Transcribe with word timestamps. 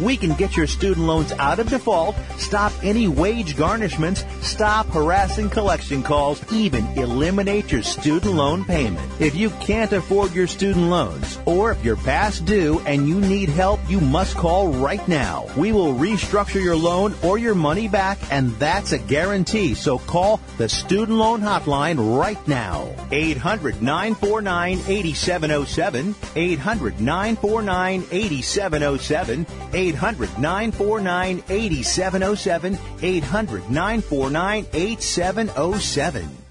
We 0.00 0.16
can 0.16 0.34
get 0.34 0.56
your 0.56 0.66
student 0.66 1.06
loans 1.06 1.32
out 1.32 1.58
of 1.58 1.68
default, 1.68 2.16
stop 2.36 2.72
any 2.82 3.08
wage 3.08 3.56
garnishments, 3.56 4.24
stop 4.42 4.86
harassing 4.88 5.50
collection 5.50 6.02
calls, 6.02 6.42
even 6.52 6.86
eliminate 6.98 7.70
your 7.70 7.82
student 7.82 8.34
loan 8.34 8.64
payment. 8.64 9.08
If 9.20 9.34
you 9.34 9.50
can't 9.50 9.92
afford 9.92 10.34
your 10.34 10.46
student 10.46 10.86
loans, 10.86 11.38
or 11.46 11.70
if 11.70 11.84
you're 11.84 11.96
past 11.96 12.44
due 12.44 12.80
and 12.86 13.08
you 13.08 13.20
need 13.20 13.48
help, 13.48 13.73
you 13.88 14.00
must 14.00 14.36
call 14.36 14.68
right 14.68 15.06
now. 15.08 15.46
We 15.56 15.72
will 15.72 15.94
restructure 15.94 16.62
your 16.62 16.76
loan 16.76 17.14
or 17.22 17.38
your 17.38 17.54
money 17.54 17.88
back, 17.88 18.18
and 18.30 18.50
that's 18.52 18.92
a 18.92 18.98
guarantee. 18.98 19.74
So 19.74 19.98
call 19.98 20.40
the 20.58 20.68
Student 20.68 21.18
Loan 21.18 21.40
Hotline 21.40 22.18
right 22.18 22.46
now. 22.48 22.94
800 23.10 23.82
949 23.82 24.78
8707. 24.86 26.14
800 26.36 27.00
949 27.00 28.04
8707. 28.10 29.46
800 29.72 30.38
949 30.38 31.42
8707. 31.48 32.78
800 33.02 33.70
949 33.70 34.66
8707. 34.72 36.43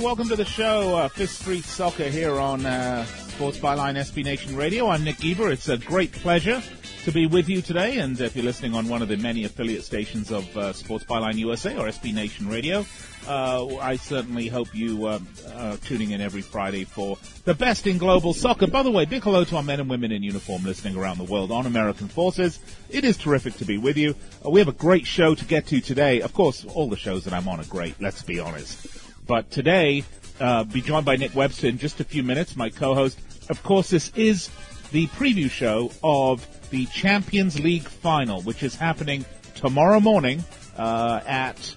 Welcome 0.00 0.30
to 0.30 0.36
the 0.36 0.46
show, 0.46 0.96
uh, 0.96 1.08
Fifth 1.08 1.42
Street 1.42 1.62
Soccer 1.62 2.08
here 2.08 2.40
on 2.40 2.64
uh, 2.64 3.04
Sports 3.04 3.58
Byline 3.58 3.96
SB 3.96 4.24
Nation 4.24 4.56
Radio. 4.56 4.88
I'm 4.88 5.04
Nick 5.04 5.18
Geber. 5.18 5.50
It's 5.50 5.68
a 5.68 5.76
great 5.76 6.10
pleasure 6.10 6.62
to 7.04 7.12
be 7.12 7.26
with 7.26 7.50
you 7.50 7.60
today, 7.60 7.98
and 7.98 8.18
if 8.18 8.34
you're 8.34 8.44
listening 8.44 8.74
on 8.74 8.88
one 8.88 9.02
of 9.02 9.08
the 9.08 9.18
many 9.18 9.44
affiliate 9.44 9.84
stations 9.84 10.32
of 10.32 10.56
uh, 10.56 10.72
Sports 10.72 11.04
Byline 11.04 11.34
USA 11.36 11.76
or 11.76 11.86
SB 11.86 12.14
Nation 12.14 12.48
Radio, 12.48 12.86
uh, 13.28 13.76
I 13.76 13.96
certainly 13.96 14.48
hope 14.48 14.74
you 14.74 15.04
uh, 15.04 15.18
are 15.54 15.76
tuning 15.76 16.12
in 16.12 16.22
every 16.22 16.42
Friday 16.42 16.84
for 16.84 17.18
the 17.44 17.54
best 17.54 17.86
in 17.86 17.98
global 17.98 18.32
soccer. 18.32 18.66
By 18.66 18.82
the 18.82 18.90
way, 18.90 19.04
big 19.04 19.22
hello 19.22 19.44
to 19.44 19.56
our 19.56 19.62
men 19.62 19.80
and 19.80 19.90
women 19.90 20.12
in 20.12 20.22
uniform 20.22 20.64
listening 20.64 20.96
around 20.96 21.18
the 21.18 21.24
world 21.24 21.52
on 21.52 21.66
American 21.66 22.08
forces. 22.08 22.58
It 22.88 23.04
is 23.04 23.18
terrific 23.18 23.54
to 23.56 23.66
be 23.66 23.76
with 23.76 23.98
you. 23.98 24.14
Uh, 24.44 24.48
we 24.48 24.60
have 24.60 24.68
a 24.68 24.72
great 24.72 25.06
show 25.06 25.34
to 25.34 25.44
get 25.44 25.66
to 25.66 25.82
today. 25.82 26.22
Of 26.22 26.32
course, 26.32 26.64
all 26.64 26.88
the 26.88 26.96
shows 26.96 27.24
that 27.24 27.34
I'm 27.34 27.48
on 27.48 27.60
are 27.60 27.64
great. 27.64 28.00
Let's 28.00 28.22
be 28.22 28.40
honest. 28.40 28.99
But 29.30 29.48
today, 29.48 30.02
uh, 30.40 30.64
be 30.64 30.80
joined 30.80 31.06
by 31.06 31.14
Nick 31.14 31.36
Webster 31.36 31.68
in 31.68 31.78
just 31.78 32.00
a 32.00 32.04
few 32.04 32.24
minutes, 32.24 32.56
my 32.56 32.68
co-host. 32.68 33.16
Of 33.48 33.62
course, 33.62 33.88
this 33.88 34.10
is 34.16 34.50
the 34.90 35.06
preview 35.06 35.48
show 35.48 35.92
of 36.02 36.44
the 36.70 36.86
Champions 36.86 37.60
League 37.60 37.84
final, 37.84 38.42
which 38.42 38.64
is 38.64 38.74
happening 38.74 39.24
tomorrow 39.54 40.00
morning 40.00 40.44
uh, 40.76 41.20
at 41.24 41.76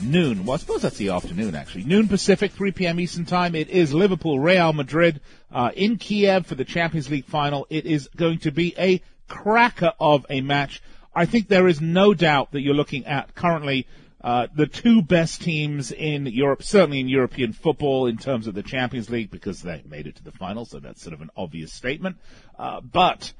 noon. 0.00 0.44
Well, 0.44 0.54
I 0.54 0.58
suppose 0.58 0.82
that's 0.82 0.96
the 0.96 1.08
afternoon, 1.08 1.56
actually. 1.56 1.82
Noon 1.82 2.06
Pacific, 2.06 2.52
3 2.52 2.70
p.m. 2.70 3.00
Eastern 3.00 3.24
Time. 3.24 3.56
It 3.56 3.68
is 3.68 3.92
Liverpool, 3.92 4.38
Real 4.38 4.72
Madrid 4.72 5.20
uh, 5.50 5.72
in 5.74 5.96
Kiev 5.96 6.46
for 6.46 6.54
the 6.54 6.64
Champions 6.64 7.10
League 7.10 7.26
final. 7.26 7.66
It 7.68 7.84
is 7.84 8.08
going 8.14 8.38
to 8.38 8.52
be 8.52 8.76
a 8.78 9.02
cracker 9.26 9.90
of 9.98 10.24
a 10.30 10.40
match. 10.40 10.80
I 11.12 11.26
think 11.26 11.48
there 11.48 11.66
is 11.66 11.80
no 11.80 12.14
doubt 12.14 12.52
that 12.52 12.60
you're 12.60 12.74
looking 12.74 13.06
at 13.06 13.34
currently 13.34 13.88
uh, 14.22 14.46
the 14.54 14.66
two 14.66 15.02
best 15.02 15.42
teams 15.42 15.90
in 15.90 16.26
Europe, 16.26 16.62
certainly 16.62 17.00
in 17.00 17.08
European 17.08 17.52
football 17.52 18.06
in 18.06 18.16
terms 18.16 18.46
of 18.46 18.54
the 18.54 18.62
Champions 18.62 19.10
League 19.10 19.30
because 19.30 19.62
they 19.62 19.82
made 19.88 20.06
it 20.06 20.16
to 20.16 20.24
the 20.24 20.32
final, 20.32 20.64
so 20.64 20.78
that's 20.78 21.02
sort 21.02 21.14
of 21.14 21.20
an 21.20 21.30
obvious 21.36 21.72
statement. 21.72 22.16
Uh, 22.58 22.80
but 22.80 23.32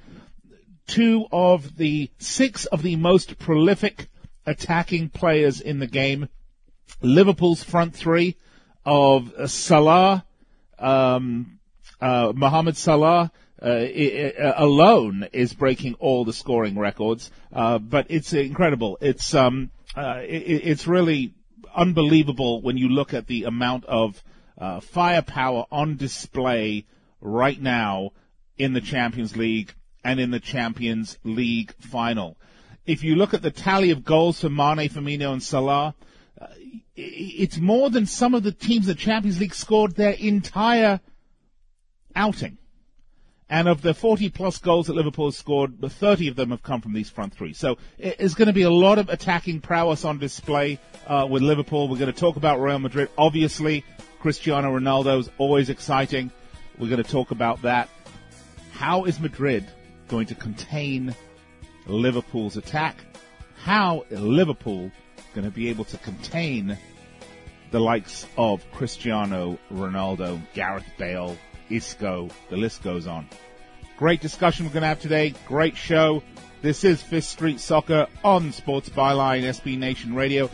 two 0.87 1.27
of 1.31 1.77
the 1.77 2.11
six 2.19 2.67
of 2.67 2.83
the 2.83 2.97
most 2.97 3.39
prolific 3.39 4.09
attacking 4.45 5.09
players 5.09 5.61
in 5.61 5.79
the 5.79 5.87
game, 5.87 6.29
Liverpool's 7.01 7.63
front 7.63 7.95
three 7.95 8.37
of 8.85 9.33
Salah, 9.51 10.25
um, 10.79 11.61
uh, 12.01 12.33
Mohamed 12.35 12.77
Salah, 12.77 13.31
uh, 13.65 13.69
it, 13.79 14.37
uh, 14.41 14.55
alone 14.57 15.29
is 15.33 15.55
breaking 15.55 15.95
all 15.95 16.25
the 16.25 16.33
scoring 16.33 16.77
records. 16.77 17.31
Uh, 17.53 17.79
but 17.79 18.07
it's 18.09 18.33
incredible. 18.33 18.99
It's 19.01 19.35
um, 19.35 19.71
uh, 19.97 20.21
it, 20.23 20.63
it's 20.65 20.87
really 20.87 21.35
unbelievable 21.75 22.63
when 22.63 22.77
you 22.77 22.89
look 22.89 23.15
at 23.15 23.27
the 23.27 23.45
amount 23.45 23.85
of 23.87 24.23
uh, 24.59 24.81
firepower 24.81 25.67
on 25.71 25.97
display 25.97 26.87
right 27.21 27.61
now 27.61 28.11
in 28.59 28.73
the 28.73 28.81
Champions 28.81 29.37
League 29.37 29.75
and 30.05 30.21
in 30.21 30.31
the 30.31 30.41
Champions 30.41 31.19
League 31.25 31.75
final. 31.81 32.37
If 32.85 33.05
you 33.05 33.17
look 33.17 33.35
at 33.35 33.43
the 33.43 33.51
tally 33.51 33.91
of 33.91 34.05
goals 34.05 34.41
for 34.41 34.51
Mane, 34.51 34.89
Firmino, 34.89 35.33
and 35.33 35.43
Salah, 35.43 35.95
uh, 36.41 36.47
it's 36.97 37.59
more 37.59 37.91
than 37.91 38.07
some 38.07 38.35
of 38.35 38.43
the 38.43 38.53
teams 38.53 38.87
the 38.87 38.95
Champions 38.95 39.41
League 39.41 39.55
scored 39.55 39.95
their 39.95 40.13
entire 40.13 41.01
outing. 42.15 42.59
And 43.53 43.69
of 43.69 43.83
the 43.83 43.93
40 43.93 44.31
plus 44.31 44.57
goals 44.57 44.87
that 44.87 44.95
Liverpool 44.95 45.31
scored, 45.31 45.79
30 45.79 46.29
of 46.29 46.37
them 46.37 46.53
have 46.53 46.63
come 46.63 46.81
from 46.81 46.95
these 46.95 47.11
front 47.11 47.35
three. 47.35 47.53
So 47.53 47.77
it's 47.99 48.33
going 48.33 48.47
to 48.47 48.55
be 48.55 48.63
a 48.63 48.71
lot 48.71 48.99
of 48.99 49.11
attacking 49.11 49.61
prowess 49.61 50.07
on 50.07 50.17
display 50.17 50.81
uh, 51.07 51.27
with 51.29 51.43
Liverpool. 51.43 51.87
We're 51.87 51.99
going 51.99 52.11
to 52.11 52.19
talk 52.19 52.37
about 52.37 52.63
Real 52.63 52.79
Madrid. 52.79 53.11
Obviously, 53.19 53.85
Cristiano 54.21 54.71
Ronaldo 54.71 55.21
is 55.21 55.31
always 55.37 55.69
exciting. 55.69 56.31
We're 56.79 56.89
going 56.89 57.03
to 57.03 57.11
talk 57.11 57.31
about 57.31 57.61
that. 57.61 57.91
How 58.73 59.05
is 59.05 59.21
Madrid 59.21 59.67
going 60.09 60.29
to 60.29 60.35
contain 60.35 61.15
Liverpool's 61.87 62.57
attack? 62.57 63.05
How 63.59 64.07
is 64.09 64.19
Liverpool 64.19 64.91
going 65.35 65.45
to 65.45 65.51
be 65.51 65.69
able 65.69 65.85
to 65.85 65.99
contain 65.99 66.79
the 67.71 67.81
likes 67.81 68.27
of 68.39 68.65
Cristiano 68.73 69.59
Ronaldo, 69.71 70.41
Gareth 70.55 70.91
Bale, 70.97 71.37
Isco, 71.73 72.29
the 72.51 72.57
list 72.57 72.83
goes 72.83 73.07
on. 73.07 73.29
Great 73.97 74.21
discussion 74.21 74.67
we're 74.67 74.73
going 74.73 74.83
to 74.83 74.89
have 74.89 75.01
today. 75.01 75.35
Great 75.47 75.77
show. 75.77 76.23
This 76.61 76.85
is 76.85 77.03
Fifth 77.03 77.25
Street 77.25 77.61
Soccer 77.61 78.07
on 78.23 78.53
Sports 78.53 78.89
Byline 78.89 79.43
SB 79.43 79.79
Nation 79.79 80.15
Radio. 80.15 80.51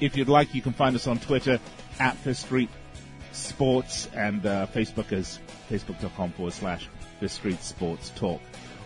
If 0.00 0.16
you'd 0.16 0.28
like, 0.28 0.54
you 0.54 0.62
can 0.62 0.72
find 0.72 0.94
us 0.94 1.06
on 1.06 1.18
Twitter 1.18 1.58
at 1.98 2.16
Fifth 2.16 2.38
Street 2.38 2.68
Sports 3.32 4.08
and 4.14 4.44
uh, 4.44 4.66
Facebook 4.74 5.12
as 5.12 5.40
facebook.com 5.70 6.32
forward 6.32 6.52
slash 6.52 6.88
Fifth 7.20 7.32
Street 7.32 7.62
Sports 7.62 8.10
Talk. 8.16 8.40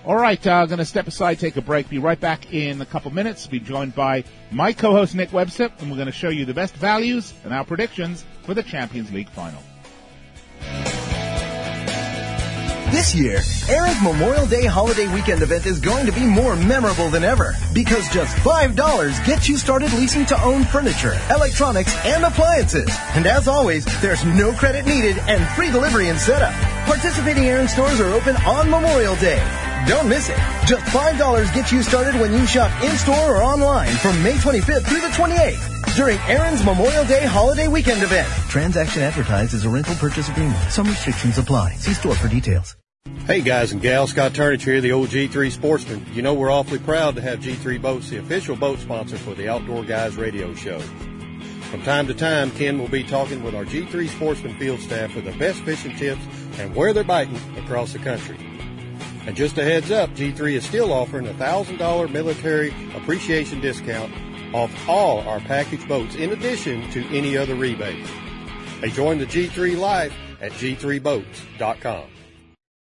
All 0.04 0.16
right, 0.16 0.44
I'm 0.46 0.62
uh, 0.62 0.66
going 0.66 0.78
to 0.78 0.84
step 0.84 1.06
aside, 1.06 1.38
take 1.38 1.56
a 1.56 1.60
break. 1.60 1.88
Be 1.88 1.98
right 1.98 2.18
back 2.18 2.54
in 2.54 2.80
a 2.80 2.86
couple 2.86 3.10
minutes. 3.10 3.46
Be 3.46 3.60
joined 3.60 3.94
by 3.94 4.24
my 4.50 4.72
co-host 4.72 5.14
Nick 5.14 5.32
Webster, 5.32 5.70
and 5.78 5.90
we're 5.90 5.96
going 5.96 6.06
to 6.06 6.12
show 6.12 6.30
you 6.30 6.46
the 6.46 6.54
best 6.54 6.74
values 6.74 7.34
and 7.44 7.52
our 7.52 7.64
predictions 7.64 8.24
for 8.42 8.54
the 8.54 8.62
Champions 8.62 9.12
League 9.12 9.28
final. 9.28 9.62
This 13.00 13.14
year, 13.14 13.40
Aaron's 13.70 14.02
Memorial 14.02 14.44
Day 14.44 14.66
holiday 14.66 15.08
weekend 15.08 15.40
event 15.40 15.64
is 15.64 15.80
going 15.80 16.04
to 16.04 16.12
be 16.12 16.20
more 16.20 16.54
memorable 16.54 17.08
than 17.08 17.24
ever 17.24 17.56
because 17.72 18.06
just 18.10 18.36
$5 18.36 19.24
gets 19.24 19.48
you 19.48 19.56
started 19.56 19.90
leasing 19.94 20.26
to 20.26 20.38
own 20.44 20.64
furniture, 20.64 21.18
electronics, 21.30 21.96
and 22.04 22.22
appliances. 22.26 22.90
And 23.14 23.26
as 23.26 23.48
always, 23.48 23.86
there's 24.02 24.22
no 24.26 24.52
credit 24.52 24.84
needed 24.84 25.16
and 25.20 25.48
free 25.56 25.70
delivery 25.70 26.10
and 26.10 26.18
setup. 26.18 26.52
Participating 26.84 27.46
Aaron 27.46 27.68
stores 27.68 28.00
are 28.00 28.12
open 28.12 28.36
on 28.44 28.68
Memorial 28.68 29.16
Day. 29.16 29.40
Don't 29.88 30.06
miss 30.06 30.28
it. 30.28 30.36
Just 30.66 30.84
$5 30.92 31.54
gets 31.54 31.72
you 31.72 31.82
started 31.82 32.20
when 32.20 32.34
you 32.34 32.46
shop 32.46 32.70
in-store 32.84 33.34
or 33.34 33.42
online 33.42 33.96
from 33.96 34.22
May 34.22 34.34
25th 34.34 34.84
through 34.84 35.00
the 35.00 35.14
28th 35.16 35.96
during 35.96 36.18
Aaron's 36.28 36.62
Memorial 36.62 37.06
Day 37.06 37.24
holiday 37.24 37.66
weekend 37.66 38.02
event. 38.02 38.28
Transaction 38.50 39.00
advertised 39.00 39.54
as 39.54 39.64
a 39.64 39.70
rental 39.70 39.94
purchase 39.94 40.28
agreement. 40.28 40.70
Some 40.70 40.86
restrictions 40.86 41.38
apply. 41.38 41.76
See 41.76 41.94
store 41.94 42.14
for 42.14 42.28
details. 42.28 42.76
Hey 43.30 43.42
guys 43.42 43.70
and 43.70 43.80
gals, 43.80 44.10
Scott 44.10 44.32
Turnage 44.32 44.62
here, 44.62 44.80
the 44.80 44.90
old 44.90 45.08
G3 45.10 45.52
Sportsman. 45.52 46.04
You 46.12 46.20
know 46.20 46.34
we're 46.34 46.50
awfully 46.50 46.80
proud 46.80 47.14
to 47.14 47.20
have 47.20 47.38
G3 47.38 47.80
Boats, 47.80 48.10
the 48.10 48.16
official 48.16 48.56
boat 48.56 48.80
sponsor 48.80 49.16
for 49.18 49.34
the 49.34 49.48
Outdoor 49.48 49.84
Guys 49.84 50.16
radio 50.16 50.52
show. 50.52 50.80
From 51.70 51.80
time 51.82 52.08
to 52.08 52.14
time, 52.14 52.50
Ken 52.50 52.78
will 52.78 52.88
be 52.88 53.04
talking 53.04 53.44
with 53.44 53.54
our 53.54 53.64
G3 53.64 54.08
Sportsman 54.08 54.58
field 54.58 54.80
staff 54.80 55.12
for 55.12 55.20
the 55.20 55.30
best 55.38 55.62
fishing 55.62 55.96
tips 55.96 56.20
and 56.58 56.74
where 56.74 56.92
they're 56.92 57.04
biting 57.04 57.40
across 57.56 57.92
the 57.92 58.00
country. 58.00 58.36
And 59.26 59.36
just 59.36 59.56
a 59.58 59.62
heads 59.62 59.92
up, 59.92 60.10
G3 60.10 60.54
is 60.54 60.64
still 60.66 60.92
offering 60.92 61.28
a 61.28 61.32
$1,000 61.34 62.10
military 62.10 62.74
appreciation 62.96 63.60
discount 63.60 64.12
off 64.52 64.72
all 64.88 65.20
our 65.20 65.38
package 65.38 65.86
boats 65.86 66.16
in 66.16 66.32
addition 66.32 66.90
to 66.90 67.06
any 67.16 67.36
other 67.36 67.54
rebate. 67.54 68.04
Hey, 68.80 68.90
join 68.90 69.18
the 69.18 69.26
G3 69.26 69.78
Life 69.78 70.12
at 70.40 70.50
g3boats.com. 70.50 72.10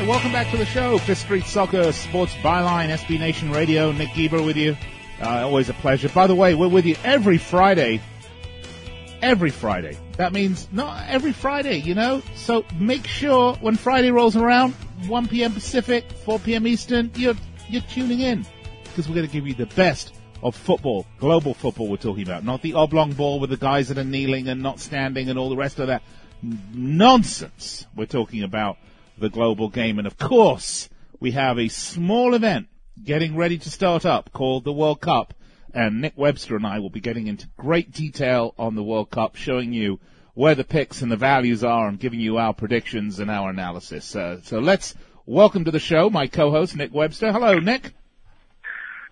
right, 0.00 0.08
welcome 0.08 0.32
back 0.32 0.50
to 0.50 0.56
the 0.56 0.64
show. 0.64 0.96
Fifth 0.98 1.18
Street 1.18 1.44
Soccer 1.44 1.92
Sports 1.92 2.32
Byline, 2.36 2.88
SB 2.88 3.18
Nation 3.18 3.50
Radio. 3.50 3.92
Nick 3.92 4.14
Geber 4.14 4.42
with 4.42 4.56
you. 4.56 4.76
Uh, 5.20 5.42
always 5.42 5.68
a 5.68 5.74
pleasure. 5.74 6.08
By 6.08 6.26
the 6.26 6.34
way, 6.34 6.54
we're 6.54 6.68
with 6.68 6.86
you 6.86 6.96
every 7.04 7.36
Friday. 7.36 8.00
Every 9.20 9.50
Friday. 9.50 9.98
That 10.16 10.32
means 10.32 10.68
not 10.72 11.06
every 11.08 11.32
Friday, 11.32 11.78
you 11.78 11.94
know? 11.94 12.22
So 12.34 12.64
make 12.78 13.06
sure 13.06 13.54
when 13.56 13.76
Friday 13.76 14.10
rolls 14.10 14.36
around, 14.36 14.72
1 15.06 15.28
p.m. 15.28 15.52
Pacific, 15.52 16.10
4 16.24 16.38
p.m. 16.38 16.66
Eastern, 16.66 17.10
you're, 17.14 17.36
you're 17.68 17.82
tuning 17.82 18.20
in. 18.20 18.46
Because 18.84 19.06
we're 19.06 19.16
going 19.16 19.26
to 19.26 19.32
give 19.32 19.46
you 19.46 19.54
the 19.54 19.66
best 19.66 20.14
of 20.42 20.56
football, 20.56 21.04
global 21.18 21.52
football 21.52 21.88
we're 21.88 21.96
talking 21.98 22.22
about, 22.22 22.42
not 22.42 22.62
the 22.62 22.72
oblong 22.72 23.12
ball 23.12 23.38
with 23.38 23.50
the 23.50 23.58
guys 23.58 23.88
that 23.88 23.98
are 23.98 24.04
kneeling 24.04 24.48
and 24.48 24.62
not 24.62 24.80
standing 24.80 25.28
and 25.28 25.38
all 25.38 25.50
the 25.50 25.56
rest 25.56 25.78
of 25.78 25.88
that 25.88 26.02
nonsense. 26.72 27.86
We're 27.94 28.06
talking 28.06 28.42
about 28.42 28.78
the 29.19 29.29
global 29.29 29.69
game. 29.69 29.97
And 29.99 30.07
of 30.07 30.17
course, 30.17 30.89
we 31.19 31.31
have 31.31 31.57
a 31.57 31.67
small 31.67 32.33
event 32.33 32.67
getting 33.03 33.35
ready 33.35 33.57
to 33.57 33.69
start 33.69 34.05
up 34.05 34.31
called 34.31 34.63
the 34.63 34.73
World 34.73 35.01
Cup. 35.01 35.33
And 35.73 36.01
Nick 36.01 36.13
Webster 36.15 36.55
and 36.55 36.65
I 36.65 36.79
will 36.79 36.89
be 36.89 37.01
getting 37.01 37.27
into 37.27 37.47
great 37.57 37.91
detail 37.91 38.53
on 38.57 38.75
the 38.75 38.83
World 38.83 39.11
Cup, 39.11 39.35
showing 39.35 39.73
you 39.73 39.99
where 40.33 40.55
the 40.55 40.63
picks 40.63 41.01
and 41.01 41.11
the 41.11 41.17
values 41.17 41.63
are 41.63 41.87
and 41.87 41.99
giving 41.99 42.19
you 42.19 42.37
our 42.37 42.53
predictions 42.53 43.19
and 43.19 43.29
our 43.29 43.49
analysis. 43.49 44.15
Uh, 44.15 44.39
so 44.41 44.59
let's 44.59 44.95
welcome 45.25 45.65
to 45.65 45.71
the 45.71 45.79
show 45.79 46.09
my 46.09 46.27
co-host, 46.27 46.75
Nick 46.75 46.93
Webster. 46.93 47.31
Hello, 47.31 47.59
Nick. 47.59 47.93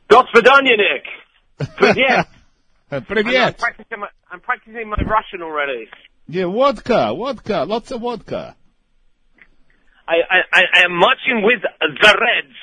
До 0.09 0.23
свидания, 0.33 0.77
Nick. 0.77 1.67
Привет. 1.77 2.27
I'm, 2.91 3.03
Привет. 3.05 3.57
practicing 3.57 3.99
my, 3.99 4.07
I'm 4.31 4.39
practicing 4.39 4.87
my 4.87 4.97
Russian 4.97 5.41
already. 5.41 5.89
Yeah, 6.27 6.45
vodka, 6.45 7.13
vodka, 7.15 7.65
lots 7.67 7.91
of 7.91 8.01
vodka. 8.01 8.55
I, 10.08 10.40
I, 10.52 10.62
I 10.74 10.84
am 10.84 10.96
marching 10.96 11.42
with 11.42 11.60
the 11.80 12.18
Reds. 12.20 12.56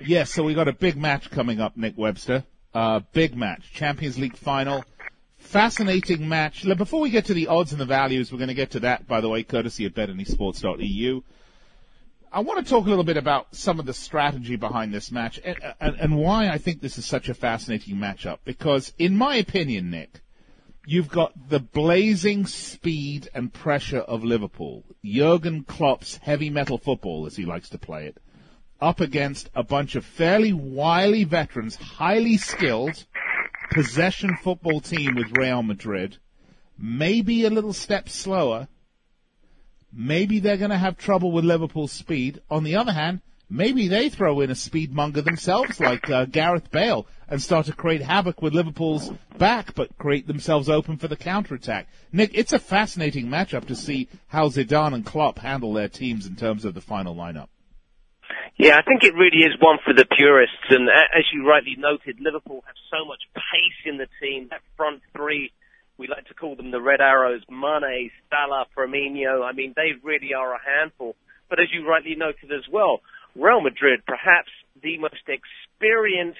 Yes, 0.00 0.32
so 0.32 0.44
we 0.44 0.54
got 0.54 0.68
a 0.68 0.72
big 0.72 0.96
match 0.96 1.30
coming 1.30 1.60
up, 1.60 1.76
Nick 1.76 1.98
Webster. 1.98 2.44
Uh, 2.72 3.00
big 3.12 3.36
match, 3.36 3.72
Champions 3.72 4.18
League 4.18 4.36
final. 4.36 4.84
Fascinating 5.38 6.28
match. 6.28 6.64
Before 6.76 7.00
we 7.00 7.10
get 7.10 7.26
to 7.26 7.34
the 7.34 7.48
odds 7.48 7.72
and 7.72 7.80
the 7.80 7.86
values, 7.86 8.30
we're 8.30 8.38
going 8.38 8.48
to 8.48 8.54
get 8.54 8.70
to 8.72 8.80
that, 8.80 9.06
by 9.06 9.20
the 9.20 9.28
way, 9.28 9.42
courtesy 9.42 9.84
of 9.84 9.92
betanysports.eu. 9.94 11.22
I 12.32 12.40
want 12.40 12.64
to 12.64 12.70
talk 12.70 12.86
a 12.86 12.88
little 12.88 13.04
bit 13.04 13.18
about 13.18 13.54
some 13.54 13.78
of 13.78 13.84
the 13.84 13.92
strategy 13.92 14.56
behind 14.56 14.94
this 14.94 15.12
match 15.12 15.38
and, 15.44 15.58
and, 15.80 15.96
and 15.96 16.16
why 16.16 16.48
I 16.48 16.56
think 16.56 16.80
this 16.80 16.96
is 16.96 17.04
such 17.04 17.28
a 17.28 17.34
fascinating 17.34 17.96
matchup. 17.96 18.38
Because, 18.44 18.92
in 18.98 19.16
my 19.16 19.36
opinion, 19.36 19.90
Nick, 19.90 20.21
you've 20.86 21.08
got 21.08 21.48
the 21.48 21.60
blazing 21.60 22.46
speed 22.46 23.28
and 23.34 23.52
pressure 23.52 24.00
of 24.00 24.24
Liverpool, 24.24 24.84
Jurgen 25.04 25.64
Klopp's 25.64 26.16
heavy 26.16 26.50
metal 26.50 26.78
football, 26.78 27.26
as 27.26 27.36
he 27.36 27.44
likes 27.44 27.68
to 27.70 27.78
play 27.78 28.06
it, 28.06 28.18
up 28.80 29.00
against 29.00 29.48
a 29.54 29.62
bunch 29.62 29.94
of 29.94 30.04
fairly 30.04 30.52
wily 30.52 31.24
veterans, 31.24 31.76
highly 31.76 32.36
skilled, 32.36 33.04
possession 33.70 34.36
football 34.42 34.80
team 34.80 35.14
with 35.14 35.36
Real 35.36 35.62
Madrid, 35.62 36.18
maybe 36.78 37.44
a 37.44 37.50
little 37.50 37.72
step 37.72 38.08
slower. 38.08 38.68
Maybe 39.92 40.40
they're 40.40 40.56
going 40.56 40.70
to 40.70 40.78
have 40.78 40.96
trouble 40.96 41.32
with 41.32 41.44
Liverpool's 41.44 41.92
speed. 41.92 42.40
On 42.50 42.64
the 42.64 42.76
other 42.76 42.92
hand, 42.92 43.20
maybe 43.48 43.88
they 43.88 44.08
throw 44.08 44.40
in 44.40 44.50
a 44.50 44.54
speed 44.54 44.92
monger 44.92 45.22
themselves, 45.22 45.80
like 45.80 46.08
uh, 46.10 46.24
Gareth 46.26 46.70
Bale, 46.70 47.06
and 47.28 47.40
start 47.40 47.66
to 47.66 47.72
create 47.72 48.02
havoc 48.02 48.42
with 48.42 48.54
Liverpool's 48.54 49.10
back, 49.38 49.74
but 49.74 49.96
create 49.98 50.26
themselves 50.26 50.68
open 50.68 50.96
for 50.96 51.08
the 51.08 51.16
counterattack. 51.16 51.86
Nick, 52.12 52.30
it's 52.34 52.52
a 52.52 52.58
fascinating 52.58 53.26
matchup 53.26 53.66
to 53.66 53.74
see 53.74 54.08
how 54.28 54.48
Zidane 54.48 54.94
and 54.94 55.06
Klopp 55.06 55.38
handle 55.38 55.72
their 55.72 55.88
teams 55.88 56.26
in 56.26 56.36
terms 56.36 56.64
of 56.64 56.74
the 56.74 56.80
final 56.80 57.14
lineup. 57.14 57.48
Yeah, 58.56 58.76
I 58.76 58.82
think 58.82 59.02
it 59.02 59.14
really 59.14 59.44
is 59.44 59.58
one 59.60 59.78
for 59.84 59.94
the 59.94 60.04
purists. 60.04 60.68
And 60.68 60.88
as 60.88 61.24
you 61.32 61.48
rightly 61.48 61.74
noted, 61.78 62.20
Liverpool 62.20 62.62
have 62.66 62.76
so 62.90 63.04
much 63.06 63.20
pace 63.34 63.80
in 63.86 63.96
the 63.96 64.08
team. 64.20 64.48
That 64.50 64.60
front 64.76 65.00
three, 65.16 65.52
we 65.96 66.06
like 66.06 66.26
to 66.28 66.34
call 66.34 66.54
them 66.54 66.70
the 66.70 66.80
Red 66.80 67.00
Arrows, 67.00 67.42
Mane, 67.50 68.10
Salah, 68.30 68.66
Firmino. 68.76 69.42
I 69.42 69.52
mean, 69.52 69.72
they 69.74 69.92
really 70.02 70.34
are 70.34 70.54
a 70.54 70.60
handful. 70.62 71.16
But 71.48 71.60
as 71.60 71.68
you 71.72 71.88
rightly 71.88 72.14
noted 72.14 72.52
as 72.52 72.68
well, 72.70 73.00
Real 73.34 73.60
Madrid, 73.60 74.00
perhaps 74.06 74.50
the 74.82 74.98
most 74.98 75.22
experienced 75.28 76.38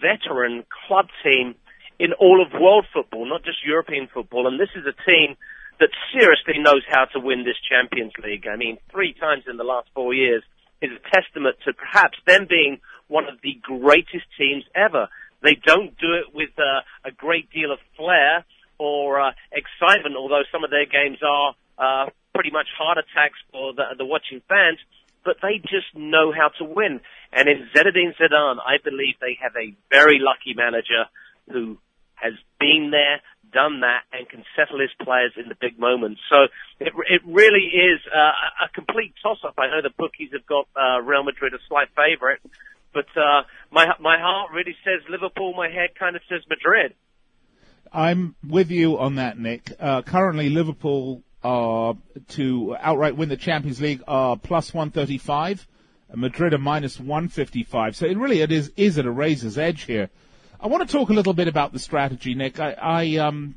veteran 0.00 0.64
club 0.86 1.06
team 1.22 1.54
in 1.98 2.12
all 2.14 2.42
of 2.42 2.52
world 2.60 2.86
football, 2.92 3.28
not 3.28 3.44
just 3.44 3.64
European 3.64 4.08
football. 4.12 4.46
And 4.46 4.58
this 4.58 4.70
is 4.74 4.84
a 4.86 4.96
team 5.08 5.36
that 5.80 5.90
seriously 6.12 6.58
knows 6.58 6.82
how 6.88 7.04
to 7.06 7.20
win 7.20 7.44
this 7.44 7.58
Champions 7.68 8.12
League. 8.22 8.46
I 8.46 8.56
mean, 8.56 8.78
three 8.90 9.12
times 9.14 9.44
in 9.48 9.56
the 9.56 9.64
last 9.64 9.88
four 9.94 10.14
years 10.14 10.42
is 10.82 10.90
a 10.90 11.02
testament 11.14 11.56
to 11.64 11.72
perhaps 11.72 12.18
them 12.26 12.46
being 12.48 12.80
one 13.08 13.28
of 13.28 13.40
the 13.42 13.58
greatest 13.62 14.26
teams 14.38 14.64
ever. 14.74 15.08
They 15.42 15.54
don't 15.54 15.96
do 15.98 16.14
it 16.14 16.34
with 16.34 16.50
uh, 16.58 16.82
a 17.04 17.12
great 17.12 17.50
deal 17.50 17.70
of 17.70 17.78
flair 17.96 18.44
or 18.78 19.20
uh, 19.20 19.32
excitement, 19.52 20.16
although 20.16 20.42
some 20.50 20.64
of 20.64 20.70
their 20.70 20.86
games 20.86 21.18
are 21.22 21.54
uh, 21.78 22.10
pretty 22.34 22.50
much 22.50 22.66
heart 22.76 22.98
attacks 22.98 23.38
for 23.52 23.74
the, 23.74 23.84
the 23.98 24.04
watching 24.04 24.40
fans. 24.48 24.78
But 25.24 25.36
they 25.42 25.58
just 25.58 25.94
know 25.94 26.32
how 26.32 26.50
to 26.58 26.64
win. 26.64 27.00
And 27.32 27.48
in 27.48 27.68
Zinedine 27.74 28.14
Zidane, 28.20 28.58
I 28.60 28.76
believe 28.82 29.14
they 29.20 29.38
have 29.40 29.52
a 29.56 29.74
very 29.90 30.18
lucky 30.20 30.54
manager 30.54 31.08
who 31.50 31.78
has 32.14 32.34
been 32.60 32.90
there, 32.90 33.20
done 33.52 33.80
that 33.80 34.02
and 34.12 34.28
can 34.28 34.44
settle 34.56 34.80
his 34.80 34.90
players 35.00 35.32
in 35.36 35.48
the 35.48 35.54
big 35.54 35.78
moments. 35.78 36.20
So 36.28 36.48
it, 36.80 36.92
it 37.08 37.22
really 37.24 37.70
is 37.70 38.00
uh, 38.12 38.66
a 38.66 38.68
complete 38.74 39.14
toss-up. 39.22 39.54
I 39.58 39.68
know 39.68 39.82
the 39.82 39.94
bookies 39.96 40.30
have 40.32 40.46
got 40.46 40.66
uh, 40.74 41.00
Real 41.02 41.22
Madrid 41.22 41.54
a 41.54 41.58
slight 41.68 41.88
favourite, 41.94 42.40
but 42.92 43.06
uh, 43.16 43.42
my 43.70 43.86
my 44.00 44.18
heart 44.18 44.50
really 44.52 44.76
says 44.84 45.02
Liverpool. 45.08 45.54
My 45.54 45.68
head 45.68 45.90
kind 45.98 46.16
of 46.16 46.22
says 46.28 46.42
Madrid. 46.48 46.94
I'm 47.92 48.34
with 48.46 48.70
you 48.70 48.98
on 48.98 49.16
that, 49.16 49.38
Nick. 49.38 49.72
Uh, 49.78 50.02
currently, 50.02 50.48
Liverpool 50.48 51.22
are 51.44 51.96
to 52.30 52.76
outright 52.80 53.16
win 53.16 53.28
the 53.28 53.36
Champions 53.36 53.80
League 53.80 54.02
are 54.08 54.36
plus 54.36 54.72
135. 54.72 55.68
Madrid 56.14 56.54
are 56.54 56.58
minus 56.58 56.98
155. 56.98 57.96
So 57.96 58.06
it 58.06 58.16
really 58.16 58.40
it 58.40 58.50
is 58.50 58.72
is 58.76 58.98
at 58.98 59.06
a 59.06 59.10
razor's 59.10 59.58
edge 59.58 59.82
here. 59.82 60.10
I 60.60 60.66
want 60.68 60.88
to 60.88 60.92
talk 60.92 61.10
a 61.10 61.14
little 61.14 61.34
bit 61.34 61.48
about 61.48 61.72
the 61.72 61.78
strategy, 61.78 62.34
Nick. 62.34 62.58
I, 62.58 62.72
I 62.72 63.16
um, 63.16 63.56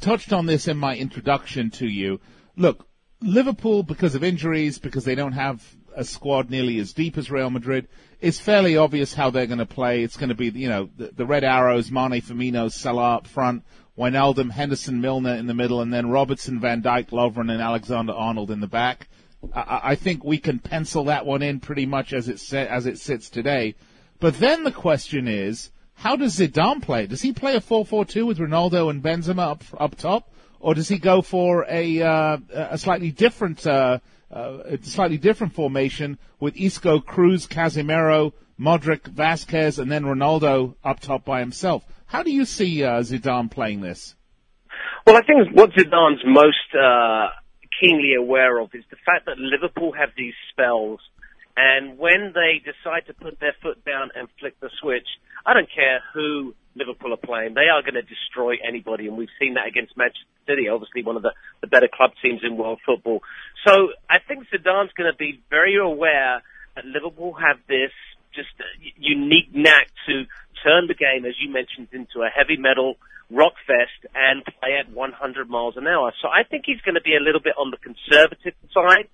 touched 0.00 0.32
on 0.32 0.46
this 0.46 0.66
in 0.68 0.78
my 0.78 0.96
introduction 0.96 1.70
to 1.72 1.86
you. 1.86 2.20
Look, 2.56 2.86
Liverpool, 3.20 3.82
because 3.82 4.14
of 4.14 4.24
injuries, 4.24 4.78
because 4.78 5.04
they 5.04 5.14
don't 5.14 5.32
have 5.32 5.62
a 5.94 6.04
squad 6.04 6.50
nearly 6.50 6.78
as 6.78 6.92
deep 6.92 7.18
as 7.18 7.30
Real 7.30 7.50
Madrid, 7.50 7.88
it's 8.20 8.38
fairly 8.38 8.76
obvious 8.76 9.12
how 9.12 9.30
they're 9.30 9.46
going 9.46 9.58
to 9.58 9.66
play. 9.66 10.02
It's 10.02 10.16
going 10.16 10.28
to 10.30 10.34
be, 10.34 10.48
you 10.48 10.68
know, 10.68 10.88
the, 10.96 11.10
the 11.14 11.26
Red 11.26 11.44
Arrows, 11.44 11.90
Mane, 11.90 12.22
Firmino, 12.22 12.70
Salah 12.70 13.16
up 13.16 13.26
front, 13.26 13.64
Wijnaldum, 13.98 14.50
Henderson, 14.50 15.00
Milner 15.00 15.34
in 15.34 15.46
the 15.46 15.54
middle, 15.54 15.80
and 15.80 15.92
then 15.92 16.10
Robertson, 16.10 16.60
Van 16.60 16.82
Dijk, 16.82 17.10
Lovren, 17.10 17.50
and 17.50 17.62
Alexander 17.62 18.12
Arnold 18.12 18.50
in 18.50 18.60
the 18.60 18.66
back. 18.66 19.08
I, 19.54 19.80
I 19.84 19.94
think 19.94 20.22
we 20.22 20.38
can 20.38 20.58
pencil 20.58 21.04
that 21.04 21.24
one 21.24 21.42
in 21.42 21.60
pretty 21.60 21.86
much 21.86 22.12
as 22.12 22.28
it 22.28 22.52
as 22.52 22.86
it 22.86 22.98
sits 22.98 23.30
today. 23.30 23.74
But 24.20 24.38
then 24.38 24.64
the 24.64 24.72
question 24.72 25.28
is, 25.28 25.70
how 25.94 26.16
does 26.16 26.38
Zidane 26.38 26.82
play? 26.82 27.06
Does 27.06 27.22
he 27.22 27.32
play 27.32 27.56
a 27.56 27.60
4-4-2 27.60 28.26
with 28.26 28.38
Ronaldo 28.38 28.90
and 28.90 29.02
Benzema 29.02 29.50
up 29.50 29.64
up 29.78 29.96
top, 29.96 30.30
or 30.60 30.74
does 30.74 30.88
he 30.88 30.98
go 30.98 31.22
for 31.22 31.64
a 31.68 32.02
uh, 32.02 32.38
a 32.52 32.78
slightly 32.78 33.10
different 33.10 33.66
uh, 33.66 33.98
uh, 34.30 34.76
slightly 34.82 35.16
different 35.16 35.54
formation 35.54 36.18
with 36.38 36.56
Isco, 36.56 37.00
Kroos, 37.00 37.48
Casemiro, 37.48 38.32
Modric, 38.60 39.06
Vasquez, 39.06 39.78
and 39.78 39.90
then 39.90 40.04
Ronaldo 40.04 40.74
up 40.84 41.00
top 41.00 41.24
by 41.24 41.40
himself? 41.40 41.84
How 42.06 42.22
do 42.22 42.30
you 42.30 42.44
see 42.44 42.84
uh, 42.84 43.00
Zidane 43.00 43.50
playing 43.50 43.80
this? 43.80 44.14
Well, 45.06 45.16
I 45.16 45.22
think 45.22 45.54
what 45.54 45.70
Zidane's 45.70 46.22
most 46.24 46.74
uh, 46.74 47.28
keenly 47.80 48.14
aware 48.18 48.58
of 48.58 48.70
is 48.74 48.84
the 48.90 48.96
fact 49.04 49.26
that 49.26 49.38
Liverpool 49.38 49.92
have 49.92 50.10
these 50.16 50.34
spells 50.50 51.00
and 51.56 51.96
when 51.96 52.32
they 52.34 52.60
decide 52.60 53.06
to 53.06 53.14
put 53.14 53.40
their 53.40 53.56
foot 53.62 53.82
down 53.84 54.10
and 54.14 54.28
flick 54.38 54.60
the 54.60 54.68
switch, 54.80 55.08
I 55.46 55.54
don't 55.54 55.68
care 55.72 56.00
who 56.12 56.54
Liverpool 56.74 57.14
are 57.14 57.24
playing, 57.24 57.54
they 57.54 57.72
are 57.72 57.80
going 57.80 57.94
to 57.94 58.02
destroy 58.02 58.56
anybody. 58.60 59.08
And 59.08 59.16
we've 59.16 59.32
seen 59.40 59.54
that 59.54 59.66
against 59.66 59.96
Manchester 59.96 60.28
City, 60.46 60.68
obviously 60.68 61.02
one 61.02 61.16
of 61.16 61.22
the, 61.22 61.32
the 61.62 61.66
better 61.66 61.88
club 61.88 62.10
teams 62.20 62.40
in 62.44 62.58
world 62.58 62.80
football. 62.84 63.20
So 63.66 63.88
I 64.10 64.18
think 64.20 64.44
Zidane's 64.52 64.92
going 64.92 65.10
to 65.10 65.16
be 65.16 65.40
very 65.48 65.78
aware 65.80 66.42
that 66.76 66.84
Liverpool 66.84 67.32
have 67.32 67.56
this 67.66 67.92
just 68.36 68.52
unique 68.96 69.54
knack 69.54 69.88
to 70.06 70.24
turn 70.62 70.86
the 70.86 70.94
game, 70.94 71.24
as 71.24 71.34
you 71.40 71.50
mentioned, 71.50 71.88
into 71.92 72.20
a 72.22 72.28
heavy 72.28 72.56
metal 72.56 72.96
rock 73.30 73.54
fest 73.66 74.06
and 74.14 74.44
play 74.44 74.78
at 74.78 74.92
100 74.92 75.50
miles 75.50 75.76
an 75.76 75.86
hour. 75.88 76.12
So 76.22 76.28
I 76.28 76.44
think 76.44 76.64
he's 76.66 76.80
going 76.84 76.94
to 76.94 77.02
be 77.02 77.16
a 77.16 77.20
little 77.20 77.40
bit 77.40 77.54
on 77.58 77.72
the 77.72 77.78
conservative 77.78 78.54
side 78.72 79.08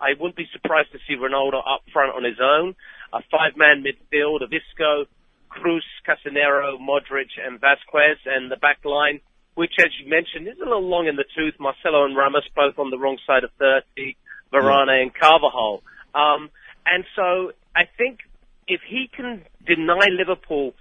I 0.00 0.14
wouldn't 0.18 0.36
be 0.36 0.46
surprised 0.52 0.92
to 0.92 0.98
see 1.06 1.16
Ronaldo 1.16 1.58
up 1.58 1.82
front 1.92 2.14
on 2.14 2.24
his 2.24 2.38
own. 2.40 2.74
A 3.12 3.20
five-man 3.30 3.82
midfield 3.82 4.42
of 4.42 4.52
Isco, 4.52 5.06
Kroos, 5.50 5.82
Casemiro, 6.06 6.78
Modric, 6.78 7.34
and 7.44 7.60
Vasquez, 7.60 8.18
and 8.26 8.50
the 8.50 8.56
back 8.56 8.84
line, 8.84 9.20
which, 9.54 9.72
as 9.80 9.90
you 10.00 10.08
mentioned, 10.08 10.46
is 10.46 10.58
a 10.60 10.64
little 10.64 10.86
long 10.86 11.08
in 11.08 11.16
the 11.16 11.24
tooth. 11.36 11.54
Marcelo 11.58 12.04
and 12.04 12.16
Ramos 12.16 12.46
both 12.54 12.78
on 12.78 12.90
the 12.90 12.98
wrong 12.98 13.18
side 13.26 13.44
of 13.44 13.50
30, 13.58 14.16
Varane 14.52 15.02
and 15.02 15.12
Carvajal. 15.14 15.82
Um, 16.14 16.50
and 16.86 17.04
so 17.16 17.52
I 17.74 17.82
think 17.98 18.20
if 18.68 18.80
he 18.86 19.10
can 19.14 19.42
deny 19.66 20.06
Liverpool 20.10 20.74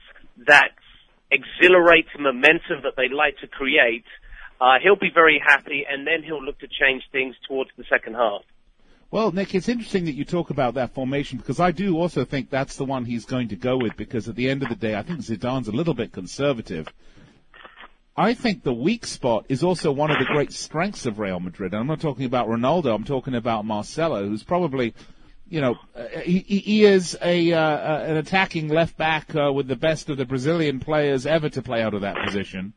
that 0.45 0.71
exhilarating 1.31 2.21
momentum 2.21 2.81
that 2.83 2.93
they 2.95 3.09
like 3.09 3.37
to 3.39 3.47
create, 3.47 4.05
uh, 4.59 4.75
he'll 4.81 4.95
be 4.95 5.11
very 5.13 5.41
happy, 5.43 5.85
and 5.89 6.05
then 6.05 6.23
he'll 6.23 6.43
look 6.43 6.59
to 6.59 6.67
change 6.67 7.03
things 7.11 7.35
towards 7.47 7.69
the 7.77 7.83
second 7.89 8.15
half. 8.15 8.41
Well, 9.09 9.31
Nick, 9.31 9.55
it's 9.55 9.69
interesting 9.69 10.05
that 10.05 10.15
you 10.15 10.25
talk 10.25 10.49
about 10.49 10.73
that 10.73 10.93
formation 10.93 11.37
because 11.37 11.61
I 11.61 11.71
do 11.71 11.97
also 11.97 12.25
think 12.25 12.49
that's 12.49 12.75
the 12.75 12.83
one 12.83 13.05
he's 13.05 13.23
going 13.23 13.47
to 13.49 13.55
go 13.55 13.77
with 13.77 13.95
because 13.95 14.27
at 14.27 14.35
the 14.35 14.49
end 14.49 14.63
of 14.63 14.69
the 14.69 14.75
day, 14.75 14.95
I 14.95 15.01
think 15.03 15.19
Zidane's 15.19 15.69
a 15.69 15.71
little 15.71 15.93
bit 15.93 16.11
conservative. 16.11 16.91
I 18.17 18.33
think 18.33 18.63
the 18.63 18.73
weak 18.73 19.05
spot 19.05 19.45
is 19.47 19.63
also 19.63 19.93
one 19.93 20.11
of 20.11 20.17
the 20.19 20.25
great 20.25 20.51
strengths 20.51 21.05
of 21.05 21.19
Real 21.19 21.39
Madrid. 21.39 21.71
And 21.71 21.81
I'm 21.81 21.87
not 21.87 22.01
talking 22.01 22.25
about 22.25 22.49
Ronaldo. 22.49 22.93
I'm 22.93 23.05
talking 23.05 23.35
about 23.35 23.63
Marcelo, 23.63 24.27
who's 24.27 24.43
probably, 24.43 24.93
you 25.49 25.61
know, 25.61 25.75
uh, 25.95 26.19
he, 26.23 26.39
he 26.39 26.83
is 26.83 27.17
a 27.21 27.53
uh, 27.53 27.59
uh, 27.59 28.05
an 28.07 28.17
attacking 28.17 28.67
left 28.67 28.97
back 28.97 29.33
uh, 29.35 29.51
with 29.51 29.67
the 29.67 29.75
best 29.75 30.09
of 30.09 30.17
the 30.17 30.25
Brazilian 30.25 30.79
players 30.79 31.25
ever 31.25 31.49
to 31.49 31.61
play 31.61 31.81
out 31.81 31.93
of 31.93 32.01
that 32.01 32.17
position. 32.25 32.73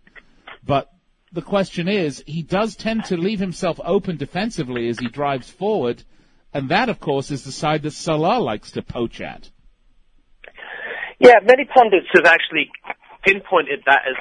But 0.65 0.91
the 1.33 1.43
question 1.43 1.89
is, 1.89 2.23
he 2.27 2.43
does 2.43 2.77
tend 2.77 3.05
to 3.07 3.17
leave 3.17 3.41
himself 3.41 3.81
open 3.85 4.17
defensively 4.17 4.89
as 4.89 4.99
he 4.99 5.09
drives 5.09 5.49
forward 5.49 6.05
and 6.53 6.69
that, 6.71 6.89
of 6.89 6.99
course, 6.99 7.31
is 7.31 7.45
the 7.45 7.53
side 7.53 7.83
that 7.83 7.93
Salah 7.93 8.41
likes 8.41 8.73
to 8.73 8.83
poach 8.83 9.21
at. 9.21 9.49
Yeah, 11.19 11.39
many 11.45 11.65
pundits 11.65 12.07
have 12.15 12.25
actually 12.25 12.71
pinpointed 13.25 13.83
that 13.87 14.03
as 14.09 14.17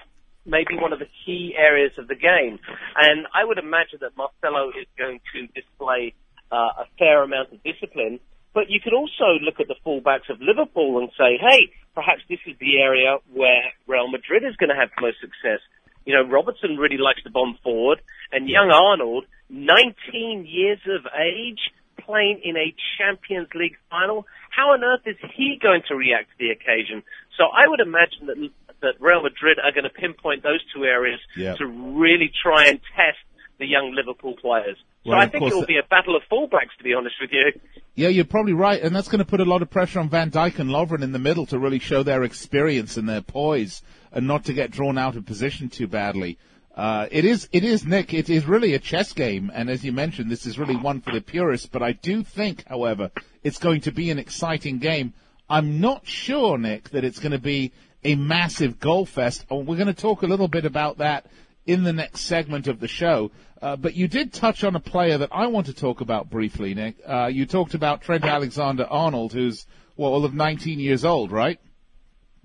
maybe 0.46 0.75
one 0.75 0.94
of 0.94 1.00
the 1.00 1.08
key 1.25 1.56
areas 1.58 1.91
of 1.98 2.08
the 2.08 2.15
game. 2.15 2.60
And 2.96 3.25
I 3.34 3.46
would 3.46 3.58
imagine 3.58 4.00
that 4.01 4.18
Marcelo 4.18 4.70
is 4.70 4.86
going 4.98 5.22
to 5.34 5.48
display 5.60 6.13
uh, 6.51 6.56
a 6.56 6.86
fair 6.98 7.24
amount 7.24 7.53
of 7.53 7.63
discipline. 7.63 8.20
But 8.53 8.70
you 8.70 8.79
could 8.79 8.94
also 8.94 9.38
look 9.41 9.60
at 9.60 9.68
the 9.68 9.75
fullbacks 9.86 10.29
of 10.29 10.41
Liverpool 10.41 11.00
and 11.00 11.10
say, 11.18 11.38
hey, 11.38 11.72
perhaps 11.94 12.22
this 12.29 12.39
is 12.48 12.58
the 12.60 12.79
area 12.79 13.18
where 13.34 13.74
Real 13.88 14.10
Madrid 14.10 14.44
is 14.44 14.56
going 14.56 14.70
to 14.70 14.75
have 14.75 14.89
the 14.96 15.01
most 15.01 15.20
success. 15.22 15.60
You 16.06 16.15
know, 16.15 16.24
Robertson 16.24 16.77
really 16.77 16.98
likes 16.98 17.22
to 17.24 17.29
bomb 17.29 17.58
forward, 17.62 18.01
and 18.32 18.50
young 18.50 18.72
Arnold, 18.72 19.25
19 19.50 20.46
years 20.48 20.79
of 20.88 21.06
age, 21.13 21.60
playing 22.00 22.41
in 22.44 22.58
a 22.58 22.74
Champions 22.98 23.50
League 23.53 23.77
final. 23.89 24.25
How 24.50 24.72
on 24.74 24.84
earth 24.84 25.06
is 25.06 25.18
he 25.36 25.60
going 25.62 25.84
to 25.89 25.96
react 25.96 26.32
to 26.32 26.36
the 26.39 26.50
occasion? 26.50 27.03
So 27.38 27.46
I 27.46 27.68
would 27.68 27.79
imagine 27.79 28.25
that 28.27 28.50
that 28.82 28.96
Real 29.00 29.22
Madrid 29.22 29.60
are 29.60 29.72
going 29.72 29.84
to 29.84 29.89
pinpoint 29.89 30.44
those 30.44 30.62
two 30.74 30.86
areas 30.86 31.20
yep. 31.36 31.58
to 31.58 31.65
really 31.65 32.32
try 32.41 32.68
and 32.68 32.79
test 32.96 33.20
the 33.58 33.65
young 33.65 33.94
Liverpool 33.94 34.36
players. 34.41 34.77
So 35.06 35.12
well, 35.12 35.20
I 35.20 35.27
think 35.27 35.46
it 35.46 35.53
will 35.53 35.65
be 35.65 35.77
a 35.77 35.88
battle 35.89 36.15
of 36.15 36.24
fullbacks, 36.29 36.75
to 36.77 36.84
be 36.84 36.94
honest 36.94 37.15
with 37.22 37.32
you. 37.32 37.53
Yeah, 37.96 38.10
you're 38.10 38.25
probably 38.25 38.53
right, 38.53 38.82
and 38.82 38.94
that's 38.94 39.08
going 39.08 39.20
to 39.20 39.25
put 39.25 39.39
a 39.39 39.46
lot 39.46 39.62
of 39.62 39.70
pressure 39.70 40.00
on 40.00 40.10
Van 40.10 40.29
Dijk 40.29 40.60
and 40.60 40.70
Lovren 40.70 41.03
in 41.03 41.13
the 41.13 41.20
middle 41.20 41.46
to 41.48 41.60
really 41.60 41.79
show 41.79 42.03
their 42.03 42.24
experience 42.24 42.98
and 42.98 43.08
their 43.08 43.22
poise, 43.22 43.82
and 44.12 44.27
not 44.27 44.46
to 44.46 44.53
get 44.53 44.72
drawn 44.72 44.98
out 44.98 45.15
of 45.15 45.25
position 45.25 45.70
too 45.70 45.88
badly. 45.88 46.38
Uh, 46.75 47.08
it 47.12 47.25
is, 47.25 47.48
it 47.51 47.63
is, 47.63 47.86
Nick. 47.86 48.13
It 48.13 48.29
is 48.29 48.46
really 48.46 48.74
a 48.74 48.79
chess 48.79 49.13
game, 49.13 49.51
and 49.53 49.70
as 49.70 49.84
you 49.84 49.91
mentioned, 49.91 50.29
this 50.29 50.46
is 50.46 50.60
really 50.60 50.75
one 50.75 51.01
for 51.01 51.13
the 51.13 51.22
purists. 51.22 51.68
But 51.68 51.82
I 51.82 51.94
do 51.94 52.24
think, 52.24 52.65
however, 52.68 53.12
it's 53.44 53.58
going 53.58 53.82
to 53.82 53.91
be 53.91 54.12
an 54.12 54.20
exciting 54.20 54.79
game. 54.79 55.13
I'm 55.50 55.82
not 55.82 56.08
sure, 56.08 56.58
Nick, 56.58 56.89
that 56.91 57.03
it's 57.03 57.20
going 57.20 57.32
to 57.32 57.39
be 57.39 57.72
a 58.03 58.15
massive 58.15 58.79
goal 58.79 59.06
fest. 59.06 59.46
Oh, 59.50 59.60
we're 59.60 59.75
going 59.75 59.88
to 59.88 59.94
talk 59.94 60.22
a 60.22 60.27
little 60.27 60.48
bit 60.48 60.65
about 60.65 61.00
that 61.00 61.25
in 61.65 61.84
the 61.84 61.94
next 61.94 62.22
segment 62.22 62.68
of 62.68 62.79
the 62.79 62.88
show. 62.88 63.32
Uh, 63.62 63.75
but 63.75 63.94
you 63.94 64.08
did 64.08 64.32
touch 64.32 64.63
on 64.63 64.75
a 64.75 64.80
player 64.80 65.18
that 65.18 65.30
I 65.32 65.48
want 65.48 65.66
to 65.66 65.74
talk 65.74 66.01
about 66.01 66.30
briefly, 66.30 66.74
Nick. 66.74 66.96
Uh, 67.06 67.28
you 67.28 67.46
talked 67.46 67.74
about 67.74 68.01
Trent 68.01 68.24
Alexander-Arnold, 68.24 69.34
who's 69.34 69.66
well, 69.98 70.13
all 70.13 70.24
of 70.24 70.34
19 70.34 70.80
years 70.80 71.04
old, 71.04 71.32
right? 71.32 71.60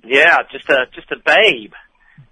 Yeah, 0.04 0.38
just 0.50 0.68
a 0.68 0.86
just 0.92 1.10
a 1.12 1.16
babe 1.24 1.72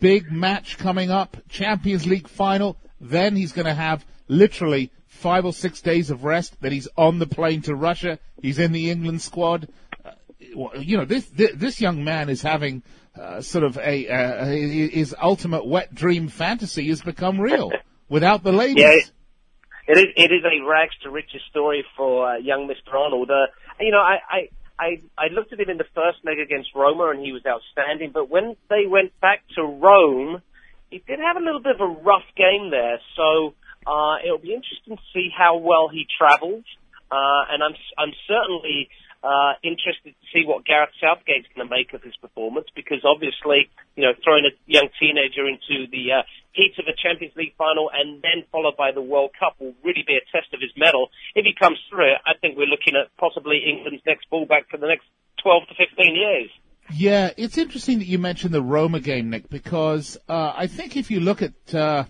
big 0.03 0.33
match 0.33 0.79
coming 0.79 1.11
up, 1.11 1.37
Champions 1.49 2.07
League 2.07 2.29
final. 2.29 2.77
Then 3.01 3.37
he's 3.37 3.53
going 3.53 3.67
to 3.67 3.75
have 3.75 4.05
literally 4.29 4.91
five 5.07 5.45
or 5.45 5.53
six 5.53 5.81
days 5.81 6.11
of 6.11 6.25
rest. 6.25 6.61
Then 6.61 6.73
he's 6.73 6.89
on 6.97 7.19
the 7.19 7.27
plane 7.27 7.63
to 7.63 7.75
Russia. 7.75 8.19
He's 8.43 8.59
in 8.59 8.73
the 8.73 8.91
England 8.91 9.23
squad. 9.23 9.69
Uh, 10.05 10.11
you 10.79 10.97
know, 10.97 11.05
this, 11.05 11.27
this, 11.27 11.53
this 11.55 11.81
young 11.81 12.05
man 12.05 12.29
is 12.29 12.43
having 12.43 12.83
uh, 13.19 13.41
sort 13.41 13.65
of 13.65 13.79
a 13.79 14.09
uh, 14.09 14.47
his 14.47 15.15
ultimate 15.23 15.67
wet 15.67 15.95
dream 15.95 16.29
fantasy 16.29 16.89
has 16.89 17.03
become 17.03 17.41
real 17.41 17.71
without 18.13 18.45
the 18.45 18.53
ladies. 18.53 18.85
Yeah, 18.85 19.01
it 19.89 19.99
is. 19.99 20.07
It 20.17 20.31
is 20.31 20.45
a 20.45 20.65
rags 20.65 20.95
to 21.03 21.11
riches 21.11 21.41
story 21.51 21.85
for 21.97 22.29
uh, 22.29 22.37
young 22.37 22.69
Mr. 22.69 22.95
Arnold. 22.95 23.31
Uh, 23.31 23.47
you 23.81 23.91
know, 23.91 23.99
I, 23.99 24.19
I 24.31 24.49
I, 24.79 25.01
I 25.17 25.27
looked 25.33 25.53
at 25.53 25.61
him 25.61 25.71
in 25.71 25.79
the 25.79 25.89
first 25.95 26.19
leg 26.25 26.39
against 26.39 26.71
Roma 26.75 27.11
and 27.11 27.25
he 27.25 27.33
was 27.33 27.43
outstanding, 27.47 28.11
but 28.13 28.29
when 28.29 28.57
they 28.69 28.87
went 28.87 29.19
back 29.21 29.43
to 29.55 29.63
Rome, 29.63 30.43
he 30.91 30.99
did 31.07 31.21
have 31.21 31.37
a 31.37 31.45
little 31.45 31.61
bit 31.61 31.77
of 31.77 31.81
a 31.81 32.03
rough 32.03 32.27
game 32.37 32.71
there. 32.71 32.99
So 33.17 33.55
uh, 33.87 34.17
it'll 34.25 34.43
be 34.43 34.55
interesting 34.55 34.97
to 34.97 35.03
see 35.15 35.29
how 35.31 35.59
well 35.59 35.89
he 35.89 36.07
travels. 36.19 36.65
Uh, 37.11 37.45
and 37.53 37.63
I'm 37.63 37.77
I'm 37.99 38.13
certainly 38.27 38.89
Uh, 39.23 39.55
interested 39.63 40.11
to 40.19 40.27
see 40.35 40.43
what 40.45 40.67
Gareth 40.67 40.91
Southgate's 40.99 41.47
going 41.55 41.63
to 41.63 41.71
make 41.71 41.95
of 41.95 42.03
his 42.03 42.17
performance 42.17 42.67
because 42.75 43.07
obviously, 43.07 43.71
you 43.95 44.03
know, 44.03 44.11
throwing 44.25 44.43
a 44.51 44.55
young 44.67 44.89
teenager 44.99 45.47
into 45.47 45.87
the 45.95 46.11
uh, 46.11 46.23
heat 46.51 46.75
of 46.79 46.87
a 46.91 46.97
Champions 46.99 47.33
League 47.37 47.55
final 47.57 47.89
and 47.95 48.21
then 48.21 48.43
followed 48.51 48.77
by 48.77 48.91
the 48.91 49.01
World 49.01 49.31
Cup 49.39 49.55
will 49.61 49.75
really 49.85 50.03
be 50.05 50.19
a 50.19 50.25
test 50.35 50.53
of 50.53 50.59
his 50.61 50.75
mettle. 50.77 51.11
If 51.37 51.45
he 51.47 51.55
comes 51.55 51.79
through, 51.89 52.19
I 52.27 52.35
think 52.41 52.59
we're 52.59 52.67
looking 52.67 52.99
at 52.99 53.15
possibly 53.17 53.63
England's 53.63 54.03
next 54.05 54.27
fullback 54.29 54.69
for 54.69 54.77
the 54.77 54.89
next 54.89 55.07
12 55.43 55.69
to 55.69 55.75
15 55.87 56.17
years. 56.17 56.51
Yeah, 56.91 57.31
it's 57.37 57.59
interesting 57.59 58.01
that 58.01 58.09
you 58.09 58.19
mentioned 58.19 58.53
the 58.53 58.61
Roma 58.61 58.99
game, 58.99 59.31
Nick, 59.31 59.49
because 59.49 60.19
uh, 60.29 60.53
I 60.57 60.67
think 60.67 60.97
if 60.97 61.13
you 61.13 61.21
look 61.21 61.43
at 61.43 61.75
uh, 61.75 62.05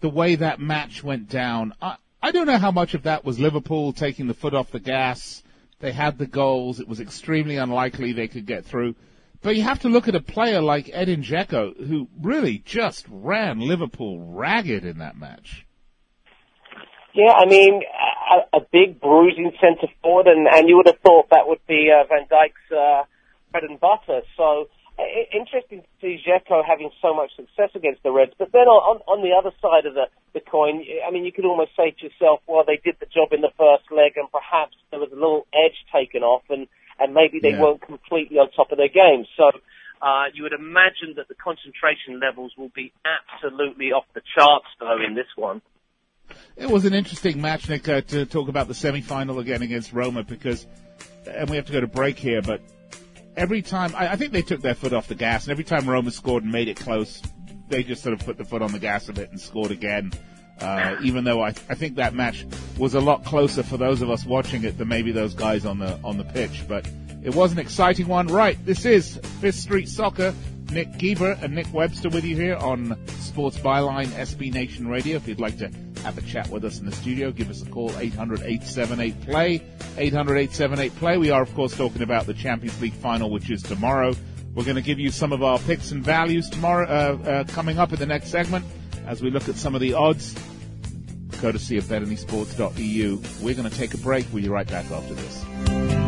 the 0.00 0.08
way 0.08 0.36
that 0.36 0.60
match 0.60 1.02
went 1.02 1.28
down, 1.28 1.74
I, 1.82 1.96
I 2.22 2.30
don't 2.30 2.46
know 2.46 2.58
how 2.58 2.70
much 2.70 2.94
of 2.94 3.02
that 3.02 3.24
was 3.24 3.38
Liverpool 3.38 3.92
taking 3.92 4.28
the 4.28 4.34
foot 4.34 4.54
off 4.54 4.70
the 4.70 4.80
gas 4.80 5.42
they 5.80 5.92
had 5.92 6.18
the 6.18 6.26
goals. 6.26 6.80
It 6.80 6.88
was 6.88 7.00
extremely 7.00 7.56
unlikely 7.56 8.12
they 8.12 8.28
could 8.28 8.46
get 8.46 8.64
through. 8.64 8.94
But 9.40 9.54
you 9.56 9.62
have 9.62 9.80
to 9.80 9.88
look 9.88 10.08
at 10.08 10.16
a 10.16 10.20
player 10.20 10.60
like 10.60 10.90
Edin 10.92 11.22
Dzeko, 11.22 11.86
who 11.86 12.08
really 12.20 12.58
just 12.58 13.06
ran 13.08 13.60
Liverpool 13.60 14.18
ragged 14.20 14.84
in 14.84 14.98
that 14.98 15.16
match. 15.16 15.64
Yeah, 17.14 17.32
I 17.32 17.46
mean, 17.46 17.82
a, 18.52 18.58
a 18.58 18.60
big 18.72 19.00
bruising 19.00 19.52
centre 19.60 19.92
forward, 20.02 20.26
and, 20.26 20.46
and 20.46 20.68
you 20.68 20.76
would 20.76 20.86
have 20.86 20.98
thought 21.00 21.30
that 21.30 21.46
would 21.46 21.64
be 21.66 21.88
uh, 21.90 22.04
Van 22.08 22.26
Dijk's 22.28 22.72
uh, 22.72 23.04
bread 23.52 23.64
and 23.64 23.78
butter. 23.78 24.22
So 24.36 24.68
interesting 25.32 25.82
to 25.82 25.88
see 26.00 26.18
Dzeko 26.26 26.64
having 26.66 26.90
so 27.00 27.14
much 27.14 27.30
success 27.36 27.70
against 27.74 28.02
the 28.02 28.10
Reds. 28.10 28.32
But 28.38 28.52
then 28.52 28.66
on, 28.66 29.00
on 29.06 29.22
the 29.22 29.34
other 29.36 29.54
side 29.62 29.86
of 29.86 29.94
the, 29.94 30.06
the 30.34 30.40
coin, 30.40 30.84
I 31.06 31.10
mean, 31.10 31.24
you 31.24 31.32
could 31.32 31.44
almost 31.44 31.72
say 31.76 31.90
to 31.90 32.02
yourself, 32.06 32.40
well, 32.46 32.64
they 32.66 32.80
did 32.82 32.96
the 33.00 33.06
job 33.06 33.32
in 33.32 33.40
the 33.40 33.52
first 33.56 33.90
leg 33.90 34.16
and 34.16 34.30
perhaps 34.30 34.76
there 34.90 35.00
was 35.00 35.10
a 35.12 35.14
little 35.14 35.46
edge 35.54 35.78
taken 35.92 36.22
off 36.22 36.42
and, 36.50 36.66
and 36.98 37.14
maybe 37.14 37.38
they 37.40 37.50
yeah. 37.50 37.62
weren't 37.62 37.82
completely 37.82 38.38
on 38.38 38.50
top 38.50 38.72
of 38.72 38.78
their 38.78 38.90
game. 38.90 39.24
So, 39.36 39.50
uh, 40.00 40.30
you 40.32 40.44
would 40.44 40.52
imagine 40.52 41.14
that 41.16 41.26
the 41.26 41.34
concentration 41.34 42.20
levels 42.20 42.52
will 42.56 42.70
be 42.74 42.92
absolutely 43.02 43.90
off 43.90 44.04
the 44.14 44.22
charts 44.34 44.66
though 44.78 44.98
in 45.04 45.14
this 45.14 45.26
one. 45.34 45.60
It 46.56 46.70
was 46.70 46.84
an 46.84 46.94
interesting 46.94 47.40
match, 47.40 47.68
Nick, 47.68 47.88
uh, 47.88 48.02
to 48.02 48.26
talk 48.26 48.48
about 48.48 48.68
the 48.68 48.74
semi-final 48.74 49.38
again 49.38 49.62
against 49.62 49.92
Roma 49.92 50.22
because, 50.22 50.66
and 51.26 51.48
we 51.48 51.56
have 51.56 51.66
to 51.66 51.72
go 51.72 51.80
to 51.80 51.86
break 51.86 52.18
here, 52.18 52.42
but 52.42 52.60
every 53.38 53.62
time 53.62 53.94
I, 53.94 54.12
I, 54.12 54.16
think 54.16 54.32
they 54.32 54.42
took 54.42 54.60
their 54.60 54.74
foot 54.74 54.92
off 54.92 55.06
the 55.06 55.14
gas, 55.14 55.44
and 55.44 55.52
every 55.52 55.64
time 55.64 55.88
Roma 55.88 56.10
scored 56.10 56.42
and 56.42 56.52
made 56.52 56.68
it 56.68 56.76
close, 56.76 57.22
they 57.68 57.82
just 57.82 58.02
sort 58.02 58.12
of 58.12 58.26
put 58.26 58.36
the 58.36 58.44
foot 58.44 58.60
on 58.60 58.72
the 58.72 58.78
gas 58.78 59.08
a 59.08 59.12
bit 59.12 59.30
and 59.30 59.40
scored 59.40 59.70
again. 59.70 60.12
Uh, 60.60 60.96
even 61.02 61.22
though 61.22 61.40
I, 61.40 61.48
I 61.48 61.76
think 61.76 61.94
that 61.96 62.14
match 62.14 62.44
was 62.76 62.94
a 62.94 63.00
lot 63.00 63.24
closer 63.24 63.62
for 63.62 63.76
those 63.76 64.02
of 64.02 64.10
us 64.10 64.26
watching 64.26 64.64
it 64.64 64.76
than 64.76 64.88
maybe 64.88 65.12
those 65.12 65.32
guys 65.32 65.64
on 65.64 65.78
the 65.78 65.98
on 66.02 66.18
the 66.18 66.24
pitch, 66.24 66.64
but 66.68 66.88
it 67.22 67.34
was 67.34 67.52
an 67.52 67.58
exciting 67.60 68.08
one. 68.08 68.26
Right, 68.26 68.58
this 68.66 68.84
is 68.84 69.18
Fifth 69.40 69.60
Street 69.60 69.88
Soccer. 69.88 70.34
Nick 70.70 70.98
Geber 70.98 71.38
and 71.42 71.54
Nick 71.54 71.72
Webster 71.72 72.08
with 72.08 72.24
you 72.24 72.36
here 72.36 72.56
on 72.56 72.98
Sports 73.20 73.58
Byline 73.58 74.08
SB 74.08 74.52
Nation 74.52 74.88
Radio. 74.88 75.16
If 75.16 75.26
you'd 75.26 75.40
like 75.40 75.56
to 75.58 75.70
have 76.02 76.18
a 76.18 76.22
chat 76.22 76.48
with 76.48 76.64
us 76.64 76.78
in 76.78 76.86
the 76.86 76.92
studio, 76.92 77.30
give 77.30 77.50
us 77.50 77.62
a 77.62 77.66
call, 77.66 77.90
800-878-PLAY, 77.90 79.58
800-878-PLAY. 79.96 81.18
We 81.18 81.30
are, 81.30 81.42
of 81.42 81.54
course, 81.54 81.76
talking 81.76 82.02
about 82.02 82.26
the 82.26 82.34
Champions 82.34 82.80
League 82.80 82.92
final, 82.92 83.30
which 83.30 83.50
is 83.50 83.62
tomorrow. 83.62 84.14
We're 84.54 84.64
going 84.64 84.76
to 84.76 84.82
give 84.82 84.98
you 84.98 85.10
some 85.10 85.32
of 85.32 85.42
our 85.42 85.58
picks 85.60 85.92
and 85.92 86.04
values 86.04 86.50
tomorrow, 86.50 86.86
uh, 86.86 87.28
uh, 87.28 87.44
coming 87.44 87.78
up 87.78 87.92
in 87.92 87.98
the 87.98 88.06
next 88.06 88.28
segment 88.28 88.64
as 89.06 89.22
we 89.22 89.30
look 89.30 89.48
at 89.48 89.56
some 89.56 89.74
of 89.74 89.80
the 89.80 89.94
odds, 89.94 90.34
courtesy 91.40 91.78
of 91.78 91.84
BetAnySports.eu. 91.84 93.22
We're 93.40 93.54
going 93.54 93.70
to 93.70 93.76
take 93.76 93.94
a 93.94 93.98
break. 93.98 94.26
We'll 94.32 94.42
be 94.42 94.48
right 94.48 94.68
back 94.68 94.90
after 94.90 95.14
this. 95.14 96.07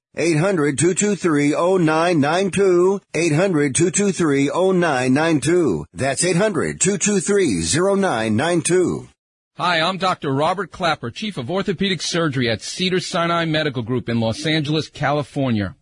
800-223-0992. 0.17 2.99
800-223-0992. 3.13 5.85
That's 5.93 6.23
800-223-0992. 6.23 9.07
Hi, 9.57 9.81
I'm 9.81 9.97
Dr. 9.97 10.33
Robert 10.33 10.71
Klapper, 10.71 11.11
Chief 11.11 11.37
of 11.37 11.51
Orthopedic 11.51 12.01
Surgery 12.01 12.49
at 12.49 12.61
Cedar 12.61 12.99
Sinai 12.99 13.45
Medical 13.45 13.83
Group 13.83 14.09
in 14.09 14.19
Los 14.19 14.45
Angeles, 14.45 14.89
California 14.89 15.75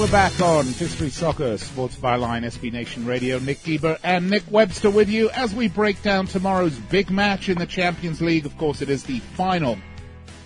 We're 0.00 0.10
back 0.10 0.40
on 0.40 0.64
Fifth 0.64 0.92
Street 0.92 1.12
Soccer, 1.12 1.58
Sports 1.58 1.94
Byline, 1.96 2.42
SB 2.46 2.72
Nation 2.72 3.04
Radio. 3.04 3.38
Nick 3.38 3.62
Geber 3.62 3.98
and 4.02 4.30
Nick 4.30 4.44
Webster 4.50 4.88
with 4.88 5.10
you 5.10 5.28
as 5.32 5.54
we 5.54 5.68
break 5.68 6.00
down 6.00 6.26
tomorrow's 6.26 6.78
big 6.78 7.10
match 7.10 7.50
in 7.50 7.58
the 7.58 7.66
Champions 7.66 8.22
League. 8.22 8.46
Of 8.46 8.56
course, 8.56 8.80
it 8.80 8.88
is 8.88 9.02
the 9.02 9.18
final. 9.18 9.76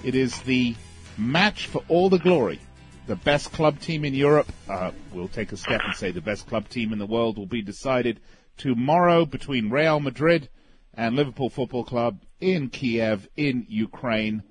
It 0.03 0.17
is 0.17 0.43
the 0.43 0.75
match 1.17 1.69
for 1.69 1.85
all 1.87 2.11
the 2.11 2.19
glory. 2.19 2.59
The 3.07 3.15
best 3.15 3.53
club 3.53 3.79
team 3.79 4.05
in 4.05 4.13
Europe, 4.13 4.51
uh, 4.69 4.91
we'll 5.13 5.29
take 5.29 5.53
a 5.53 5.57
step 5.57 5.83
and 5.85 5.95
say 5.95 6.11
the 6.11 6.21
best 6.21 6.49
club 6.49 6.69
team 6.69 6.93
in 6.93 6.99
the 6.99 7.07
world 7.07 7.39
will 7.39 7.47
be 7.47 7.63
decided 7.63 8.19
tomorrow 8.57 9.25
between 9.25 9.71
Real 9.71 10.01
Madrid 10.01 10.49
and 10.95 11.15
Liverpool 11.15 11.49
Football 11.49 11.85
Club 11.85 12.19
in 12.41 12.71
Kiev, 12.71 13.29
in 13.37 13.67
Ukraine. 13.69 14.43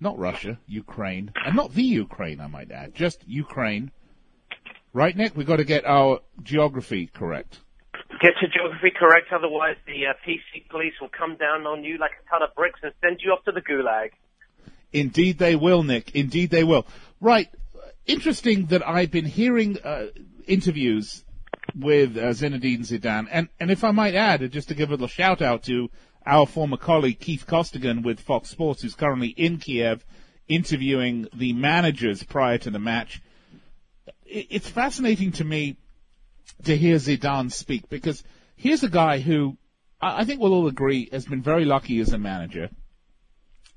Not 0.00 0.18
Russia, 0.18 0.58
Ukraine. 0.66 1.30
And 1.44 1.54
not 1.54 1.74
the 1.74 1.84
Ukraine, 1.84 2.40
I 2.40 2.48
might 2.48 2.72
add. 2.72 2.96
Just 2.96 3.22
Ukraine. 3.24 3.92
Right, 4.98 5.16
Nick? 5.16 5.36
We've 5.36 5.46
got 5.46 5.58
to 5.58 5.64
get 5.64 5.86
our 5.86 6.18
geography 6.42 7.06
correct. 7.06 7.60
Get 8.20 8.32
your 8.42 8.50
geography 8.52 8.90
correct, 8.98 9.28
otherwise 9.32 9.76
the 9.86 10.06
uh, 10.06 10.14
PC 10.26 10.68
police 10.68 10.94
will 11.00 11.08
come 11.16 11.36
down 11.36 11.68
on 11.68 11.84
you 11.84 11.98
like 11.98 12.10
a 12.20 12.28
ton 12.28 12.42
of 12.42 12.52
bricks 12.56 12.80
and 12.82 12.92
send 13.00 13.20
you 13.22 13.30
off 13.30 13.44
to 13.44 13.52
the 13.52 13.60
gulag. 13.60 14.10
Indeed 14.92 15.38
they 15.38 15.54
will, 15.54 15.84
Nick. 15.84 16.16
Indeed 16.16 16.50
they 16.50 16.64
will. 16.64 16.84
Right. 17.20 17.48
Interesting 18.06 18.66
that 18.66 18.84
I've 18.84 19.12
been 19.12 19.24
hearing 19.24 19.78
uh, 19.84 20.06
interviews 20.48 21.24
with 21.78 22.16
uh, 22.16 22.30
Zinedine 22.30 22.80
Zidane, 22.80 23.28
and, 23.30 23.48
and 23.60 23.70
if 23.70 23.84
I 23.84 23.92
might 23.92 24.16
add, 24.16 24.50
just 24.50 24.66
to 24.70 24.74
give 24.74 24.88
a 24.88 24.94
little 24.94 25.06
shout 25.06 25.40
out 25.40 25.62
to 25.66 25.90
our 26.26 26.44
former 26.44 26.76
colleague 26.76 27.20
Keith 27.20 27.46
Costigan 27.46 28.02
with 28.02 28.18
Fox 28.18 28.50
Sports, 28.50 28.82
who's 28.82 28.96
currently 28.96 29.28
in 29.28 29.58
Kiev 29.58 30.04
interviewing 30.48 31.28
the 31.32 31.52
managers 31.52 32.24
prior 32.24 32.58
to 32.58 32.70
the 32.70 32.80
match. 32.80 33.22
It's 34.30 34.68
fascinating 34.68 35.32
to 35.32 35.44
me 35.44 35.76
to 36.64 36.76
hear 36.76 36.96
Zidane 36.96 37.50
speak 37.50 37.88
because 37.88 38.22
here's 38.56 38.82
a 38.82 38.88
guy 38.88 39.20
who 39.20 39.56
I 40.00 40.24
think 40.24 40.40
we'll 40.40 40.54
all 40.54 40.68
agree 40.68 41.08
has 41.10 41.26
been 41.26 41.42
very 41.42 41.64
lucky 41.64 41.98
as 42.00 42.12
a 42.12 42.18
manager, 42.18 42.70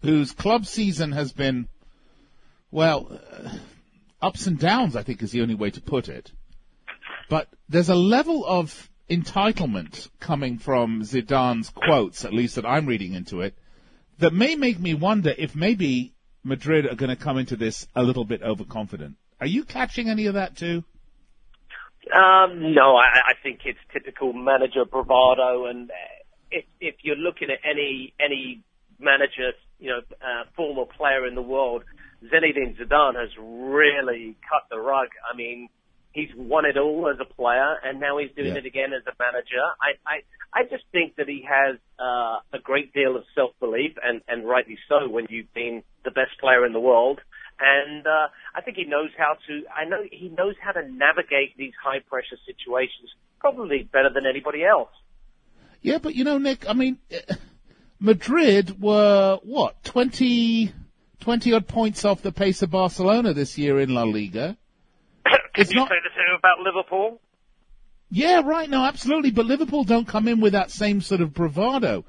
whose 0.02 0.32
club 0.32 0.66
season 0.66 1.14
has 1.14 1.34
been, 1.34 1.68
well, 2.70 3.08
uh, 3.12 3.50
ups 4.22 4.46
and 4.46 4.60
downs, 4.60 4.96
I 4.96 5.02
think 5.02 5.24
is 5.24 5.32
the 5.32 5.42
only 5.42 5.56
way 5.56 5.72
to 5.72 5.82
put 5.82 6.10
it. 6.10 6.32
But 7.28 7.48
there's 7.70 7.90
a 7.90 7.96
level 7.96 8.46
of 8.46 8.90
entitlement 9.10 10.10
coming 10.20 10.60
from 10.60 11.02
Zidane's 11.02 11.70
quotes, 11.70 12.24
at 12.24 12.34
least 12.34 12.56
that 12.56 12.66
I'm 12.66 12.86
reading 12.86 13.14
into 13.14 13.42
it, 13.42 13.58
that 14.20 14.34
may 14.34 14.56
make 14.56 14.80
me 14.80 14.94
wonder 14.94 15.34
if 15.36 15.56
maybe 15.56 16.14
Madrid 16.44 16.86
are 16.86 16.96
going 16.96 17.10
to 17.10 17.16
come 17.16 17.40
into 17.40 17.56
this 17.56 17.88
a 17.96 18.04
little 18.04 18.26
bit 18.26 18.44
overconfident. 18.44 19.16
Are 19.42 19.48
you 19.48 19.66
catching 19.66 20.08
any 20.08 20.28
of 20.28 20.36
that 20.36 20.56
too? 20.56 20.84
Um, 22.14 22.74
no, 22.74 22.96
I, 22.96 23.32
I 23.32 23.34
think 23.42 23.62
it's 23.66 23.80
typical 23.92 24.34
manager 24.34 24.86
bravado, 24.86 25.66
and 25.66 25.90
uh, 25.90 25.94
if, 26.52 26.66
if 26.80 26.96
you're 27.04 27.16
looking 27.16 27.50
at 27.50 27.60
any 27.70 28.14
any 28.20 28.62
manager, 29.00 29.52
you 29.80 29.90
know, 29.90 30.00
uh, 30.22 30.44
former 30.56 30.86
player 30.86 31.26
in 31.26 31.34
the 31.34 31.42
world, 31.42 31.84
Zinedine 32.24 32.78
Zidane 32.78 33.16
has 33.16 33.30
really 33.40 34.36
cut 34.48 34.64
the 34.70 34.78
rug. 34.80 35.08
I 35.32 35.36
mean, 35.36 35.70
he's 36.12 36.30
won 36.36 36.66
it 36.66 36.78
all 36.78 37.10
as 37.12 37.18
a 37.20 37.34
player, 37.34 37.76
and 37.84 38.00
now 38.00 38.18
he's 38.20 38.32
doing 38.36 38.54
Yeah. 38.54 38.60
it 38.60 38.66
again 38.66 38.94
as 38.94 39.04
a 39.08 39.16
manager. 39.20 39.64
I, 39.82 39.94
I, 40.06 40.62
I 40.62 40.64
just 40.64 40.84
think 40.92 41.16
that 41.16 41.28
he 41.28 41.48
has 41.50 41.78
uh, 42.00 42.40
a 42.54 42.60
great 42.62 42.94
deal 42.94 43.16
of 43.16 43.24
self-belief, 43.34 43.98
and, 44.04 44.22
and 44.28 44.48
rightly 44.48 44.78
so 44.88 45.08
when 45.08 45.26
you've 45.30 45.54
been 45.54 45.82
the 46.04 46.12
best 46.12 46.40
player 46.40 46.66
in 46.66 46.74
the 46.74 46.80
world. 46.80 47.22
And 47.64 48.08
uh, 48.08 48.28
I 48.56 48.62
think 48.62 48.78
he 48.78 48.86
knows 48.86 49.10
how 49.18 49.36
to. 49.48 49.64
I 49.76 49.86
know 49.86 50.02
he 50.12 50.30
knows 50.30 50.56
how 50.60 50.72
to 50.72 50.82
navigate 50.92 51.56
these 51.58 51.74
high-pressure 51.84 52.38
situations 52.46 53.10
probably 53.40 53.84
better 53.84 54.10
than 54.12 54.26
anybody 54.26 54.64
else. 54.64 54.90
Yeah, 55.84 56.00
but 56.00 56.16
you 56.16 56.24
know, 56.24 56.38
Nick, 56.40 56.68
I 56.68 56.74
mean, 56.74 56.98
Madrid 58.00 58.82
were, 58.82 59.40
what, 59.44 59.84
20, 59.84 60.72
20 61.20 61.54
odd 61.54 61.68
points 61.68 62.04
off 62.06 62.22
the 62.22 62.32
pace 62.32 62.62
of 62.62 62.72
Barcelona 62.72 63.34
this 63.34 63.58
year 63.58 63.80
in 63.80 63.94
La 63.94 64.04
Liga. 64.04 64.58
Can 65.26 65.40
It's 65.56 65.72
you 65.72 65.78
not- 65.78 65.90
say 65.90 65.96
the 66.04 66.10
same 66.16 66.36
about 66.38 66.60
Liverpool? 66.60 67.20
Yeah, 68.14 68.42
right, 68.44 68.70
no, 68.70 68.84
absolutely, 68.84 69.32
but 69.32 69.46
Liverpool 69.46 69.86
don't 69.86 70.08
come 70.08 70.28
in 70.28 70.42
with 70.42 70.52
that 70.54 70.70
same 70.70 71.00
sort 71.00 71.22
of 71.22 71.34
bravado. 71.34 72.04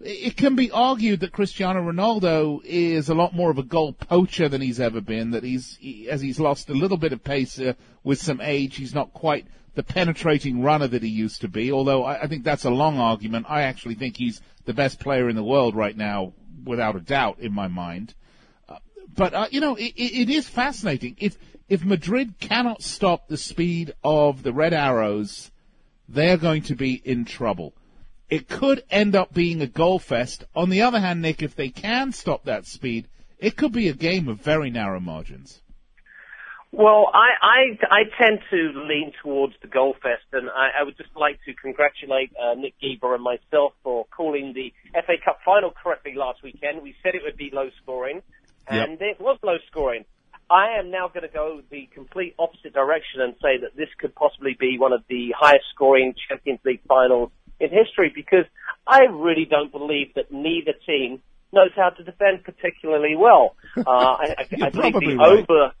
It 0.00 0.36
can 0.36 0.54
be 0.54 0.70
argued 0.70 1.20
that 1.20 1.32
Cristiano 1.32 1.80
Ronaldo 1.80 2.60
is 2.64 3.08
a 3.08 3.14
lot 3.14 3.34
more 3.34 3.50
of 3.50 3.58
a 3.58 3.64
goal 3.64 3.92
poacher 3.92 4.48
than 4.48 4.60
he's 4.60 4.78
ever 4.78 5.00
been. 5.00 5.32
That 5.32 5.42
he's, 5.42 5.76
he, 5.80 6.08
as 6.08 6.20
he's 6.20 6.38
lost 6.38 6.70
a 6.70 6.74
little 6.74 6.96
bit 6.96 7.12
of 7.12 7.24
pace 7.24 7.58
uh, 7.58 7.72
with 8.04 8.22
some 8.22 8.40
age, 8.40 8.76
he's 8.76 8.94
not 8.94 9.12
quite 9.12 9.46
the 9.74 9.82
penetrating 9.82 10.62
runner 10.62 10.86
that 10.86 11.02
he 11.02 11.08
used 11.08 11.40
to 11.40 11.48
be. 11.48 11.72
Although 11.72 12.04
I, 12.04 12.22
I 12.22 12.26
think 12.28 12.44
that's 12.44 12.64
a 12.64 12.70
long 12.70 12.98
argument. 12.98 13.46
I 13.48 13.62
actually 13.62 13.96
think 13.96 14.16
he's 14.16 14.40
the 14.66 14.74
best 14.74 15.00
player 15.00 15.28
in 15.28 15.34
the 15.34 15.42
world 15.42 15.74
right 15.74 15.96
now, 15.96 16.32
without 16.64 16.94
a 16.94 17.00
doubt, 17.00 17.40
in 17.40 17.52
my 17.52 17.66
mind. 17.66 18.14
Uh, 18.68 18.76
but 19.16 19.34
uh, 19.34 19.48
you 19.50 19.60
know, 19.60 19.74
it, 19.74 19.94
it, 19.96 20.28
it 20.28 20.30
is 20.30 20.48
fascinating. 20.48 21.16
If 21.18 21.36
if 21.68 21.84
Madrid 21.84 22.38
cannot 22.38 22.82
stop 22.82 23.26
the 23.26 23.36
speed 23.36 23.94
of 24.04 24.44
the 24.44 24.52
Red 24.52 24.72
Arrows, 24.72 25.50
they're 26.08 26.36
going 26.36 26.62
to 26.62 26.76
be 26.76 26.94
in 27.04 27.24
trouble. 27.24 27.74
It 28.28 28.48
could 28.48 28.82
end 28.90 29.16
up 29.16 29.32
being 29.32 29.62
a 29.62 29.66
goal 29.66 29.98
fest. 29.98 30.44
On 30.54 30.68
the 30.68 30.82
other 30.82 31.00
hand, 31.00 31.22
Nick, 31.22 31.42
if 31.42 31.54
they 31.54 31.70
can 31.70 32.12
stop 32.12 32.44
that 32.44 32.66
speed, 32.66 33.08
it 33.38 33.56
could 33.56 33.72
be 33.72 33.88
a 33.88 33.94
game 33.94 34.28
of 34.28 34.40
very 34.40 34.70
narrow 34.70 35.00
margins. 35.00 35.62
Well, 36.70 37.10
I, 37.14 37.28
I, 37.40 37.78
I 37.90 38.02
tend 38.20 38.40
to 38.50 38.72
lean 38.86 39.12
towards 39.22 39.54
the 39.62 39.68
goal 39.68 39.94
fest, 40.02 40.24
and 40.32 40.50
I, 40.50 40.80
I 40.80 40.82
would 40.82 40.98
just 40.98 41.16
like 41.16 41.38
to 41.46 41.54
congratulate 41.54 42.30
uh, 42.36 42.54
Nick 42.54 42.74
Geber 42.78 43.14
and 43.14 43.24
myself 43.24 43.72
for 43.82 44.04
calling 44.14 44.52
the 44.52 44.74
FA 44.92 45.14
Cup 45.24 45.38
final 45.44 45.70
correctly 45.70 46.12
last 46.14 46.42
weekend. 46.42 46.82
We 46.82 46.94
said 47.02 47.14
it 47.14 47.22
would 47.24 47.38
be 47.38 47.50
low 47.50 47.70
scoring, 47.82 48.20
and 48.68 49.00
it 49.00 49.18
was 49.18 49.38
low 49.42 49.56
scoring. 49.70 50.04
I 50.50 50.78
am 50.78 50.90
now 50.90 51.08
going 51.08 51.22
to 51.22 51.32
go 51.32 51.62
the 51.70 51.88
complete 51.94 52.34
opposite 52.38 52.74
direction 52.74 53.22
and 53.22 53.34
say 53.40 53.58
that 53.62 53.76
this 53.76 53.88
could 53.98 54.14
possibly 54.14 54.56
be 54.58 54.78
one 54.78 54.92
of 54.92 55.02
the 55.08 55.34
highest 55.38 55.64
scoring 55.74 56.14
Champions 56.28 56.60
League 56.64 56.80
finals 56.86 57.30
in 57.60 57.70
history 57.70 58.12
because 58.14 58.44
I 58.86 59.04
really 59.04 59.44
don't 59.44 59.72
believe 59.72 60.14
that 60.14 60.32
neither 60.32 60.72
team 60.86 61.20
knows 61.52 61.70
how 61.76 61.90
to 61.90 62.04
defend 62.04 62.44
particularly 62.44 63.16
well. 63.16 63.56
Uh, 63.78 63.90
I, 63.90 64.34
I, 64.38 64.66
I 64.66 64.70
believe 64.70 64.94
the 64.94 65.16
right. 65.16 65.38
over 65.48 65.72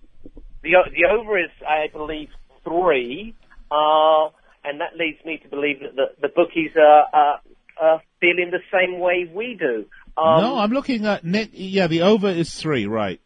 the 0.62 0.70
the 0.92 1.06
over 1.10 1.38
is, 1.38 1.50
I 1.66 1.88
believe, 1.92 2.28
three, 2.64 3.34
uh, 3.70 4.26
and 4.64 4.80
that 4.80 4.96
leads 4.96 5.24
me 5.24 5.38
to 5.38 5.48
believe 5.48 5.80
that 5.80 5.96
the, 5.96 6.06
the 6.20 6.28
bookies 6.28 6.70
are, 6.76 7.06
are, 7.12 7.40
are 7.80 8.02
feeling 8.20 8.50
the 8.50 8.60
same 8.72 9.00
way 9.00 9.30
we 9.32 9.56
do. 9.58 9.86
Um, 10.16 10.40
no, 10.42 10.58
I'm 10.58 10.70
looking 10.70 11.06
at. 11.06 11.24
Yeah, 11.24 11.86
the 11.86 12.02
over 12.02 12.28
is 12.28 12.54
three, 12.54 12.86
right? 12.86 13.20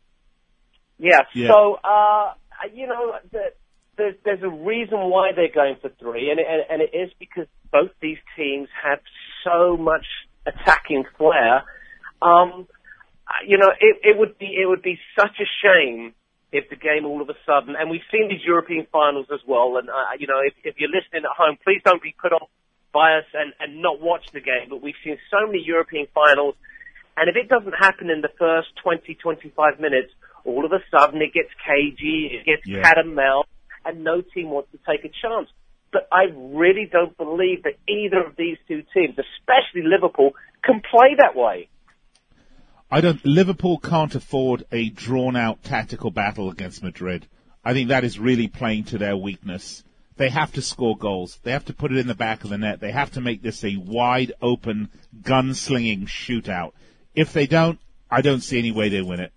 Yeah. 0.99 1.21
Yeah. 1.35 1.49
So, 1.49 1.79
uh, 1.83 2.33
you 2.73 2.87
know, 2.87 3.15
the, 3.31 3.53
there's, 3.97 4.15
there's 4.25 4.43
a 4.43 4.49
reason 4.49 4.99
why 5.11 5.33
they're 5.35 5.53
going 5.53 5.77
for 5.81 5.91
three, 6.01 6.31
and, 6.31 6.41
and, 6.41 6.63
and 6.71 6.83
it 6.83 6.97
is 6.97 7.11
because 7.19 7.47
both 7.71 7.91
these 8.01 8.19
teams 8.37 8.69
have 8.83 9.01
so 9.45 9.77
much 9.77 10.07
attacking 10.47 11.05
flair. 11.19 11.65
Um, 12.21 12.67
you 13.47 13.59
know, 13.59 13.71
it, 13.79 13.97
it 14.03 14.19
would 14.19 14.39
be 14.39 14.47
it 14.47 14.67
would 14.67 14.83
be 14.83 14.99
such 15.19 15.37
a 15.41 15.49
shame 15.63 16.15
if 16.53 16.69
the 16.69 16.77
game 16.77 17.07
all 17.07 17.23
of 17.23 17.29
a 17.29 17.37
sudden, 17.47 17.75
and 17.79 17.91
we've 17.91 18.05
seen 18.11 18.29
these 18.29 18.45
European 18.45 18.87
finals 18.93 19.27
as 19.33 19.41
well, 19.47 19.77
and 19.79 19.89
uh, 19.89 20.17
you 20.19 20.27
know, 20.27 20.41
if, 20.45 20.55
if 20.65 20.75
you're 20.79 20.91
listening 20.91 21.25
at 21.25 21.37
home, 21.37 21.57
please 21.65 21.81
don't 21.85 22.03
be 22.03 22.15
put 22.21 22.33
off 22.33 22.49
by 22.93 23.17
us 23.17 23.25
and, 23.33 23.53
and 23.59 23.81
not 23.81 24.01
watch 24.01 24.25
the 24.33 24.41
game. 24.41 24.69
But 24.69 24.83
we've 24.83 24.99
seen 25.05 25.17
so 25.31 25.47
many 25.47 25.63
European 25.65 26.07
finals, 26.15 26.55
and 27.17 27.29
if 27.29 27.37
it 27.37 27.49
doesn't 27.49 27.73
happen 27.73 28.11
in 28.11 28.21
the 28.21 28.33
first 28.39 28.69
20, 28.83 29.15
25 29.15 29.81
minutes, 29.81 30.13
all 30.45 30.65
of 30.65 30.73
a 30.73 30.81
sudden 30.91 31.23
it 31.23 31.33
gets 31.33 31.49
cagey, 31.65 32.37
it 32.37 32.45
gets 32.45 32.67
Yeah. 32.67 32.83
cat 32.83 32.99
and 33.85 34.05
no 34.05 34.21
team 34.21 34.51
wants 34.51 34.71
to 34.73 34.79
take 34.89 35.05
a 35.05 35.13
chance. 35.23 35.49
But 35.93 36.09
I 36.11 36.25
really 36.35 36.89
don't 36.91 37.17
believe 37.17 37.65
that 37.65 37.75
either 37.89 38.23
of 38.27 38.37
these 38.37 38.57
two 38.67 38.83
teams, 38.95 39.17
especially 39.19 39.83
Liverpool, 39.83 40.33
can 40.65 40.81
play 40.91 41.17
that 41.19 41.37
way. 41.37 41.69
I 42.91 43.01
don't. 43.01 43.25
Liverpool 43.25 43.79
can't 43.79 44.15
afford 44.15 44.65
a 44.73 44.91
drawn-out 44.91 45.63
tactical 45.63 46.11
battle 46.11 46.51
against 46.51 46.83
Madrid. 46.83 47.27
I 47.65 47.73
think 47.73 47.89
that 47.89 48.05
is 48.05 48.19
really 48.19 48.49
playing 48.49 48.85
to 48.85 48.99
their 48.99 49.17
weakness. 49.17 49.85
they 50.17 50.29
have 50.29 50.53
to 50.53 50.63
score 50.63 50.97
goals. 50.97 51.39
They 51.43 51.53
have 51.53 51.65
to 51.67 51.75
put 51.75 51.93
it 51.93 51.99
in 51.99 52.07
the 52.07 52.15
back 52.15 52.45
of 52.45 52.51
the 52.51 52.59
net. 52.59 52.81
They 52.81 52.93
have 52.93 53.13
to 53.13 53.21
make 53.21 53.43
this 53.43 53.65
a 53.65 53.77
wide 53.77 54.33
open 54.41 54.91
gunslinging 55.23 56.07
shootout. 56.07 56.73
If 57.15 57.33
they 57.33 57.47
don't, 57.47 57.79
I 58.11 58.21
don't 58.21 58.41
see 58.41 58.59
any 58.59 58.73
way 58.73 58.89
they 58.89 59.03
win 59.03 59.21
it. 59.21 59.33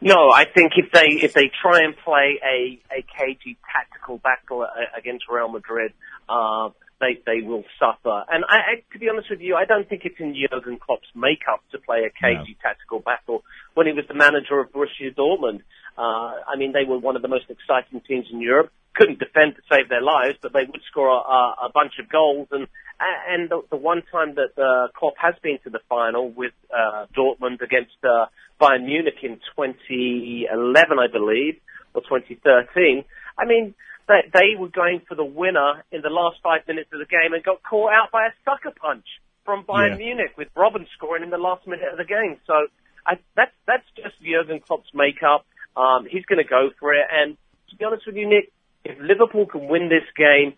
No, 0.00 0.30
I 0.30 0.44
think 0.46 0.72
if 0.76 0.90
they 0.92 1.08
if 1.22 1.34
they 1.34 1.50
try 1.60 1.80
and 1.84 1.94
play 1.96 2.40
a 2.42 2.80
a 2.92 3.04
cagey 3.18 3.58
tactical 3.70 4.18
battle 4.18 4.66
against 4.96 5.24
Real 5.28 5.48
Madrid, 5.48 5.92
uh, 6.28 6.70
they 7.00 7.20
they 7.26 7.46
will 7.46 7.64
suffer. 7.78 8.24
And 8.30 8.44
I, 8.48 8.56
I, 8.56 8.74
to 8.92 8.98
be 8.98 9.08
honest 9.10 9.28
with 9.30 9.40
you, 9.40 9.56
I 9.56 9.66
don't 9.66 9.88
think 9.88 10.02
it's 10.04 10.18
in 10.18 10.34
Jurgen 10.34 10.78
Klopp's 10.78 11.08
makeup 11.14 11.60
to 11.72 11.78
play 11.78 12.08
a 12.08 12.10
cagey 12.10 12.56
no. 12.56 12.62
tactical 12.62 13.00
battle. 13.00 13.44
When 13.74 13.86
he 13.86 13.92
was 13.92 14.04
the 14.08 14.14
manager 14.14 14.60
of 14.60 14.72
Borussia 14.72 15.14
Dortmund, 15.14 15.60
uh, 15.98 16.48
I 16.48 16.56
mean, 16.56 16.72
they 16.72 16.88
were 16.88 16.98
one 16.98 17.16
of 17.16 17.22
the 17.22 17.28
most 17.28 17.50
exciting 17.50 18.00
teams 18.06 18.26
in 18.32 18.40
Europe. 18.40 18.72
Couldn't 18.94 19.18
defend 19.18 19.56
to 19.56 19.62
save 19.70 19.88
their 19.88 20.02
lives, 20.02 20.38
but 20.42 20.52
they 20.52 20.64
would 20.64 20.82
score 20.90 21.08
a, 21.08 21.66
a 21.66 21.70
bunch 21.72 21.94
of 21.98 22.08
goals. 22.08 22.48
And 22.50 22.66
and 23.00 23.48
the, 23.48 23.62
the 23.70 23.76
one 23.76 24.02
time 24.12 24.34
that 24.34 24.52
uh, 24.60 24.88
Klopp 24.94 25.14
has 25.16 25.34
been 25.42 25.58
to 25.64 25.70
the 25.70 25.80
final 25.88 26.30
with 26.30 26.52
uh, 26.68 27.06
Dortmund 27.16 27.62
against 27.62 27.96
uh, 28.04 28.26
Bayern 28.60 28.84
Munich 28.84 29.22
in 29.22 29.40
2011, 29.56 30.98
I 30.98 31.06
believe, 31.10 31.56
or 31.94 32.02
2013. 32.02 33.04
I 33.38 33.44
mean, 33.46 33.74
they, 34.06 34.28
they 34.32 34.58
were 34.58 34.68
going 34.68 35.00
for 35.08 35.14
the 35.14 35.24
winner 35.24 35.82
in 35.90 36.02
the 36.02 36.10
last 36.10 36.38
five 36.42 36.66
minutes 36.68 36.90
of 36.92 36.98
the 36.98 37.06
game 37.06 37.32
and 37.32 37.42
got 37.42 37.62
caught 37.62 37.92
out 37.92 38.10
by 38.12 38.26
a 38.26 38.32
sucker 38.44 38.74
punch 38.76 39.06
from 39.44 39.64
Bayern 39.64 39.96
yeah. 39.98 40.12
Munich 40.12 40.32
with 40.36 40.48
Robben 40.54 40.86
scoring 40.96 41.22
in 41.22 41.30
the 41.30 41.38
last 41.38 41.66
minute 41.66 41.88
of 41.90 41.96
the 41.96 42.04
game. 42.04 42.36
So 42.46 42.68
I, 43.06 43.14
that's 43.34 43.54
that's 43.66 43.86
just 43.96 44.20
Jurgen 44.20 44.60
Klopp's 44.60 44.90
makeup. 44.92 45.46
Um, 45.76 46.06
he's 46.10 46.24
going 46.26 46.42
to 46.42 46.48
go 46.48 46.70
for 46.78 46.92
it. 46.92 47.06
And 47.10 47.38
to 47.70 47.76
be 47.76 47.84
honest 47.84 48.04
with 48.06 48.16
you, 48.16 48.28
Nick, 48.28 48.52
if 48.84 48.98
Liverpool 49.00 49.46
can 49.46 49.68
win 49.68 49.88
this 49.88 50.04
game, 50.16 50.54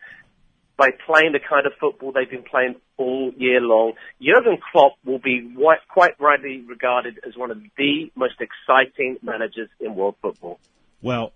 by 0.76 0.88
playing 1.06 1.32
the 1.32 1.38
kind 1.38 1.66
of 1.66 1.72
football 1.78 2.12
they've 2.12 2.30
been 2.30 2.42
playing 2.42 2.74
all 2.96 3.32
year 3.36 3.60
long. 3.60 3.92
Jurgen 4.20 4.58
Klopp 4.72 4.94
will 5.04 5.18
be 5.18 5.54
quite 5.88 6.18
rightly 6.18 6.64
regarded 6.66 7.20
as 7.26 7.36
one 7.36 7.50
of 7.50 7.58
the 7.76 8.10
most 8.16 8.40
exciting 8.40 9.18
managers 9.22 9.68
in 9.80 9.94
world 9.94 10.16
football. 10.22 10.58
Well, 11.00 11.32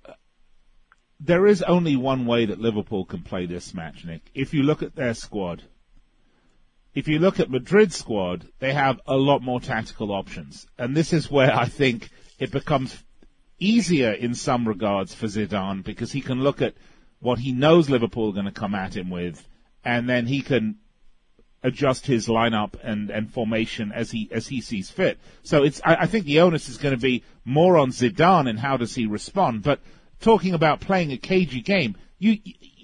there 1.21 1.47
is 1.47 1.63
only 1.63 1.97
one 1.97 2.27
way 2.27 2.47
that 2.47 2.61
Liverpool 2.61 3.05
can 3.05 3.23
play 3.23 3.47
this 3.47 3.75
match, 3.75 4.05
Nick. 4.05 4.23
If 4.35 4.55
you 4.55 4.63
look 4.63 4.83
at 4.83 4.97
their 4.97 5.15
squad, 5.15 5.63
if 6.95 7.07
you 7.07 7.19
look 7.19 7.39
at 7.39 7.51
Madrid's 7.51 7.97
squad, 7.97 8.49
they 8.59 8.73
have 8.73 9.01
a 9.07 9.17
lot 9.17 9.43
more 9.43 9.61
tactical 9.61 10.13
options. 10.13 10.67
And 10.79 10.97
this 10.97 11.13
is 11.13 11.31
where 11.31 11.55
I 11.55 11.67
think 11.67 12.09
it 12.39 12.51
becomes 12.51 13.03
easier 13.59 14.13
in 14.13 14.35
some 14.35 14.67
regards 14.67 15.15
for 15.15 15.27
Zidane 15.27 15.85
because 15.85 16.13
he 16.13 16.21
can 16.21 16.43
look 16.43 16.61
at 16.63 16.75
what 17.21 17.39
he 17.39 17.53
knows 17.53 17.89
Liverpool 17.89 18.31
are 18.31 18.35
going 18.35 18.45
to 18.47 18.53
come 18.53 18.75
at 18.75 18.97
him 18.97 19.11
with, 19.11 19.47
and 19.85 20.09
then 20.09 20.27
he 20.27 20.43
can 20.43 20.77
adjust 21.63 22.07
his 22.07 22.29
lineup 22.29 22.75
and, 22.83 23.11
and 23.11 23.33
formation 23.33 23.91
as 23.93 24.11
he 24.11 24.29
as 24.31 24.47
he 24.47 24.61
sees 24.61 24.91
fit. 24.91 25.19
So 25.43 25.65
it's 25.65 25.81
I, 25.85 25.97
I 26.03 26.07
think 26.07 26.27
the 26.27 26.41
onus 26.41 26.69
is 26.69 26.79
going 26.79 26.95
to 26.95 27.01
be 27.01 27.25
more 27.45 27.77
on 27.77 27.91
Zidane 27.91 28.49
and 28.49 28.59
how 28.59 28.77
does 28.77 28.95
he 28.95 29.07
respond. 29.07 29.63
But 29.63 29.81
talking 30.21 30.55
about 30.55 30.81
playing 30.81 31.13
a 31.13 31.17
cagey 31.17 31.63
game, 31.63 31.97
you 32.19 32.39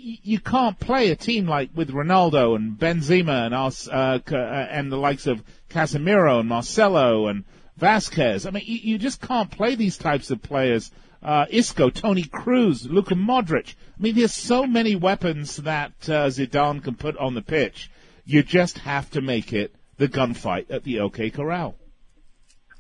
you, 0.04 0.40
can't 0.40 0.80
play 0.80 1.10
a 1.10 1.16
team 1.16 1.46
like 1.46 1.70
with 1.76 1.90
Ronaldo 1.90 2.56
and 2.56 2.76
Benzema 2.76 3.46
and 3.46 3.54
us 3.54 3.86
uh, 3.86 4.18
uh, 4.30 4.36
and 4.36 4.90
the 4.90 4.96
likes 4.96 5.28
of 5.28 5.44
Casemiro 5.70 6.40
and 6.40 6.48
Marcelo 6.48 7.28
and 7.28 7.44
Vasquez. 7.82 8.46
I 8.46 8.50
mean, 8.50 8.62
you, 8.64 8.78
you 8.92 8.98
just 8.98 9.20
can't 9.20 9.50
play 9.50 9.74
these 9.74 9.98
types 9.98 10.30
of 10.30 10.40
players 10.40 10.92
uh, 11.20 11.46
Isco, 11.50 11.90
Toni 11.90 12.22
Kroos, 12.22 12.88
Luka 12.88 13.16
Modric. 13.16 13.74
I 13.98 14.02
mean, 14.02 14.14
there's 14.14 14.34
so 14.34 14.66
many 14.66 14.94
weapons 14.94 15.56
that 15.56 15.92
uh, 16.08 16.28
Zidane 16.28 16.82
can 16.82 16.94
put 16.94 17.16
on 17.16 17.34
the 17.34 17.42
pitch. 17.42 17.90
You 18.24 18.44
just 18.44 18.78
have 18.78 19.10
to 19.10 19.20
make 19.20 19.52
it 19.52 19.74
the 19.96 20.06
gunfight 20.06 20.70
at 20.70 20.84
the 20.84 21.00
OK 21.00 21.30
Corral. 21.30 21.74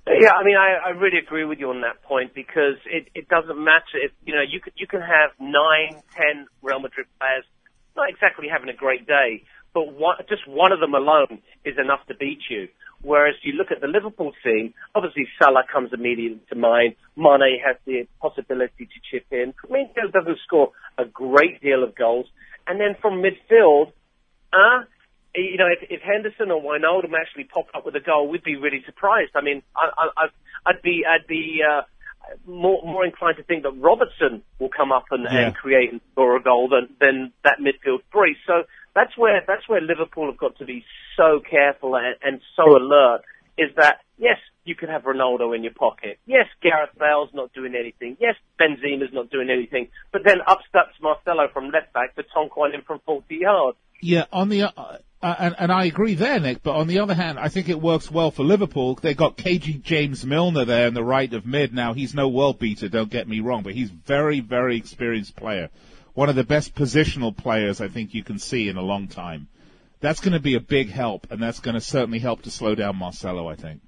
Yeah, 0.06 0.32
I 0.32 0.44
mean, 0.44 0.56
I, 0.56 0.88
I 0.88 0.90
really 0.90 1.18
agree 1.18 1.44
with 1.44 1.58
you 1.58 1.70
on 1.70 1.80
that 1.80 2.02
point 2.02 2.32
because 2.32 2.78
it, 2.86 3.08
it 3.12 3.28
doesn't 3.28 3.58
matter 3.58 3.98
if 4.02 4.12
you 4.24 4.34
know 4.34 4.42
you 4.42 4.60
could 4.60 4.72
you 4.76 4.86
can 4.86 5.00
have 5.00 5.30
nine, 5.40 6.00
ten 6.16 6.46
Real 6.62 6.78
Madrid 6.78 7.06
players 7.18 7.44
not 7.96 8.08
exactly 8.08 8.46
having 8.48 8.68
a 8.68 8.76
great 8.76 9.06
day, 9.06 9.42
but 9.74 9.92
one, 9.92 10.16
just 10.28 10.46
one 10.48 10.72
of 10.72 10.80
them 10.80 10.94
alone 10.94 11.42
is 11.64 11.74
enough 11.78 12.06
to 12.06 12.14
beat 12.14 12.40
you. 12.50 12.68
Whereas 13.02 13.34
you 13.42 13.54
look 13.54 13.72
at 13.72 13.80
the 13.80 13.88
Liverpool 13.88 14.32
team, 14.44 14.74
obviously 14.94 15.26
Salah 15.38 15.64
comes 15.70 15.90
immediately 15.92 16.40
to 16.50 16.54
mind. 16.54 16.94
Mane 17.16 17.58
has 17.64 17.76
the 17.84 18.06
possibility 18.20 18.86
to 18.86 19.00
chip 19.10 19.26
in. 19.32 19.54
Firmino 19.68 20.12
doesn't 20.12 20.38
score 20.44 20.70
a 20.96 21.04
great 21.04 21.60
deal 21.60 21.82
of 21.82 21.94
goals. 21.96 22.26
And 22.66 22.80
then 22.80 22.94
from 23.00 23.22
midfield, 23.22 23.92
uh, 24.52 24.84
you 25.34 25.56
know, 25.56 25.66
if, 25.66 25.88
if 25.90 26.00
Henderson 26.00 26.50
or 26.50 26.62
Wijnaldum 26.62 27.12
actually 27.18 27.44
pop 27.44 27.66
up 27.74 27.84
with 27.84 27.96
a 27.96 28.00
goal, 28.00 28.28
we'd 28.28 28.44
be 28.44 28.56
really 28.56 28.82
surprised. 28.86 29.32
I 29.34 29.40
mean, 29.40 29.62
I, 29.74 30.08
I, 30.16 30.26
I'd 30.66 30.82
be, 30.82 31.02
I'd 31.08 31.26
be, 31.26 31.60
uh, 31.68 31.82
more, 32.46 32.82
more 32.84 33.04
inclined 33.04 33.36
to 33.38 33.42
think 33.42 33.64
that 33.64 33.72
Robertson 33.72 34.42
will 34.58 34.68
come 34.68 34.92
up 34.92 35.06
and, 35.10 35.24
yeah. 35.24 35.46
and 35.46 35.54
create 35.54 35.90
and 35.90 36.00
score 36.12 36.36
a 36.36 36.42
goal 36.42 36.68
than, 36.68 36.94
than 37.00 37.32
that 37.44 37.58
midfield 37.58 37.98
three. 38.12 38.36
So 38.46 38.62
that's 38.94 39.16
where 39.16 39.42
that's 39.46 39.68
where 39.68 39.80
Liverpool 39.80 40.26
have 40.26 40.38
got 40.38 40.56
to 40.58 40.64
be 40.64 40.84
so 41.16 41.40
careful 41.48 41.96
and, 41.96 42.16
and 42.22 42.40
so 42.56 42.76
alert. 42.76 43.22
Is 43.58 43.70
that 43.76 44.00
yes, 44.18 44.38
you 44.64 44.74
can 44.74 44.88
have 44.88 45.02
Ronaldo 45.02 45.54
in 45.54 45.62
your 45.62 45.74
pocket. 45.74 46.18
Yes, 46.26 46.46
Gareth 46.62 46.96
Bale's 46.98 47.30
not 47.34 47.52
doing 47.52 47.74
anything. 47.74 48.16
Yes, 48.20 48.36
Benzema's 48.60 49.12
not 49.12 49.30
doing 49.30 49.50
anything. 49.50 49.88
But 50.12 50.22
then 50.24 50.38
up 50.46 50.60
steps 50.68 50.94
Marcelo 51.00 51.48
from 51.52 51.70
left 51.70 51.92
back 51.92 52.14
to 52.16 52.22
Tonquin 52.34 52.74
in 52.74 52.82
from 52.82 53.00
40 53.04 53.34
yards. 53.34 53.76
Yeah, 54.00 54.24
on 54.32 54.48
the 54.48 54.62
uh, 54.62 54.98
uh, 55.22 55.34
and, 55.38 55.54
and 55.58 55.72
I 55.72 55.84
agree 55.84 56.14
there, 56.14 56.40
Nick. 56.40 56.62
But 56.62 56.76
on 56.76 56.88
the 56.88 56.98
other 56.98 57.14
hand, 57.14 57.38
I 57.38 57.48
think 57.48 57.68
it 57.68 57.80
works 57.80 58.10
well 58.10 58.30
for 58.30 58.42
Liverpool. 58.42 58.98
They 59.00 59.14
got 59.14 59.36
cagey 59.36 59.74
James 59.74 60.24
Milner 60.24 60.64
there 60.64 60.88
in 60.88 60.94
the 60.94 61.04
right 61.04 61.32
of 61.32 61.46
mid. 61.46 61.72
Now 61.72 61.92
he's 61.92 62.14
no 62.14 62.28
world 62.28 62.58
beater, 62.58 62.88
don't 62.88 63.10
get 63.10 63.28
me 63.28 63.40
wrong, 63.40 63.62
but 63.62 63.74
he's 63.74 63.90
very, 63.90 64.40
very 64.40 64.76
experienced 64.76 65.36
player 65.36 65.70
one 66.14 66.28
of 66.28 66.36
the 66.36 66.44
best 66.44 66.74
positional 66.74 67.36
players 67.36 67.80
I 67.80 67.88
think 67.88 68.14
you 68.14 68.22
can 68.22 68.38
see 68.38 68.68
in 68.68 68.76
a 68.76 68.82
long 68.82 69.08
time. 69.08 69.48
That's 70.00 70.20
going 70.20 70.32
to 70.32 70.40
be 70.40 70.56
a 70.56 70.60
big 70.60 70.90
help, 70.90 71.30
and 71.30 71.40
that's 71.40 71.60
going 71.60 71.74
to 71.74 71.80
certainly 71.80 72.18
help 72.18 72.42
to 72.42 72.50
slow 72.50 72.74
down 72.74 72.96
Marcelo, 72.96 73.48
I 73.48 73.54
think. 73.54 73.82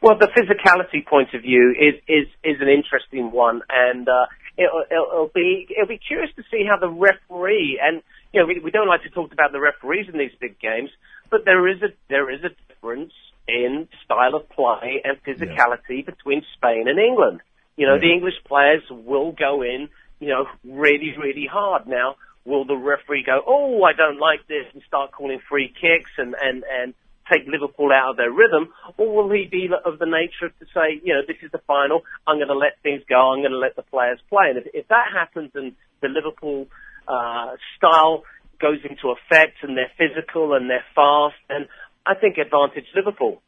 Well, 0.00 0.18
the 0.18 0.28
physicality 0.28 1.06
point 1.06 1.32
of 1.34 1.42
view 1.42 1.74
is 1.78 1.94
is 2.08 2.26
is 2.42 2.60
an 2.60 2.68
interesting 2.68 3.30
one, 3.30 3.62
and 3.70 4.08
uh, 4.08 4.26
it'll, 4.56 4.84
it'll, 4.90 5.30
be 5.34 5.66
it'll 5.70 5.88
be 5.88 5.98
curious 5.98 6.30
to 6.36 6.42
see 6.50 6.64
how 6.68 6.76
the 6.76 6.88
referee 6.88 7.80
and 7.82 8.02
you 8.32 8.40
know 8.40 8.46
we, 8.46 8.60
we 8.60 8.70
don't 8.70 8.88
like 8.88 9.02
to 9.04 9.10
talk 9.10 9.32
about 9.32 9.52
the 9.52 9.60
referees 9.60 10.06
in 10.12 10.18
these 10.18 10.34
big 10.40 10.58
games, 10.58 10.90
but 11.30 11.44
there 11.44 11.68
is 11.68 11.82
a 11.82 11.88
there 12.08 12.30
is 12.30 12.40
a 12.44 12.50
difference 12.68 13.12
in 13.48 13.88
style 14.04 14.34
of 14.34 14.48
play 14.50 15.02
and 15.04 15.22
physicality 15.22 15.98
yeah. 15.98 16.04
between 16.04 16.42
Spain 16.56 16.86
and 16.88 16.98
England. 16.98 17.40
You 17.76 17.86
know, 17.86 17.94
yeah. 17.94 18.00
the 18.00 18.12
English 18.12 18.34
players 18.44 18.82
will 18.90 19.32
go 19.32 19.62
in 19.62 19.88
you 20.24 20.30
know, 20.30 20.46
really, 20.64 21.12
really 21.18 21.46
hard. 21.46 21.86
Now, 21.86 22.16
will 22.46 22.64
the 22.64 22.76
referee 22.76 23.24
go, 23.26 23.42
oh, 23.46 23.82
I 23.82 23.92
don't 23.92 24.18
like 24.18 24.46
this 24.48 24.64
and 24.72 24.82
start 24.86 25.12
calling 25.12 25.38
free 25.50 25.68
kicks 25.68 26.10
and, 26.16 26.34
and, 26.40 26.64
and 26.64 26.94
take 27.30 27.46
Liverpool 27.46 27.90
out 27.92 28.12
of 28.12 28.16
their 28.16 28.30
rhythm? 28.30 28.72
Or 28.96 29.14
will 29.14 29.30
he 29.30 29.46
be 29.50 29.68
of 29.84 29.98
the 29.98 30.06
nature 30.06 30.48
to 30.48 30.64
say, 30.72 31.00
you 31.04 31.12
know, 31.12 31.20
this 31.26 31.36
is 31.42 31.52
the 31.52 31.60
final, 31.66 32.04
I'm 32.26 32.38
going 32.38 32.48
to 32.48 32.56
let 32.56 32.80
things 32.82 33.02
go, 33.06 33.32
I'm 33.32 33.40
going 33.40 33.52
to 33.52 33.58
let 33.58 33.76
the 33.76 33.82
players 33.82 34.18
play. 34.30 34.46
And 34.48 34.58
if, 34.58 34.66
if 34.72 34.88
that 34.88 35.12
happens 35.12 35.50
and 35.54 35.74
the 36.00 36.08
Liverpool 36.08 36.68
uh, 37.06 37.56
style 37.76 38.24
goes 38.60 38.78
into 38.88 39.10
effect 39.12 39.58
and 39.62 39.76
they're 39.76 39.92
physical 39.98 40.54
and 40.54 40.70
they're 40.70 40.84
fast, 40.94 41.36
then 41.50 41.68
I 42.06 42.14
think 42.14 42.38
advantage 42.38 42.86
Liverpool. 42.96 43.42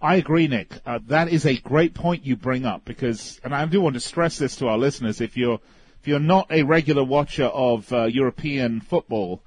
I 0.00 0.16
agree, 0.16 0.46
Nick. 0.46 0.74
Uh, 0.84 0.98
that 1.06 1.28
is 1.28 1.46
a 1.46 1.56
great 1.56 1.94
point 1.94 2.26
you 2.26 2.36
bring 2.36 2.66
up 2.66 2.84
because, 2.84 3.40
and 3.42 3.54
I 3.54 3.64
do 3.64 3.80
want 3.80 3.94
to 3.94 4.00
stress 4.00 4.36
this 4.36 4.56
to 4.56 4.68
our 4.68 4.76
listeners: 4.76 5.22
if 5.22 5.38
you're 5.38 5.58
if 6.06 6.10
you're 6.10 6.20
not 6.20 6.46
a 6.52 6.62
regular 6.62 7.02
watcher 7.02 7.46
of 7.46 7.92
uh, 7.92 8.04
European 8.04 8.80
football, 8.80 9.42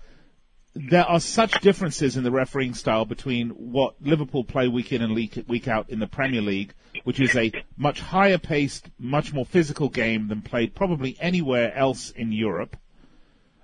there 0.76 1.06
are 1.06 1.22
such 1.22 1.62
differences 1.62 2.18
in 2.18 2.26
the 2.26 2.32
refereeing 2.32 2.74
style 2.74 3.06
between 3.06 3.52
what 3.52 3.96
Liverpool 4.02 4.44
play 4.44 4.68
week 4.68 4.92
in 4.92 5.02
and 5.02 5.16
week 5.16 5.70
out 5.70 5.90
in 5.90 6.00
the 6.00 6.06
Premier 6.06 6.42
League, 6.42 6.74
which 7.06 7.22
is 7.22 7.34
a 7.34 7.54
much 7.78 8.02
higher 8.02 8.38
paced, 8.38 8.90
much 9.00 9.32
more 9.32 9.46
physical 9.46 9.88
game 9.88 10.28
than 10.28 10.42
played 10.42 10.76
probably 10.76 11.16
anywhere 11.22 11.74
else 11.74 12.10
in 12.10 12.34
Europe, 12.34 12.76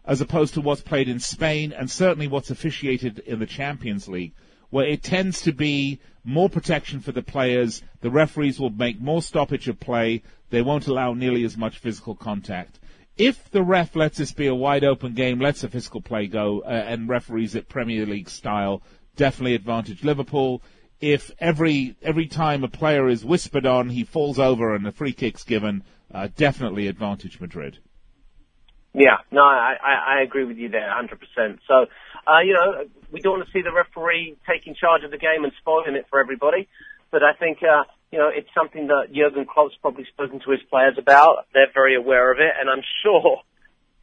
as 0.05 0.21
opposed 0.21 0.53
to 0.53 0.61
what's 0.61 0.79
played 0.79 1.09
in 1.09 1.19
Spain 1.19 1.73
and 1.73 1.91
certainly 1.91 2.29
what's 2.29 2.49
officiated 2.49 3.19
in 3.19 3.39
the 3.39 3.45
Champions 3.45 4.07
League 4.07 4.31
where 4.69 4.87
it 4.87 5.03
tends 5.03 5.41
to 5.41 5.53
be 5.53 5.99
more 6.23 6.49
protection 6.49 6.99
for 6.99 7.11
the 7.11 7.21
players. 7.21 7.81
The 8.01 8.09
referees 8.09 8.59
will 8.59 8.71
make 8.71 8.99
more 8.99 9.21
stoppage 9.21 9.67
of 9.67 9.79
play. 9.79 10.23
They 10.49 10.61
won't 10.61 10.87
allow 10.87 11.13
nearly 11.13 11.43
as 11.43 11.55
much 11.55 11.77
physical 11.77 12.15
contact. 12.15 12.79
If 13.17 13.49
the 13.51 13.63
ref 13.63 13.95
lets 13.95 14.17
this 14.17 14.33
be 14.33 14.47
a 14.47 14.55
wide 14.55 14.83
open 14.83 15.13
game, 15.13 15.39
lets 15.39 15.61
the 15.61 15.69
physical 15.69 16.01
play 16.01 16.27
go, 16.27 16.61
uh, 16.61 16.69
and 16.69 17.07
referees 17.07 17.55
it 17.55 17.69
Premier 17.69 18.05
League 18.05 18.29
style, 18.29 18.81
definitely 19.15 19.55
advantage 19.55 20.03
Liverpool. 20.03 20.61
If 20.99 21.31
every 21.39 21.95
every 22.01 22.27
time 22.27 22.63
a 22.63 22.67
player 22.67 23.07
is 23.07 23.23
whispered 23.23 23.65
on, 23.65 23.89
he 23.89 24.03
falls 24.03 24.39
over 24.39 24.75
and 24.75 24.85
a 24.85 24.91
free 24.91 25.13
kick's 25.13 25.43
given, 25.43 25.83
uh, 26.13 26.27
definitely 26.35 26.87
advantage 26.87 27.39
Madrid. 27.39 27.77
Yeah, 28.93 29.17
no, 29.29 29.43
I, 29.43 29.75
I, 29.83 30.19
I 30.19 30.21
agree 30.21 30.45
with 30.45 30.57
you 30.57 30.69
there, 30.69 30.89
100%. 30.89 31.59
So, 31.67 31.85
uh, 32.25 32.39
you 32.39 32.53
know, 32.53 32.85
we 33.11 33.19
don't 33.19 33.39
want 33.39 33.45
to 33.45 33.51
see 33.51 33.61
the 33.61 33.73
referee 33.73 34.37
taking 34.47 34.73
charge 34.73 35.03
of 35.03 35.11
the 35.11 35.17
game 35.17 35.43
and 35.43 35.51
spoiling 35.59 35.95
it 35.95 36.05
for 36.09 36.21
everybody. 36.21 36.69
But 37.11 37.21
I 37.21 37.33
think, 37.33 37.59
uh, 37.61 37.83
you 38.15 38.21
know, 38.21 38.29
it's 38.33 38.47
something 38.55 38.87
that 38.87 39.11
Jurgen 39.13 39.45
Klopp's 39.45 39.75
probably 39.81 40.05
spoken 40.05 40.39
to 40.39 40.51
his 40.51 40.61
players 40.69 40.95
about. 40.97 41.47
They're 41.53 41.73
very 41.73 41.97
aware 41.97 42.31
of 42.31 42.39
it, 42.39 42.53
and 42.57 42.69
I'm 42.69 42.81
sure 43.03 43.41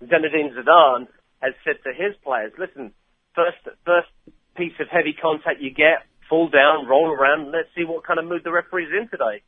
Zinedine 0.04 0.52
Zidane 0.52 1.06
has 1.40 1.54
said 1.64 1.76
to 1.84 1.94
his 1.94 2.14
players, 2.22 2.52
listen, 2.58 2.92
first, 3.34 3.56
first 3.86 4.08
piece 4.54 4.74
of 4.80 4.88
heavy 4.90 5.14
contact 5.14 5.62
you 5.62 5.70
get, 5.70 6.04
fall 6.28 6.50
down, 6.50 6.86
roll 6.86 7.10
around, 7.10 7.52
let's 7.52 7.70
see 7.74 7.84
what 7.84 8.04
kind 8.04 8.18
of 8.18 8.26
mood 8.26 8.42
the 8.44 8.52
referee's 8.52 8.90
in 8.92 9.08
today. 9.08 9.40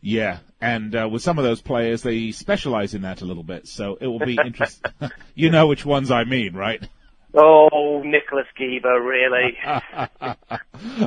Yeah, 0.00 0.38
and 0.62 0.96
uh, 0.96 1.06
with 1.12 1.20
some 1.20 1.36
of 1.36 1.44
those 1.44 1.60
players, 1.60 2.02
they 2.02 2.32
specialize 2.32 2.94
in 2.94 3.02
that 3.02 3.20
a 3.20 3.26
little 3.26 3.42
bit, 3.42 3.68
so 3.68 3.98
it 4.00 4.06
will 4.06 4.18
be 4.18 4.38
interesting. 4.46 4.92
you 5.34 5.50
know 5.50 5.66
which 5.66 5.84
ones 5.84 6.10
I 6.10 6.24
mean, 6.24 6.54
right? 6.54 6.88
Oh, 7.34 8.00
Nicholas 8.02 8.46
Geber, 8.56 9.02
really? 9.02 9.58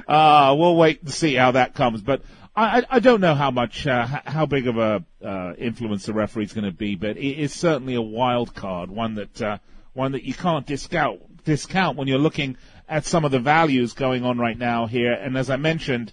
uh, 0.07 0.55
we'll 0.55 0.75
wait 0.75 1.01
and 1.01 1.11
see 1.11 1.33
how 1.33 1.53
that 1.53 1.73
comes, 1.73 2.01
but 2.01 2.21
I, 2.55 2.83
I 2.89 2.99
don't 2.99 3.21
know 3.21 3.33
how 3.33 3.49
much, 3.49 3.87
uh, 3.87 4.05
how 4.05 4.45
big 4.45 4.67
of 4.67 4.77
a 4.77 5.03
uh, 5.23 5.53
influence 5.57 6.05
the 6.05 6.13
referee's 6.13 6.53
going 6.53 6.65
to 6.65 6.71
be, 6.71 6.95
but 6.95 7.17
it 7.17 7.39
is 7.39 7.53
certainly 7.53 7.95
a 7.95 8.01
wild 8.01 8.53
card, 8.53 8.91
one 8.91 9.15
that 9.15 9.41
uh, 9.41 9.57
one 9.93 10.11
that 10.13 10.23
you 10.23 10.33
can't 10.33 10.65
discount 10.65 11.43
discount 11.45 11.97
when 11.97 12.07
you're 12.07 12.19
looking 12.19 12.57
at 12.89 13.05
some 13.05 13.23
of 13.23 13.31
the 13.31 13.39
values 13.39 13.93
going 13.93 14.25
on 14.25 14.37
right 14.37 14.57
now 14.57 14.85
here. 14.85 15.13
And 15.13 15.37
as 15.37 15.49
I 15.49 15.55
mentioned, 15.55 16.11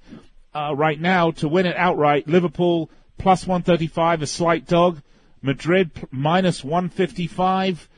uh, 0.55 0.75
right 0.77 1.01
now 1.01 1.33
to 1.33 1.49
win 1.49 1.67
it 1.67 1.77
outright, 1.77 2.29
Liverpool 2.29 2.89
plus 3.19 3.47
135, 3.47 4.23
a 4.23 4.27
slight 4.27 4.67
dog. 4.67 5.03
Madrid 5.43 5.91
minus 6.11 6.65
155. 6.65 7.89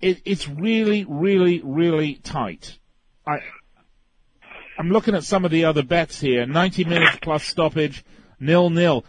It, 0.00 0.22
it's 0.24 0.48
really, 0.48 1.04
really, 1.08 1.60
really 1.62 2.14
tight. 2.14 2.78
I, 3.26 3.40
I'm 4.78 4.90
looking 4.90 5.16
at 5.16 5.24
some 5.24 5.44
of 5.44 5.50
the 5.50 5.64
other 5.64 5.82
bets 5.82 6.20
here. 6.20 6.46
90 6.46 6.84
minutes 6.84 7.18
plus 7.20 7.42
stoppage, 7.44 8.04
nil 8.38 8.70
nil. 8.70 9.04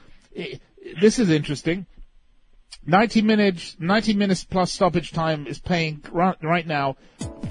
This 0.99 1.19
is 1.19 1.29
interesting. 1.29 1.85
90 2.85 3.21
minutes, 3.21 3.75
90 3.79 4.13
minutes 4.13 4.43
plus 4.43 4.71
stoppage 4.71 5.11
time 5.11 5.45
is 5.47 5.59
paying 5.59 6.03
right, 6.11 6.65
now 6.65 6.95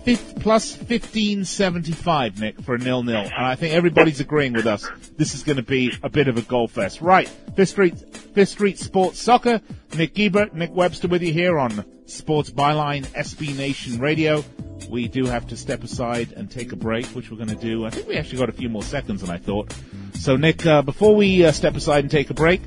fifth, 0.04 0.40
plus 0.40 0.76
1575, 0.76 2.40
Nick, 2.40 2.60
for 2.62 2.74
a 2.74 2.78
nil 2.78 3.02
nil. 3.02 3.16
And 3.16 3.32
I 3.34 3.54
think 3.54 3.74
everybody's 3.74 4.20
agreeing 4.20 4.54
with 4.54 4.66
us. 4.66 4.88
This 5.16 5.34
is 5.34 5.42
going 5.42 5.56
to 5.56 5.62
be 5.62 5.92
a 6.02 6.08
bit 6.08 6.28
of 6.28 6.38
a 6.38 6.42
goal 6.42 6.66
fest. 6.66 7.00
Right. 7.00 7.28
Fifth 7.28 7.68
Street, 7.68 7.98
Fifth 7.98 8.48
Street 8.48 8.78
Sports 8.78 9.20
Soccer. 9.20 9.60
Nick 9.94 10.14
Geber, 10.14 10.48
Nick 10.52 10.74
Webster 10.74 11.08
with 11.08 11.22
you 11.22 11.32
here 11.32 11.58
on 11.58 11.84
Sports 12.06 12.50
Byline 12.50 13.04
SB 13.08 13.56
Nation 13.56 14.00
Radio. 14.00 14.44
We 14.88 15.08
do 15.08 15.26
have 15.26 15.46
to 15.48 15.56
step 15.56 15.84
aside 15.84 16.32
and 16.32 16.50
take 16.50 16.72
a 16.72 16.76
break, 16.76 17.06
which 17.08 17.30
we're 17.30 17.36
going 17.36 17.48
to 17.48 17.54
do. 17.54 17.84
I 17.84 17.90
think 17.90 18.08
we 18.08 18.16
actually 18.16 18.38
got 18.38 18.48
a 18.48 18.52
few 18.52 18.68
more 18.68 18.82
seconds 18.82 19.20
than 19.20 19.30
I 19.30 19.38
thought. 19.38 19.74
So 20.14 20.36
Nick, 20.36 20.64
uh, 20.64 20.82
before 20.82 21.14
we 21.14 21.44
uh, 21.44 21.52
step 21.52 21.76
aside 21.76 22.04
and 22.04 22.10
take 22.10 22.30
a 22.30 22.34
break, 22.34 22.62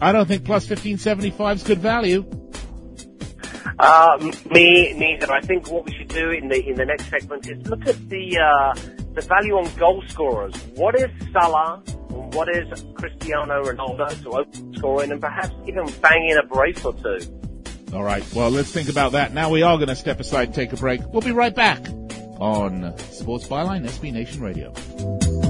I 0.00 0.12
don't 0.12 0.26
think 0.26 0.44
plus 0.44 0.68
1575 0.68 1.56
is 1.56 1.62
good 1.62 1.78
value. 1.78 2.24
Uh, 3.78 4.32
me 4.50 4.92
neither. 4.94 5.30
I 5.32 5.40
think 5.40 5.70
what 5.70 5.86
we 5.86 5.94
should 5.94 6.08
do 6.08 6.30
in 6.30 6.48
the 6.48 6.68
in 6.68 6.76
the 6.76 6.84
next 6.84 7.08
segment 7.08 7.48
is 7.48 7.66
look 7.66 7.86
at 7.86 8.08
the 8.08 8.38
uh, 8.38 8.74
the 9.14 9.22
value 9.22 9.54
on 9.56 9.74
goal 9.76 10.02
scorers. 10.08 10.54
What 10.74 10.94
is 10.96 11.10
Salah? 11.32 11.82
What 12.08 12.48
is 12.54 12.68
Cristiano 12.94 13.62
Ronaldo 13.62 14.22
to 14.22 14.30
open 14.30 14.74
scoring 14.76 15.12
and 15.12 15.20
perhaps 15.20 15.54
even 15.66 15.86
bang 16.00 16.28
in 16.28 16.38
a 16.38 16.46
brace 16.46 16.84
or 16.84 16.94
two? 16.94 17.18
All 17.94 18.04
right. 18.04 18.24
Well, 18.34 18.50
let's 18.50 18.70
think 18.70 18.88
about 18.88 19.12
that. 19.12 19.32
Now 19.32 19.50
we 19.50 19.62
are 19.62 19.76
going 19.76 19.88
to 19.88 19.96
step 19.96 20.20
aside 20.20 20.48
and 20.48 20.54
take 20.54 20.72
a 20.72 20.76
break. 20.76 21.00
We'll 21.12 21.22
be 21.22 21.32
right 21.32 21.54
back 21.54 21.80
on 22.38 22.96
Sports 22.98 23.46
Byline 23.48 23.84
SB 23.86 24.12
Nation 24.12 24.42
Radio. 24.42 25.49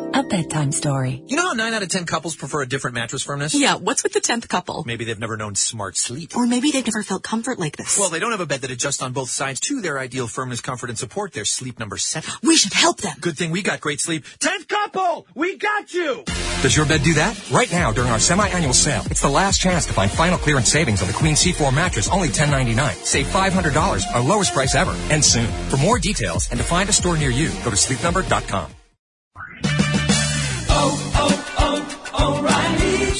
a 0.13 0.23
bedtime 0.23 0.71
story. 0.71 1.23
You 1.27 1.37
know 1.37 1.47
how 1.47 1.53
9 1.53 1.73
out 1.73 1.83
of 1.83 1.89
10 1.89 2.05
couples 2.05 2.35
prefer 2.35 2.61
a 2.61 2.67
different 2.67 2.95
mattress 2.95 3.23
firmness? 3.23 3.53
Yeah, 3.53 3.75
what's 3.75 4.03
with 4.03 4.13
the 4.13 4.21
10th 4.21 4.47
couple? 4.47 4.83
Maybe 4.85 5.05
they've 5.05 5.19
never 5.19 5.37
known 5.37 5.55
smart 5.55 5.97
sleep. 5.97 6.35
Or 6.35 6.45
maybe 6.45 6.71
they've 6.71 6.85
never 6.85 7.03
felt 7.03 7.23
comfort 7.23 7.59
like 7.59 7.77
this. 7.77 7.97
Well, 7.97 8.09
they 8.09 8.19
don't 8.19 8.31
have 8.31 8.41
a 8.41 8.45
bed 8.45 8.61
that 8.61 8.71
adjusts 8.71 9.01
on 9.01 9.13
both 9.13 9.29
sides 9.29 9.59
to 9.61 9.81
their 9.81 9.99
ideal 9.99 10.27
firmness, 10.27 10.61
comfort, 10.61 10.89
and 10.89 10.99
support. 10.99 11.33
Their 11.33 11.45
sleep 11.45 11.79
number 11.79 11.97
7. 11.97 12.29
We 12.43 12.57
should 12.57 12.73
help 12.73 12.97
them. 13.01 13.15
Good 13.19 13.37
thing 13.37 13.51
we 13.51 13.61
got 13.61 13.79
great 13.79 14.01
sleep. 14.01 14.25
10th 14.39 14.67
couple! 14.67 15.27
We 15.35 15.57
got 15.57 15.93
you! 15.93 16.23
Does 16.61 16.75
your 16.75 16.85
bed 16.85 17.03
do 17.03 17.13
that? 17.15 17.49
Right 17.51 17.71
now, 17.71 17.91
during 17.91 18.11
our 18.11 18.19
semi-annual 18.19 18.73
sale, 18.73 19.03
it's 19.09 19.21
the 19.21 19.29
last 19.29 19.59
chance 19.59 19.85
to 19.87 19.93
find 19.93 20.11
final 20.11 20.37
clearance 20.37 20.69
savings 20.69 21.01
on 21.01 21.07
the 21.07 21.13
Queen 21.13 21.35
C4 21.35 21.73
mattress, 21.73 22.09
only 22.09 22.27
$10.99. 22.27 22.93
Save 23.05 23.27
$500, 23.27 24.03
our 24.13 24.21
lowest 24.21 24.53
price 24.53 24.75
ever, 24.75 24.95
and 25.09 25.23
soon. 25.23 25.47
For 25.69 25.77
more 25.77 25.99
details 25.99 26.49
and 26.51 26.59
to 26.59 26.65
find 26.65 26.89
a 26.89 26.93
store 26.93 27.17
near 27.17 27.31
you, 27.31 27.49
go 27.63 27.69
to 27.69 27.77
sleepnumber.com. 27.77 28.71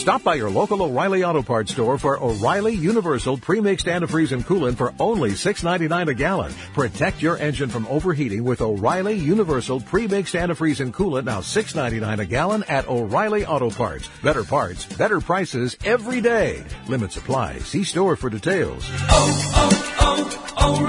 Stop 0.01 0.23
by 0.23 0.33
your 0.33 0.49
local 0.49 0.81
O'Reilly 0.81 1.23
Auto 1.23 1.43
Parts 1.43 1.71
store 1.73 1.99
for 1.99 2.17
O'Reilly 2.17 2.73
Universal 2.73 3.37
Pre-Mixed 3.37 3.85
Antifreeze 3.85 4.31
and 4.31 4.43
Coolant 4.43 4.75
for 4.75 4.95
only 4.99 5.29
$6.99 5.33 6.07
a 6.09 6.13
gallon. 6.15 6.51
Protect 6.73 7.21
your 7.21 7.37
engine 7.37 7.69
from 7.69 7.85
overheating 7.85 8.43
with 8.43 8.61
O'Reilly 8.61 9.13
Universal 9.13 9.81
Pre-Mixed 9.81 10.33
Antifreeze 10.33 10.79
and 10.79 10.91
Coolant 10.91 11.25
now 11.25 11.41
$6.99 11.41 12.17
a 12.17 12.25
gallon 12.25 12.63
at 12.63 12.89
O'Reilly 12.89 13.45
Auto 13.45 13.69
Parts. 13.69 14.09
Better 14.23 14.43
parts, 14.43 14.87
better 14.97 15.21
prices 15.21 15.77
every 15.85 16.19
day. 16.19 16.63
Limit 16.87 17.11
supply. 17.11 17.59
See 17.59 17.83
store 17.83 18.15
for 18.15 18.31
details. 18.31 18.83
Oh, 18.89 19.51
oh, 19.55 20.49
oh, 20.57 20.81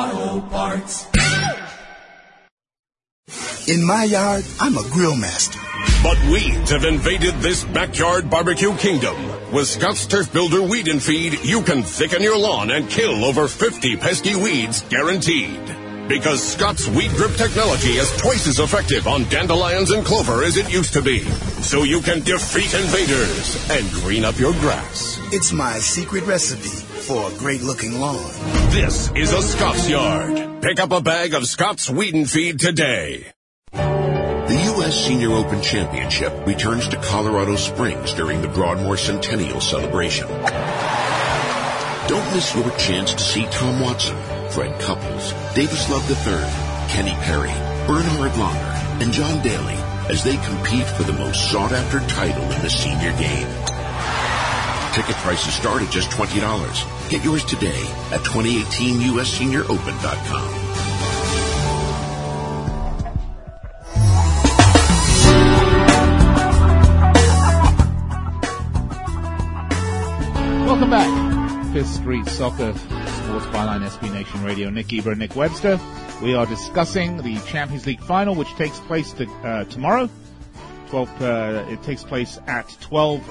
O'Reilly 0.00 0.40
Auto 0.40 0.48
Parts. 0.48 1.13
In 3.66 3.82
my 3.82 4.04
yard, 4.04 4.44
I'm 4.60 4.76
a 4.76 4.82
grill 4.90 5.16
master. 5.16 5.58
But 6.02 6.22
weeds 6.26 6.70
have 6.70 6.84
invaded 6.84 7.36
this 7.36 7.64
backyard 7.64 8.28
barbecue 8.28 8.76
kingdom. 8.76 9.16
With 9.52 9.66
Scott's 9.66 10.06
Turf 10.06 10.30
Builder 10.34 10.62
Weed 10.62 10.88
and 10.88 11.02
Feed, 11.02 11.42
you 11.42 11.62
can 11.62 11.82
thicken 11.82 12.20
your 12.20 12.36
lawn 12.36 12.70
and 12.70 12.90
kill 12.90 13.24
over 13.24 13.48
50 13.48 13.96
pesky 13.96 14.36
weeds 14.36 14.82
guaranteed. 14.82 15.60
Because 16.08 16.42
Scott's 16.42 16.88
Weed 16.88 17.10
Grip 17.12 17.32
technology 17.36 17.92
is 17.92 18.14
twice 18.18 18.46
as 18.46 18.58
effective 18.58 19.06
on 19.06 19.24
dandelions 19.30 19.92
and 19.92 20.04
clover 20.04 20.44
as 20.44 20.58
it 20.58 20.70
used 20.70 20.92
to 20.92 21.00
be. 21.00 21.20
So 21.62 21.84
you 21.84 22.02
can 22.02 22.20
defeat 22.20 22.74
invaders 22.74 23.70
and 23.70 23.90
green 23.92 24.26
up 24.26 24.38
your 24.38 24.52
grass. 24.60 25.18
It's 25.32 25.54
my 25.54 25.78
secret 25.78 26.26
recipe 26.26 26.68
for 26.68 27.30
a 27.30 27.38
great 27.38 27.62
looking 27.62 27.98
lawn. 27.98 28.30
This 28.72 29.10
is 29.12 29.32
a 29.32 29.40
Scott's 29.40 29.88
Yard. 29.88 30.60
Pick 30.60 30.80
up 30.80 30.92
a 30.92 31.00
bag 31.00 31.32
of 31.32 31.46
Scott's 31.46 31.88
Weed 31.88 32.14
and 32.14 32.28
Feed 32.28 32.60
today. 32.60 33.33
U.S. 34.84 35.06
Senior 35.06 35.32
Open 35.32 35.62
Championship 35.62 36.46
returns 36.46 36.86
to 36.88 36.98
Colorado 36.98 37.56
Springs 37.56 38.12
during 38.12 38.42
the 38.42 38.48
Broadmoor 38.48 38.98
Centennial 38.98 39.62
celebration. 39.62 40.28
Don't 42.06 42.34
miss 42.34 42.54
your 42.54 42.70
chance 42.72 43.14
to 43.14 43.22
see 43.22 43.46
Tom 43.46 43.80
Watson, 43.80 44.14
Fred 44.50 44.78
Couples, 44.78 45.32
Davis 45.54 45.88
Love 45.88 46.06
III, 46.10 46.44
Kenny 46.90 47.14
Perry, 47.24 47.54
Bernhard 47.86 48.32
Langer, 48.32 48.74
and 49.00 49.10
John 49.10 49.40
Daly 49.42 49.78
as 50.12 50.22
they 50.22 50.36
compete 50.36 50.86
for 50.86 51.04
the 51.04 51.14
most 51.14 51.50
sought 51.50 51.72
after 51.72 52.00
title 52.00 52.44
in 52.52 52.60
the 52.60 52.68
senior 52.68 53.16
game. 53.16 53.48
Ticket 54.92 55.16
prices 55.24 55.54
start 55.54 55.80
at 55.80 55.90
just 55.90 56.10
$20. 56.10 57.08
Get 57.08 57.24
yours 57.24 57.46
today 57.46 57.86
at 58.12 58.20
2018USSeniorOpen.com. 58.20 60.63
Welcome 70.84 71.64
back. 71.64 71.72
Fifth 71.72 71.86
Street 71.94 72.26
Soccer 72.26 72.74
Sports 72.74 73.46
Byline 73.46 73.88
SB 73.88 74.12
Nation 74.12 74.44
Radio. 74.44 74.68
Nick 74.68 74.88
Geber, 74.88 75.14
Nick 75.14 75.34
Webster. 75.34 75.80
We 76.22 76.34
are 76.34 76.44
discussing 76.44 77.16
the 77.16 77.38
Champions 77.46 77.86
League 77.86 78.02
final, 78.02 78.34
which 78.34 78.50
takes 78.56 78.78
place 78.80 79.14
to, 79.14 79.26
uh, 79.42 79.64
tomorrow. 79.64 80.10
12. 80.90 81.22
Uh, 81.22 81.64
it 81.70 81.82
takes 81.84 82.04
place 82.04 82.38
at 82.46 82.68
12 82.82 83.26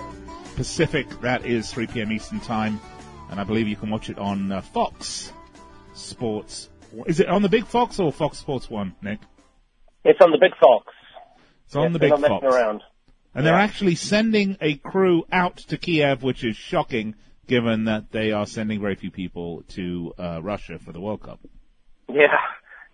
Pacific. 0.56 1.08
That 1.22 1.46
is 1.46 1.72
3 1.72 1.86
p.m. 1.86 2.12
Eastern 2.12 2.40
Time, 2.40 2.82
and 3.30 3.40
I 3.40 3.44
believe 3.44 3.68
you 3.68 3.76
can 3.76 3.92
watch 3.92 4.10
it 4.10 4.18
on 4.18 4.52
uh, 4.52 4.62
Fox 4.62 5.32
Sports. 5.94 6.72
Is 7.06 7.20
it 7.20 7.30
on 7.30 7.44
the 7.44 7.50
Big 7.50 7.68
Fox 7.68 8.00
or 8.00 8.12
Fox 8.12 8.40
Sports 8.40 8.68
One, 8.68 8.96
Nick? 9.04 9.20
It's 10.04 10.20
on 10.22 10.32
the 10.32 10.40
Big 10.40 10.58
Fox. 10.60 10.92
It's 11.68 11.76
on 11.76 11.84
Yes, 11.84 11.94
the 11.94 12.00
Big 12.00 12.20
Fox. 12.20 12.44
around. 12.44 12.82
And 13.36 13.46
they're 13.46 13.54
actually 13.54 13.94
sending 13.94 14.58
a 14.60 14.74
crew 14.74 15.28
out 15.32 15.58
to 15.58 15.78
Kiev, 15.78 16.24
which 16.24 16.44
is 16.44 16.56
shocking 16.56 17.14
given 17.48 17.86
that 17.86 18.12
they 18.12 18.32
are 18.32 18.46
sending 18.46 18.82
very 18.82 18.96
few 18.96 19.12
people 19.12 19.64
to 19.70 20.14
uh, 20.18 20.42
Russia 20.42 20.80
for 20.80 20.92
the 20.92 21.00
World 21.00 21.22
Cup. 21.22 21.40
Yeah, 22.10 22.38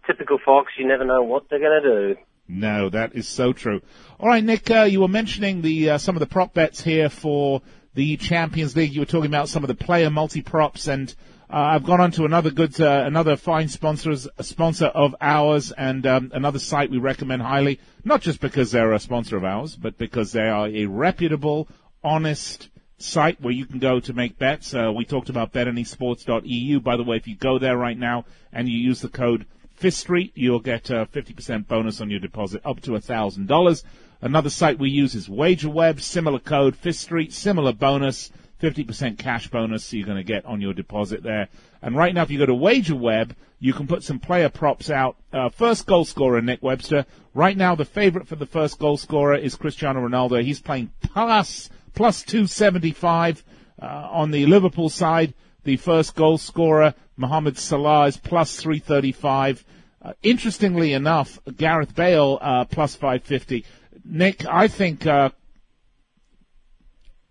typical 0.08 0.40
Fox. 0.44 0.72
You 0.78 0.88
never 0.88 1.06
know 1.06 1.24
what 1.24 1.50
they're 1.50 1.60
going 1.60 1.82
to 1.82 2.14
do. 2.14 2.22
No, 2.48 2.90
that 2.90 3.14
is 3.14 3.28
so 3.28 3.54
true. 3.54 3.82
All 4.20 4.28
right, 4.28 4.44
Nick, 4.44 4.72
uh, 4.72 4.84
you 4.84 5.02
were 5.02 5.08
mentioning 5.08 5.62
the 5.62 5.92
uh, 5.92 5.98
some 6.00 6.16
of 6.16 6.20
the 6.20 6.26
prop 6.26 6.54
bets 6.54 6.82
here 6.82 7.10
for 7.10 7.62
the 7.94 8.18
Champions 8.18 8.76
League. 8.76 8.94
You 8.94 9.02
were 9.02 9.06
talking 9.06 9.30
about 9.30 9.50
some 9.50 9.64
of 9.64 9.68
the 9.68 9.76
player 9.76 10.10
multi 10.10 10.42
props, 10.42 10.88
and 10.88 11.14
uh, 11.48 11.58
I've 11.58 11.84
gone 11.84 12.02
on 12.02 12.12
to 12.12 12.26
another 12.26 12.50
good, 12.50 12.80
uh, 12.82 13.04
another 13.06 13.36
fine 13.36 13.68
sponsors, 13.68 14.28
sponsor 14.42 14.88
of 14.88 15.16
ours, 15.22 15.72
and 15.72 16.06
um, 16.08 16.32
another 16.34 16.60
site 16.60 16.90
we 16.90 16.98
recommend 16.98 17.44
highly. 17.44 17.80
Not 18.04 18.22
just 18.22 18.40
because 18.40 18.72
they're 18.72 18.94
a 18.94 19.00
sponsor 19.00 19.38
of 19.38 19.44
ours, 19.44 19.76
but 19.76 20.00
because 20.00 20.32
they 20.32 20.48
are 20.48 20.68
a 20.68 20.88
reputable, 20.88 21.68
honest 22.04 22.70
site 23.02 23.42
where 23.42 23.54
you 23.54 23.66
can 23.66 23.80
go 23.80 24.00
to 24.00 24.14
make 24.14 24.38
bets. 24.38 24.74
Uh, 24.74 24.92
we 24.96 25.06
talked 25.06 25.30
about 25.30 25.54
betanysports.eu. 25.54 26.80
By 26.80 26.98
the 26.98 27.04
way, 27.04 27.18
if 27.18 27.28
you 27.28 27.36
go 27.36 27.58
there 27.58 27.78
right 27.78 27.98
now 27.98 28.26
and 28.52 28.70
you 28.70 28.78
use 28.78 29.02
the 29.02 29.10
code 29.10 29.46
Fifth 29.76 29.96
Street, 29.96 30.34
you'll 30.36 30.60
get 30.60 30.90
a 30.90 31.06
50% 31.06 31.68
bonus 31.68 32.02
on 32.02 32.10
your 32.10 32.20
deposit 32.20 32.62
up 32.66 32.82
to 32.82 32.92
$1,000. 32.92 33.84
Another 34.22 34.50
site 34.50 34.78
we 34.78 34.90
use 34.90 35.16
is 35.16 35.30
WagerWeb, 35.30 36.02
similar 36.02 36.40
code, 36.40 36.76
Fifth 36.76 36.98
Street, 36.98 37.32
similar 37.32 37.72
bonus, 37.72 38.32
50% 38.62 39.18
cash 39.18 39.48
bonus 39.48 39.94
you're 39.94 40.06
going 40.06 40.18
to 40.18 40.24
get 40.24 40.46
on 40.46 40.60
your 40.60 40.74
deposit 40.74 41.24
there. 41.24 41.48
And 41.82 41.96
right 41.96 42.14
now, 42.14 42.24
if 42.24 42.30
you 42.30 42.38
go 42.38 42.46
to 42.46 42.54
WagerWeb, 42.54 43.32
you 43.60 43.72
can 43.74 43.88
put 43.88 44.04
some 44.04 44.20
player 44.20 44.50
props 44.50 44.90
out. 44.90 45.16
Uh, 45.32 45.48
first 45.48 45.86
goal 45.86 46.04
scorer, 46.04 46.42
Nick 46.42 46.62
Webster. 46.62 47.06
Right 47.34 47.56
now, 47.56 47.76
the 47.76 47.86
favorite 47.86 48.28
for 48.28 48.36
the 48.36 48.46
first 48.46 48.80
goal 48.80 48.98
scorer 48.98 49.36
is 49.36 49.56
Cristiano 49.56 50.06
Ronaldo. 50.06 50.44
He's 50.44 50.62
playing 50.62 50.92
plus, 51.02 51.70
plus 51.94 52.24
275. 52.24 53.44
Uh, 53.82 53.86
on 54.12 54.32
the 54.32 54.46
Liverpool 54.46 54.90
side, 54.90 55.34
the 55.64 55.78
first 55.78 56.16
goal 56.16 56.38
scorer, 56.38 56.94
Mohamed 57.16 57.58
Salah, 57.58 58.08
is 58.08 58.18
plus 58.18 58.60
335. 58.62 59.64
Uh, 60.02 60.14
interestingly 60.22 60.94
enough, 60.94 61.40
Gareth 61.56 61.96
Bale, 61.96 62.38
uh, 62.42 62.66
plus 62.66 62.96
550. 62.96 63.66
Nick, 64.04 64.46
I 64.46 64.68
think, 64.68 65.06
uh, 65.06 65.30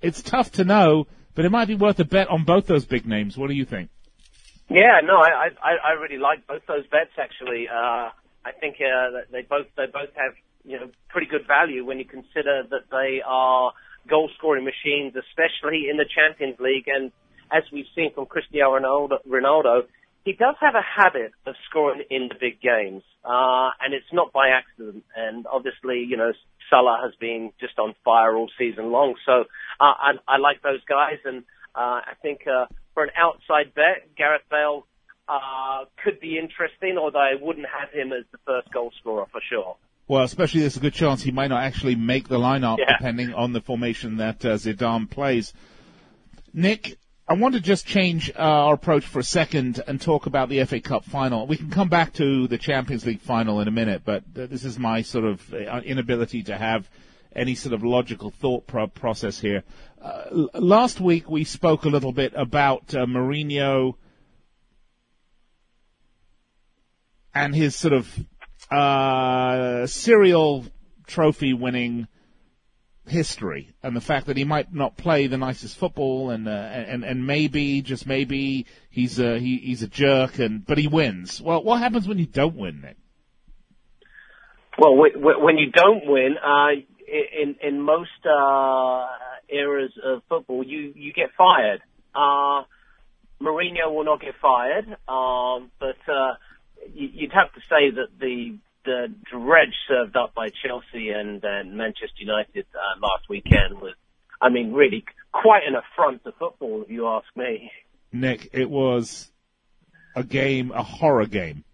it's 0.00 0.22
tough 0.22 0.52
to 0.52 0.64
know, 0.64 1.06
but 1.34 1.44
it 1.44 1.50
might 1.50 1.68
be 1.68 1.74
worth 1.74 1.98
a 2.00 2.04
bet 2.04 2.28
on 2.28 2.44
both 2.44 2.66
those 2.66 2.84
big 2.84 3.06
names. 3.06 3.36
What 3.36 3.48
do 3.48 3.54
you 3.54 3.64
think? 3.64 3.90
Yeah, 4.70 5.00
no, 5.02 5.16
I 5.16 5.48
I, 5.62 5.76
I 5.82 5.90
really 5.92 6.18
like 6.18 6.46
both 6.46 6.62
those 6.66 6.86
bets 6.88 7.12
actually. 7.18 7.68
Uh, 7.68 8.10
I 8.44 8.52
think 8.60 8.76
uh, 8.80 9.22
they 9.32 9.42
both 9.42 9.66
they 9.76 9.86
both 9.86 10.10
have 10.14 10.34
you 10.64 10.78
know 10.78 10.90
pretty 11.08 11.26
good 11.26 11.46
value 11.46 11.84
when 11.84 11.98
you 11.98 12.04
consider 12.04 12.64
that 12.70 12.90
they 12.90 13.22
are 13.24 13.72
goal 14.08 14.30
scoring 14.36 14.64
machines, 14.64 15.14
especially 15.14 15.88
in 15.90 15.96
the 15.96 16.06
Champions 16.06 16.58
League. 16.58 16.88
And 16.88 17.12
as 17.52 17.62
we've 17.72 17.88
seen 17.94 18.12
from 18.14 18.26
Cristiano 18.26 18.78
Ronaldo, 18.78 19.18
Ronaldo 19.28 19.86
he 20.28 20.34
does 20.34 20.56
have 20.60 20.74
a 20.74 20.82
habit 20.82 21.32
of 21.46 21.54
scoring 21.70 22.02
in 22.10 22.28
the 22.28 22.34
big 22.38 22.60
games, 22.60 23.02
uh, 23.24 23.70
and 23.80 23.94
it's 23.94 24.12
not 24.12 24.30
by 24.30 24.48
accident. 24.48 25.04
And 25.16 25.46
obviously, 25.46 26.04
you 26.06 26.18
know, 26.18 26.32
Salah 26.68 27.00
has 27.02 27.14
been 27.18 27.50
just 27.58 27.78
on 27.78 27.94
fire 28.04 28.36
all 28.36 28.50
season 28.58 28.90
long. 28.92 29.14
So 29.24 29.44
uh, 29.80 29.84
I, 29.84 30.10
I 30.28 30.36
like 30.36 30.60
those 30.60 30.84
guys, 30.84 31.16
and 31.24 31.44
uh, 31.74 32.04
I 32.04 32.12
think 32.20 32.40
uh, 32.46 32.66
for 32.92 33.04
an 33.04 33.10
outside 33.16 33.74
bet, 33.74 34.14
Gareth 34.18 34.42
Bale 34.50 34.86
uh, 35.28 35.84
could 36.04 36.20
be 36.20 36.38
interesting, 36.38 36.98
although 36.98 37.18
I 37.18 37.34
wouldn't 37.40 37.66
have 37.66 37.90
him 37.90 38.12
as 38.12 38.24
the 38.30 38.38
first 38.44 38.70
goal 38.70 38.92
scorer 39.00 39.24
for 39.32 39.40
sure. 39.48 39.76
Well, 40.08 40.24
especially 40.24 40.60
there's 40.60 40.76
a 40.78 40.80
good 40.80 40.94
chance 40.94 41.22
he 41.22 41.30
might 41.30 41.48
not 41.48 41.62
actually 41.62 41.94
make 41.94 42.28
the 42.28 42.38
lineup 42.38 42.78
Yeah. 42.78 42.96
depending 42.96 43.34
on 43.34 43.52
the 43.52 43.60
formation 43.60 44.16
that 44.16 44.42
uh, 44.44 44.54
Zidane 44.54 45.10
plays. 45.10 45.52
Nick, 46.54 46.96
I 47.28 47.34
want 47.34 47.54
to 47.56 47.60
just 47.60 47.86
change 47.86 48.30
uh, 48.30 48.38
our 48.38 48.72
approach 48.74 49.04
for 49.04 49.18
a 49.18 49.22
second 49.24 49.82
and 49.86 50.00
talk 50.00 50.24
about 50.24 50.48
the 50.48 50.64
FA 50.64 50.80
Cup 50.80 51.04
final. 51.04 51.46
We 51.46 51.58
can 51.58 51.68
come 51.68 51.90
back 51.90 52.14
to 52.14 52.48
the 52.48 52.56
Champions 52.56 53.04
League 53.04 53.20
final 53.20 53.60
in 53.60 53.68
a 53.68 53.70
minute, 53.70 54.00
but 54.02 54.24
uh, 54.34 54.46
this 54.46 54.64
is 54.64 54.78
my 54.78 55.02
sort 55.02 55.26
of 55.26 55.52
uh, 55.52 55.82
inability 55.84 56.42
to 56.44 56.56
have 56.56 56.88
any 57.36 57.54
sort 57.54 57.74
of 57.74 57.84
logical 57.84 58.30
thought 58.30 58.66
pro- 58.66 58.86
process 58.86 59.38
here. 59.40 59.62
Uh, 60.00 60.22
l- 60.32 60.50
last 60.54 61.00
week 61.02 61.28
we 61.28 61.44
spoke 61.44 61.84
a 61.84 61.88
little 61.90 62.12
bit 62.12 62.32
about 62.34 62.94
uh, 62.94 63.04
Mourinho 63.04 63.94
and 67.34 67.54
his 67.54 67.76
sort 67.76 67.92
of 67.92 68.18
uh, 68.70 69.86
serial 69.86 70.66
trophy 71.06 71.52
winning 71.52 72.06
history 73.06 73.70
and 73.82 73.96
the 73.96 74.00
fact 74.00 74.26
that 74.26 74.36
he 74.36 74.44
might 74.44 74.72
not 74.72 74.96
play 74.96 75.26
the 75.26 75.38
nicest 75.38 75.76
football 75.78 76.30
and 76.30 76.46
uh, 76.46 76.50
and 76.50 77.04
and 77.04 77.26
maybe 77.26 77.80
just 77.80 78.06
maybe 78.06 78.66
he's 78.90 79.18
a 79.18 79.38
he, 79.38 79.56
he's 79.58 79.82
a 79.82 79.86
jerk 79.88 80.38
and 80.38 80.64
but 80.66 80.78
he 80.78 80.86
wins. 80.86 81.40
Well, 81.40 81.62
what 81.62 81.80
happens 81.80 82.06
when 82.06 82.18
you 82.18 82.26
don't 82.26 82.56
win, 82.56 82.82
Nick? 82.82 82.96
Well, 84.78 84.96
wh- 84.96 85.16
wh- 85.18 85.42
when 85.42 85.58
you 85.58 85.70
don't 85.72 86.06
win, 86.06 86.36
uh, 86.38 86.68
in 87.08 87.56
in 87.62 87.80
most 87.80 88.10
uh, 88.24 89.06
eras 89.48 89.92
of 90.04 90.22
football, 90.28 90.62
you 90.64 90.92
you 90.94 91.12
get 91.12 91.30
fired. 91.36 91.80
Uh, 92.14 92.62
Mourinho 93.40 93.94
will 93.94 94.04
not 94.04 94.20
get 94.20 94.34
fired, 94.42 94.86
um, 95.08 95.70
but 95.78 95.96
uh, 96.12 96.34
you'd 96.94 97.32
have 97.32 97.52
to 97.52 97.60
say 97.68 97.90
that 97.90 98.18
the 98.18 98.58
the 98.84 99.12
dredge 99.30 99.74
served 99.86 100.16
up 100.16 100.34
by 100.34 100.48
Chelsea 100.48 101.10
and, 101.10 101.44
and 101.44 101.76
Manchester 101.76 102.20
United 102.20 102.64
uh, 102.74 102.98
last 103.00 103.28
weekend 103.28 103.80
was, 103.82 103.94
I 104.40 104.48
mean, 104.48 104.72
really 104.72 105.04
quite 105.30 105.62
an 105.66 105.74
affront 105.74 106.24
to 106.24 106.32
football, 106.32 106.82
if 106.82 106.90
you 106.90 107.06
ask 107.06 107.26
me. 107.36 107.70
Nick, 108.12 108.48
it 108.54 108.70
was 108.70 109.30
a 110.16 110.24
game, 110.24 110.70
a 110.70 110.82
horror 110.82 111.26
game. 111.26 111.64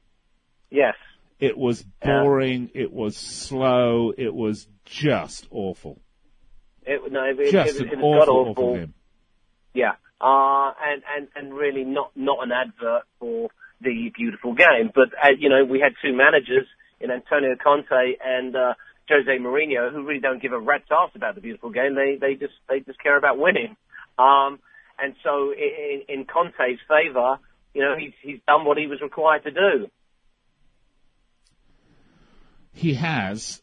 Yes. 0.70 0.96
It 1.38 1.56
was 1.56 1.84
boring. 2.02 2.70
It 2.74 2.92
was 2.92 3.16
slow. 3.16 4.12
It 4.16 4.34
was 4.34 4.66
just 4.84 5.46
awful. 5.50 6.00
It, 6.86 7.12
no, 7.12 7.24
it, 7.24 7.38
it, 7.38 7.52
Just 7.52 7.80
it, 7.80 7.92
an 7.92 7.98
it 8.00 8.02
awful, 8.02 8.34
awful 8.34 8.50
awful. 8.50 8.74
game. 8.74 8.94
Yeah, 9.72 9.92
uh, 10.20 10.72
and 10.84 11.02
and 11.16 11.28
and 11.34 11.54
really 11.54 11.84
not 11.84 12.12
not 12.14 12.42
an 12.42 12.52
advert 12.52 13.04
for 13.18 13.48
the 13.84 14.10
beautiful 14.16 14.54
game. 14.54 14.90
But 14.94 15.08
uh, 15.22 15.30
you 15.38 15.48
know, 15.48 15.64
we 15.64 15.80
had 15.80 15.92
two 16.02 16.16
managers 16.16 16.66
in 17.00 17.10
Antonio 17.10 17.54
Conte 17.62 18.16
and 18.24 18.56
uh, 18.56 18.74
Jose 19.08 19.38
Mourinho 19.38 19.92
who 19.92 20.04
really 20.04 20.20
don't 20.20 20.42
give 20.42 20.52
a 20.52 20.58
rat's 20.58 20.90
ass 20.90 21.10
about 21.14 21.34
the 21.34 21.40
beautiful 21.40 21.70
game. 21.70 21.94
They 21.94 22.16
they 22.20 22.34
just 22.34 22.54
they 22.68 22.80
just 22.80 23.00
care 23.02 23.16
about 23.16 23.38
winning. 23.38 23.76
Um, 24.18 24.58
and 24.98 25.14
so 25.22 25.52
in, 25.52 26.02
in 26.08 26.24
Conte's 26.24 26.78
favour, 26.88 27.38
you 27.74 27.82
know, 27.82 27.94
he's 27.98 28.12
he's 28.22 28.40
done 28.46 28.64
what 28.64 28.78
he 28.78 28.86
was 28.86 29.00
required 29.00 29.44
to 29.44 29.50
do. 29.50 29.90
he 32.74 32.94
has 32.94 33.62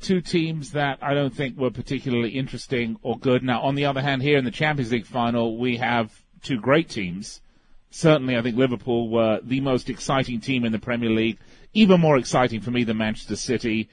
two 0.00 0.20
teams 0.22 0.72
that 0.72 0.98
I 1.02 1.14
don't 1.14 1.34
think 1.34 1.56
were 1.56 1.70
particularly 1.70 2.30
interesting 2.30 2.96
or 3.02 3.18
good. 3.18 3.42
Now, 3.42 3.60
on 3.60 3.74
the 3.74 3.84
other 3.84 4.00
hand, 4.00 4.22
here 4.22 4.38
in 4.38 4.44
the 4.44 4.50
Champions 4.50 4.90
League 4.90 5.06
final, 5.06 5.58
we 5.58 5.76
have 5.76 6.10
two 6.42 6.58
great 6.58 6.88
teams. 6.88 7.42
Certainly, 7.90 8.36
I 8.36 8.42
think 8.42 8.56
Liverpool 8.56 9.08
were 9.08 9.40
the 9.42 9.60
most 9.60 9.88
exciting 9.88 10.40
team 10.40 10.64
in 10.64 10.72
the 10.72 10.78
Premier 10.78 11.10
League, 11.10 11.38
even 11.72 12.00
more 12.00 12.18
exciting 12.18 12.60
for 12.60 12.70
me 12.70 12.84
than 12.84 12.96
Manchester 12.96 13.36
City. 13.36 13.88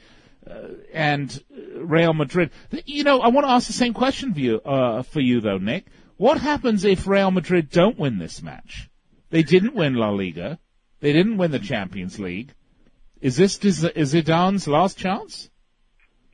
Uh, 0.45 0.69
and 0.93 1.41
Real 1.73 2.13
Madrid. 2.13 2.51
You 2.85 3.05
know, 3.05 3.21
I 3.21 3.29
want 3.29 3.47
to 3.47 3.51
ask 3.51 3.67
the 3.67 3.73
same 3.73 3.93
question 3.93 4.33
for 4.33 4.39
you, 4.41 4.59
uh, 4.61 5.01
for 5.03 5.21
you 5.21 5.39
though, 5.39 5.57
Nick. 5.57 5.85
What 6.17 6.41
happens 6.41 6.83
if 6.83 7.07
Real 7.07 7.31
Madrid 7.31 7.69
don't 7.69 7.97
win 7.97 8.17
this 8.17 8.41
match? 8.41 8.89
They 9.29 9.43
didn't 9.43 9.73
win 9.73 9.95
La 9.95 10.09
Liga. 10.09 10.59
They 10.99 11.13
didn't 11.13 11.37
win 11.37 11.51
the 11.51 11.59
Champions 11.59 12.19
League. 12.19 12.53
Is 13.21 13.37
this 13.37 13.57
Zidane's 13.57 14.67
last 14.67 14.97
chance? 14.97 15.49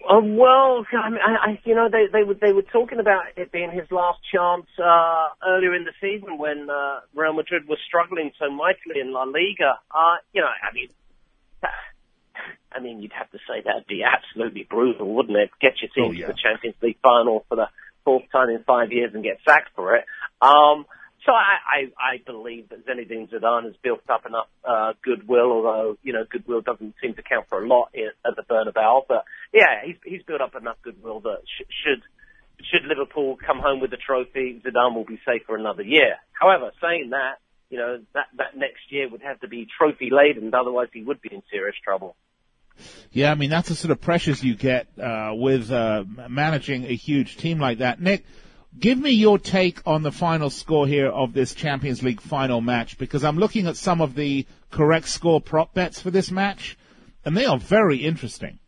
Uh, 0.07 0.21
well, 0.23 0.85
I, 0.93 1.09
mean, 1.09 1.19
I, 1.19 1.51
I, 1.51 1.59
you 1.65 1.75
know, 1.75 1.89
they 1.91 2.05
they 2.11 2.23
were 2.23 2.33
they 2.33 2.53
were 2.53 2.61
talking 2.63 2.99
about 2.99 3.23
it 3.35 3.51
being 3.51 3.69
his 3.71 3.91
last 3.91 4.19
chance 4.33 4.65
uh, 4.81 5.27
earlier 5.45 5.75
in 5.75 5.83
the 5.83 5.91
season 5.99 6.37
when 6.37 6.69
uh, 6.69 7.01
Real 7.13 7.33
Madrid 7.33 7.67
was 7.67 7.79
struggling 7.85 8.31
so 8.39 8.49
mightily 8.49 9.01
in 9.01 9.11
La 9.11 9.23
Liga. 9.23 9.79
Uh, 9.91 10.17
you 10.33 10.41
know, 10.41 10.47
I 10.47 10.73
mean, 10.73 10.87
I 12.71 12.79
mean, 12.79 13.01
you'd 13.01 13.11
have 13.11 13.29
to 13.31 13.39
say 13.39 13.61
that'd 13.65 13.87
be 13.87 14.01
absolutely 14.03 14.65
brutal, 14.69 15.13
wouldn't 15.13 15.37
it? 15.37 15.51
Get 15.59 15.73
your 15.81 15.89
team 15.93 16.15
Oh, 16.15 16.19
yeah. 16.19 16.27
to 16.27 16.33
the 16.33 16.39
Champions 16.41 16.77
League 16.81 16.99
final 17.03 17.45
for 17.49 17.55
the 17.55 17.67
fourth 18.05 18.23
time 18.31 18.49
in 18.49 18.63
five 18.63 18.91
years 18.93 19.11
and 19.13 19.21
get 19.23 19.39
sacked 19.45 19.75
for 19.75 19.95
it. 19.95 20.05
Um, 20.41 20.85
so 21.29 21.35
I, 21.35 21.57
I, 22.01 22.13
I 22.13 22.17
believe 22.25 22.69
that 22.69 22.87
Zinedine 22.87 23.29
Zidane 23.29 23.65
has 23.65 23.75
built 23.83 24.01
up 24.09 24.25
enough 24.25 24.47
uh, 24.67 24.93
goodwill, 25.03 25.51
although 25.51 25.97
you 26.01 26.11
know 26.11 26.25
goodwill 26.27 26.61
doesn't 26.61 26.95
seem 27.01 27.13
to 27.13 27.21
count 27.21 27.45
for 27.49 27.63
a 27.63 27.67
lot 27.67 27.89
at 27.95 28.35
the 28.35 28.41
Bernabeu. 28.41 29.03
But 29.07 29.25
yeah, 29.53 29.85
he's 29.85 29.97
he's 30.03 30.23
built 30.23 30.41
up 30.41 30.55
enough 30.55 30.77
goodwill 30.81 31.19
that 31.21 31.41
sh- 31.45 31.69
should 31.83 32.01
should 32.65 32.87
Liverpool 32.87 33.37
come 33.45 33.59
home 33.59 33.79
with 33.79 33.91
the 33.91 33.97
trophy, 33.97 34.61
Zidane 34.65 34.95
will 34.95 35.05
be 35.05 35.19
safe 35.25 35.43
for 35.45 35.55
another 35.55 35.83
year. 35.83 36.17
However, 36.31 36.71
saying 36.81 37.11
that, 37.11 37.35
you 37.69 37.77
know 37.77 37.99
that 38.15 38.25
that 38.37 38.57
next 38.57 38.89
year 38.89 39.07
would 39.07 39.21
have 39.21 39.39
to 39.41 39.47
be 39.47 39.67
trophy 39.77 40.09
laden, 40.11 40.51
otherwise 40.55 40.87
he 40.91 41.03
would 41.03 41.21
be 41.21 41.29
in 41.31 41.43
serious 41.51 41.75
trouble. 41.83 42.15
Yeah, 43.11 43.31
I 43.31 43.35
mean 43.35 43.51
that's 43.51 43.69
the 43.69 43.75
sort 43.75 43.91
of 43.91 44.01
pressures 44.01 44.43
you 44.43 44.55
get 44.55 44.87
uh, 44.97 45.31
with 45.33 45.69
uh, 45.69 46.05
managing 46.27 46.85
a 46.85 46.95
huge 46.95 47.37
team 47.37 47.59
like 47.59 47.79
that. 47.79 48.01
Nick, 48.01 48.25
give 48.77 48.97
me 48.97 49.11
your 49.11 49.39
take 49.39 49.81
on 49.85 50.03
the 50.03 50.11
final 50.11 50.49
score 50.49 50.87
here 50.87 51.07
of 51.07 51.33
this 51.33 51.53
Champions 51.53 52.03
League 52.03 52.21
final 52.21 52.61
match 52.61 52.97
because 52.97 53.23
I'm 53.23 53.37
looking 53.37 53.67
at 53.67 53.77
some 53.77 54.01
of 54.01 54.15
the 54.15 54.45
correct 54.71 55.07
score 55.07 55.41
prop 55.41 55.73
bets 55.73 55.99
for 55.99 56.11
this 56.11 56.29
match, 56.29 56.77
and 57.25 57.35
they 57.35 57.45
are 57.45 57.57
very 57.57 57.97
interesting. 57.97 58.59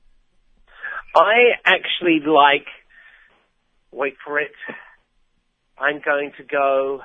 I 1.16 1.54
actually 1.66 2.22
like. 2.26 2.68
Wait 3.92 4.16
for 4.24 4.40
it. 4.40 4.52
I'm 5.78 6.00
going 6.04 6.32
to 6.38 6.44
go. 6.44 7.02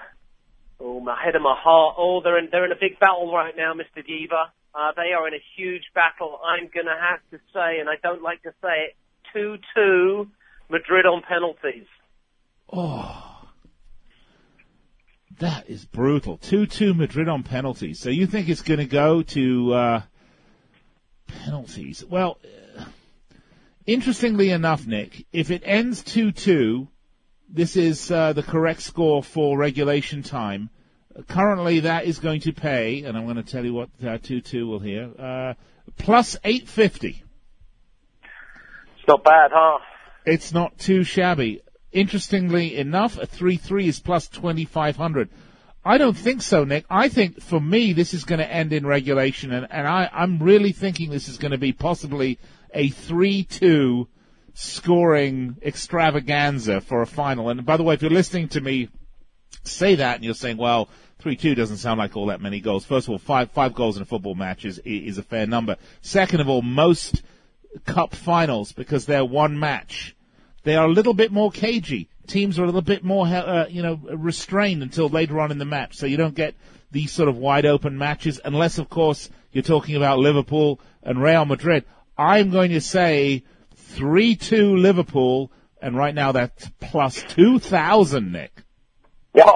Oh, 0.78 1.00
my 1.00 1.20
head 1.20 1.34
and 1.34 1.42
my 1.42 1.56
heart. 1.58 1.96
Oh, 1.98 2.20
they're 2.22 2.38
in 2.38 2.48
they're 2.52 2.64
in 2.64 2.72
a 2.72 2.80
big 2.80 3.00
battle 3.00 3.32
right 3.32 3.56
now, 3.56 3.72
Mr. 3.74 4.06
Diva. 4.06 4.52
Uh, 4.74 4.92
they 4.94 5.12
are 5.18 5.26
in 5.26 5.34
a 5.34 5.42
huge 5.56 5.84
battle. 5.94 6.38
I'm 6.44 6.68
going 6.72 6.86
to 6.86 6.96
have 7.00 7.20
to 7.30 7.38
say, 7.52 7.80
and 7.80 7.88
I 7.88 7.94
don't 8.02 8.22
like 8.22 8.42
to 8.42 8.52
say 8.60 8.90
it, 8.90 8.96
two-two, 9.32 10.28
Madrid 10.68 11.06
on 11.06 11.22
penalties. 11.26 11.86
Oh, 12.72 13.48
that 15.38 15.68
is 15.68 15.84
brutal. 15.84 16.38
Two-two 16.38 16.94
Madrid 16.94 17.28
on 17.28 17.42
penalties. 17.42 18.00
So 18.00 18.10
you 18.10 18.26
think 18.26 18.48
it's 18.48 18.62
going 18.62 18.80
to 18.80 18.86
go 18.86 19.22
to 19.22 19.74
uh, 19.74 20.02
penalties? 21.44 22.04
Well, 22.08 22.38
uh, 22.78 22.84
interestingly 23.86 24.50
enough, 24.50 24.86
Nick, 24.86 25.26
if 25.32 25.50
it 25.50 25.62
ends 25.64 26.02
two-two, 26.02 26.88
this 27.48 27.76
is 27.76 28.10
uh, 28.10 28.32
the 28.32 28.42
correct 28.42 28.82
score 28.82 29.22
for 29.22 29.56
regulation 29.56 30.22
time. 30.22 30.70
Currently, 31.28 31.80
that 31.80 32.04
is 32.04 32.18
going 32.18 32.40
to 32.40 32.52
pay, 32.52 33.04
and 33.04 33.16
I'm 33.16 33.24
going 33.24 33.36
to 33.36 33.42
tell 33.42 33.64
you 33.64 33.72
what 33.72 33.88
uh, 34.04 34.18
two-two 34.20 34.66
will 34.66 34.80
hear. 34.80 35.10
Uh, 35.18 35.54
plus 35.96 36.36
eight 36.44 36.68
fifty. 36.68 37.22
It's 38.98 39.08
not 39.08 39.22
bad, 39.24 39.50
huh? 39.54 39.78
It's 40.26 40.52
not 40.52 40.76
too 40.76 41.04
shabby. 41.04 41.62
Interestingly 41.96 42.76
enough, 42.76 43.16
a 43.16 43.26
3-3 43.26 43.86
is 43.86 44.00
plus 44.00 44.28
2,500. 44.28 45.30
I 45.82 45.96
don't 45.96 46.16
think 46.16 46.42
so, 46.42 46.62
Nick. 46.64 46.84
I 46.90 47.08
think 47.08 47.40
for 47.40 47.58
me, 47.58 47.94
this 47.94 48.12
is 48.12 48.24
going 48.24 48.40
to 48.40 48.52
end 48.52 48.74
in 48.74 48.84
regulation, 48.84 49.50
and, 49.50 49.66
and 49.70 49.88
I, 49.88 50.10
I'm 50.12 50.38
really 50.38 50.72
thinking 50.72 51.08
this 51.08 51.26
is 51.26 51.38
going 51.38 51.52
to 51.52 51.58
be 51.58 51.72
possibly 51.72 52.38
a 52.74 52.90
3-2 52.90 54.08
scoring 54.52 55.56
extravaganza 55.62 56.82
for 56.82 57.00
a 57.00 57.06
final. 57.06 57.48
And 57.48 57.64
by 57.64 57.78
the 57.78 57.82
way, 57.82 57.94
if 57.94 58.02
you're 58.02 58.10
listening 58.10 58.48
to 58.48 58.60
me 58.60 58.90
say 59.64 59.94
that 59.94 60.16
and 60.16 60.24
you're 60.24 60.34
saying, 60.34 60.58
well, 60.58 60.90
3-2 61.22 61.56
doesn't 61.56 61.78
sound 61.78 61.98
like 61.98 62.14
all 62.14 62.26
that 62.26 62.42
many 62.42 62.60
goals. 62.60 62.84
First 62.84 63.06
of 63.06 63.12
all, 63.12 63.18
five, 63.18 63.50
five 63.52 63.72
goals 63.72 63.96
in 63.96 64.02
a 64.02 64.06
football 64.06 64.34
match 64.34 64.66
is, 64.66 64.80
is 64.84 65.16
a 65.16 65.22
fair 65.22 65.46
number. 65.46 65.76
Second 66.02 66.40
of 66.40 66.48
all, 66.50 66.60
most 66.60 67.22
cup 67.86 68.14
finals, 68.14 68.72
because 68.72 69.06
they're 69.06 69.24
one 69.24 69.58
match, 69.58 70.15
they 70.66 70.74
are 70.74 70.86
a 70.86 70.92
little 70.92 71.14
bit 71.14 71.30
more 71.30 71.52
cagey. 71.52 72.08
Teams 72.26 72.58
are 72.58 72.64
a 72.64 72.66
little 72.66 72.82
bit 72.82 73.04
more, 73.04 73.24
uh, 73.24 73.68
you 73.68 73.82
know, 73.82 74.00
restrained 74.02 74.82
until 74.82 75.08
later 75.08 75.40
on 75.40 75.52
in 75.52 75.58
the 75.58 75.64
match, 75.64 75.94
so 75.94 76.06
you 76.06 76.16
don't 76.16 76.34
get 76.34 76.56
these 76.90 77.12
sort 77.12 77.28
of 77.28 77.38
wide 77.38 77.64
open 77.64 77.96
matches, 77.96 78.40
unless, 78.44 78.78
of 78.78 78.90
course, 78.90 79.30
you're 79.52 79.62
talking 79.62 79.94
about 79.94 80.18
Liverpool 80.18 80.80
and 81.04 81.22
Real 81.22 81.44
Madrid. 81.44 81.84
I'm 82.18 82.50
going 82.50 82.72
to 82.72 82.80
say 82.80 83.44
3-2 83.92 84.76
Liverpool, 84.76 85.52
and 85.80 85.96
right 85.96 86.16
now 86.16 86.32
that's 86.32 86.68
plus 86.80 87.22
2,000, 87.28 88.32
Nick. 88.32 88.64
Yeah. 89.34 89.52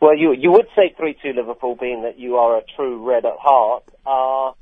Well, 0.00 0.16
you 0.16 0.32
you 0.32 0.50
would 0.50 0.66
say 0.74 0.92
three 0.96 1.16
two 1.22 1.32
Liverpool, 1.34 1.74
being 1.74 2.02
that 2.02 2.18
you 2.18 2.36
are 2.36 2.58
a 2.58 2.62
true 2.74 3.08
red 3.08 3.24
at 3.24 3.36
heart. 3.38 3.84
Uh, 4.04 4.52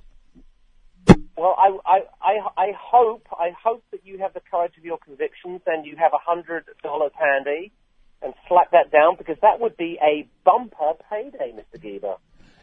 well, 1.37 1.55
I, 1.59 1.77
I 1.85 2.01
I 2.21 2.39
I 2.57 2.73
hope 2.79 3.27
I 3.33 3.51
hope 3.63 3.85
that 3.91 4.01
you 4.05 4.19
have 4.19 4.35
the 4.35 4.43
courage 4.51 4.77
of 4.79 4.85
your 4.85 4.99
convictions 4.99 5.63
and 5.67 5.85
you 5.85 5.97
have 5.97 6.13
a 6.13 6.19
hundred 6.19 6.65
dollars 6.83 7.13
handy 7.19 7.73
and 8.23 8.35
slap 8.49 8.71
that 8.71 8.91
down 8.91 9.17
because 9.17 9.37
that 9.43 9.61
would 9.61 9.77
be 9.77 9.99
a 10.03 10.29
bumper 10.45 10.93
payday, 11.11 11.53
Mr. 11.53 11.81
Geber. 11.81 12.17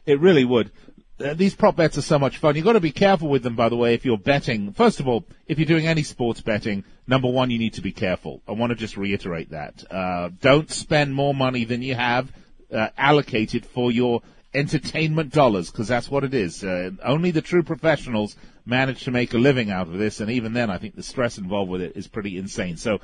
It 0.06 0.20
really 0.20 0.46
would. 0.46 0.72
Uh, 1.20 1.34
these 1.36 1.54
prop 1.54 1.76
bets 1.76 1.98
are 1.98 2.02
so 2.02 2.18
much 2.18 2.38
fun. 2.38 2.56
You've 2.56 2.66
got 2.66 2.74
to 2.74 2.80
be 2.80 2.92
careful 2.92 3.28
with 3.28 3.44
them, 3.44 3.56
by 3.56 3.70
the 3.70 3.76
way, 3.76 3.94
if 3.94 4.06
you're 4.06 4.18
betting. 4.18 4.74
First 4.74 5.00
of 5.00 5.08
all, 5.08 5.24
if 5.46 5.60
you're 5.60 5.68
doing 5.68 5.86
any 5.86 6.02
sports 6.02 6.42
betting, 6.42 6.84
number 7.06 7.30
one, 7.30 7.52
you 7.52 7.60
need 7.60 7.74
to 7.74 7.82
be 7.82 7.92
careful. 7.92 8.42
I 8.48 8.54
want 8.54 8.72
to 8.72 8.76
just 8.76 8.98
reiterate 8.98 9.52
that. 9.52 9.84
Uh, 9.92 10.30
don't 10.42 10.72
spend 10.72 11.14
more 11.14 11.36
money 11.36 11.66
than 11.66 11.84
you 11.84 11.94
have 11.94 12.32
uh, 12.74 12.88
allocated 12.98 13.66
for 13.66 13.92
your 13.92 14.24
entertainment 14.54 15.32
dollars, 15.32 15.70
because 15.70 15.88
that's 15.88 16.10
what 16.10 16.24
it 16.24 16.34
is. 16.34 16.64
Uh, 16.64 16.92
only 17.04 17.30
the 17.30 17.42
true 17.42 17.64
professionals 17.64 18.36
manage 18.66 19.04
to 19.04 19.12
make 19.12 19.34
a 19.34 19.38
living 19.38 19.72
out 19.72 19.88
of 19.88 19.98
this, 19.98 20.20
and 20.20 20.32
even 20.32 20.54
then, 20.54 20.70
I 20.70 20.78
think 20.78 20.96
the 20.96 21.04
stress 21.04 21.38
involved 21.38 21.72
with 21.72 21.82
it 21.82 21.94
is 21.96 22.08
pretty 22.08 22.38
insane. 22.38 22.78
So 22.78 23.00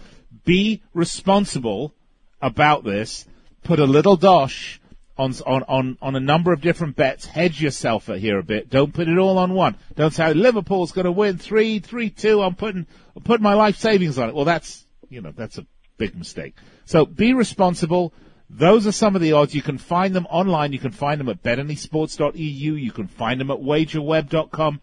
be 0.45 0.83
responsible 0.93 1.93
about 2.41 2.83
this. 2.83 3.25
Put 3.63 3.79
a 3.79 3.85
little 3.85 4.15
dosh 4.15 4.79
on 5.17 5.33
on 5.45 5.63
on 5.63 5.97
on 6.01 6.15
a 6.15 6.19
number 6.19 6.53
of 6.53 6.61
different 6.61 6.95
bets. 6.95 7.25
Hedge 7.25 7.61
yourself 7.61 8.07
here 8.07 8.37
a 8.37 8.43
bit. 8.43 8.69
Don't 8.69 8.93
put 8.93 9.07
it 9.07 9.17
all 9.17 9.37
on 9.37 9.53
one. 9.53 9.75
Don't 9.95 10.13
say 10.13 10.33
Liverpool's 10.33 10.91
going 10.91 11.05
to 11.05 11.11
win 11.11 11.37
three 11.37 11.79
three 11.79 12.09
two. 12.09 12.41
I'm 12.41 12.55
putting 12.55 12.85
I'm 13.15 13.23
putting 13.23 13.43
my 13.43 13.53
life 13.53 13.77
savings 13.77 14.17
on 14.17 14.29
it. 14.29 14.35
Well, 14.35 14.45
that's 14.45 14.85
you 15.09 15.21
know 15.21 15.31
that's 15.35 15.57
a 15.57 15.65
big 15.97 16.15
mistake. 16.15 16.55
So 16.85 17.05
be 17.05 17.33
responsible. 17.33 18.13
Those 18.49 18.87
are 18.87 18.93
some 18.93 19.15
of 19.15 19.21
the 19.21 19.33
odds. 19.33 19.53
You 19.53 19.61
can 19.61 19.77
find 19.77 20.15
them 20.15 20.25
online. 20.29 20.71
You 20.71 20.79
can 20.79 20.91
find 20.91 21.19
them 21.19 21.27
at 21.27 21.43
betanysports.eu. 21.43 22.73
You 22.73 22.91
can 22.91 23.07
find 23.07 23.41
them 23.41 23.51
at 23.51 23.57
wagerweb.com. 23.57 24.79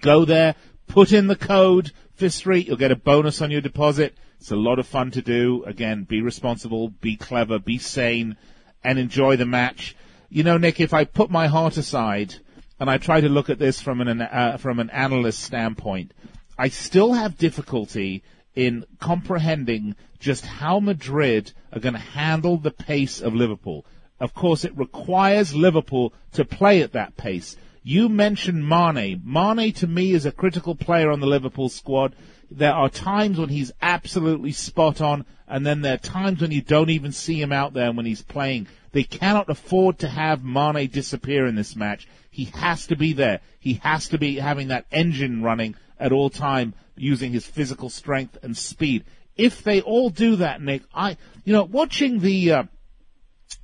Go 0.00 0.24
there, 0.24 0.54
put 0.86 1.12
in 1.12 1.26
the 1.26 1.36
code 1.36 1.92
Fifth 2.14 2.34
Street. 2.34 2.66
You'll 2.66 2.76
get 2.76 2.90
a 2.90 2.96
bonus 2.96 3.40
on 3.42 3.50
your 3.50 3.60
deposit. 3.60 4.16
It's 4.40 4.50
a 4.50 4.56
lot 4.56 4.78
of 4.78 4.86
fun 4.86 5.10
to 5.12 5.22
do. 5.22 5.64
Again, 5.66 6.04
be 6.04 6.20
responsible, 6.20 6.88
be 6.88 7.16
clever, 7.16 7.58
be 7.58 7.78
sane, 7.78 8.36
and 8.84 8.98
enjoy 8.98 9.36
the 9.36 9.46
match. 9.46 9.96
You 10.28 10.42
know, 10.42 10.58
Nick, 10.58 10.80
if 10.80 10.94
I 10.94 11.04
put 11.04 11.30
my 11.30 11.46
heart 11.46 11.76
aside 11.76 12.34
and 12.78 12.88
I 12.88 12.98
try 12.98 13.20
to 13.20 13.28
look 13.28 13.50
at 13.50 13.58
this 13.58 13.80
from 13.80 14.00
an 14.00 14.20
uh, 14.20 14.58
from 14.58 14.78
an 14.78 14.90
analyst 14.90 15.40
standpoint, 15.40 16.12
I 16.58 16.68
still 16.68 17.12
have 17.14 17.38
difficulty 17.38 18.22
in 18.54 18.84
comprehending 18.98 19.94
just 20.18 20.44
how 20.44 20.80
Madrid 20.80 21.52
are 21.72 21.80
going 21.80 21.94
to 21.94 22.00
handle 22.00 22.56
the 22.56 22.70
pace 22.70 23.20
of 23.20 23.34
Liverpool. 23.34 23.86
Of 24.20 24.34
course, 24.34 24.64
it 24.64 24.76
requires 24.76 25.54
Liverpool 25.54 26.12
to 26.32 26.44
play 26.44 26.82
at 26.82 26.92
that 26.92 27.16
pace. 27.16 27.56
You 27.90 28.10
mentioned 28.10 28.68
Mane. 28.68 29.22
Mane 29.24 29.72
to 29.72 29.86
me 29.86 30.12
is 30.12 30.26
a 30.26 30.30
critical 30.30 30.74
player 30.74 31.10
on 31.10 31.20
the 31.20 31.26
Liverpool 31.26 31.70
squad. 31.70 32.14
There 32.50 32.74
are 32.74 32.90
times 32.90 33.38
when 33.38 33.48
he's 33.48 33.72
absolutely 33.80 34.52
spot 34.52 35.00
on, 35.00 35.24
and 35.46 35.64
then 35.64 35.80
there 35.80 35.94
are 35.94 35.96
times 35.96 36.42
when 36.42 36.50
you 36.50 36.60
don't 36.60 36.90
even 36.90 37.12
see 37.12 37.40
him 37.40 37.50
out 37.50 37.72
there 37.72 37.90
when 37.90 38.04
he's 38.04 38.20
playing. 38.20 38.66
They 38.92 39.04
cannot 39.04 39.48
afford 39.48 40.00
to 40.00 40.08
have 40.08 40.44
Mane 40.44 40.90
disappear 40.90 41.46
in 41.46 41.54
this 41.54 41.74
match. 41.76 42.06
He 42.30 42.44
has 42.56 42.86
to 42.88 42.94
be 42.94 43.14
there. 43.14 43.40
He 43.58 43.80
has 43.82 44.10
to 44.10 44.18
be 44.18 44.34
having 44.34 44.68
that 44.68 44.84
engine 44.92 45.42
running 45.42 45.74
at 45.98 46.12
all 46.12 46.28
time, 46.28 46.74
using 46.94 47.32
his 47.32 47.46
physical 47.46 47.88
strength 47.88 48.36
and 48.42 48.54
speed. 48.54 49.06
If 49.34 49.62
they 49.62 49.80
all 49.80 50.10
do 50.10 50.36
that, 50.36 50.60
Nick, 50.60 50.82
I, 50.94 51.16
you 51.42 51.54
know, 51.54 51.64
watching 51.64 52.18
the, 52.18 52.52
uh, 52.52 52.62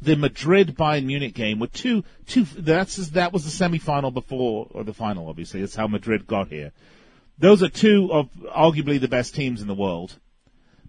the 0.01 0.16
Madrid 0.16 0.76
Bayern 0.76 1.05
Munich 1.05 1.35
game 1.35 1.59
with 1.59 1.72
two 1.72 2.05
two 2.26 2.45
that's 2.45 2.97
that 3.11 3.32
was 3.32 3.45
the 3.45 3.51
semi-final 3.51 4.11
before 4.11 4.68
or 4.70 4.85
the 4.85 4.95
final 4.95 5.28
obviously 5.28 5.61
that's 5.61 5.74
how 5.74 5.87
Madrid 5.87 6.26
got 6.26 6.49
here. 6.49 6.72
Those 7.39 7.62
are 7.62 7.68
two 7.68 8.11
of 8.12 8.30
arguably 8.55 9.01
the 9.01 9.09
best 9.09 9.35
teams 9.35 9.61
in 9.61 9.68
the 9.68 9.74
world. 9.74 10.18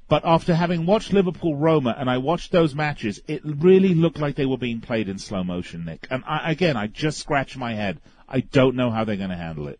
But 0.08 0.24
after 0.24 0.54
having 0.54 0.86
watched 0.86 1.14
Liverpool 1.14 1.56
Roma 1.56 1.96
and 1.98 2.10
I 2.10 2.20
watched 2.20 2.52
those 2.52 2.76
matches, 2.76 3.22
it 3.28 3.42
really 3.44 3.96
looked 3.96 4.20
like 4.20 4.36
they 4.36 4.46
were 4.46 4.58
being 4.58 4.80
played 4.80 5.10
in 5.10 5.18
slow 5.18 5.44
motion, 5.44 5.86
Nick. 5.86 6.08
And 6.12 6.24
I, 6.28 6.52
again, 6.52 6.78
I 6.78 6.86
just 6.86 7.18
scratch 7.18 7.58
my 7.58 7.74
head. 7.74 8.00
I 8.30 8.42
don't 8.42 8.76
know 8.76 8.92
how 8.92 9.04
they're 9.04 9.16
going 9.16 9.32
to 9.32 9.36
handle 9.36 9.68
it. 9.68 9.80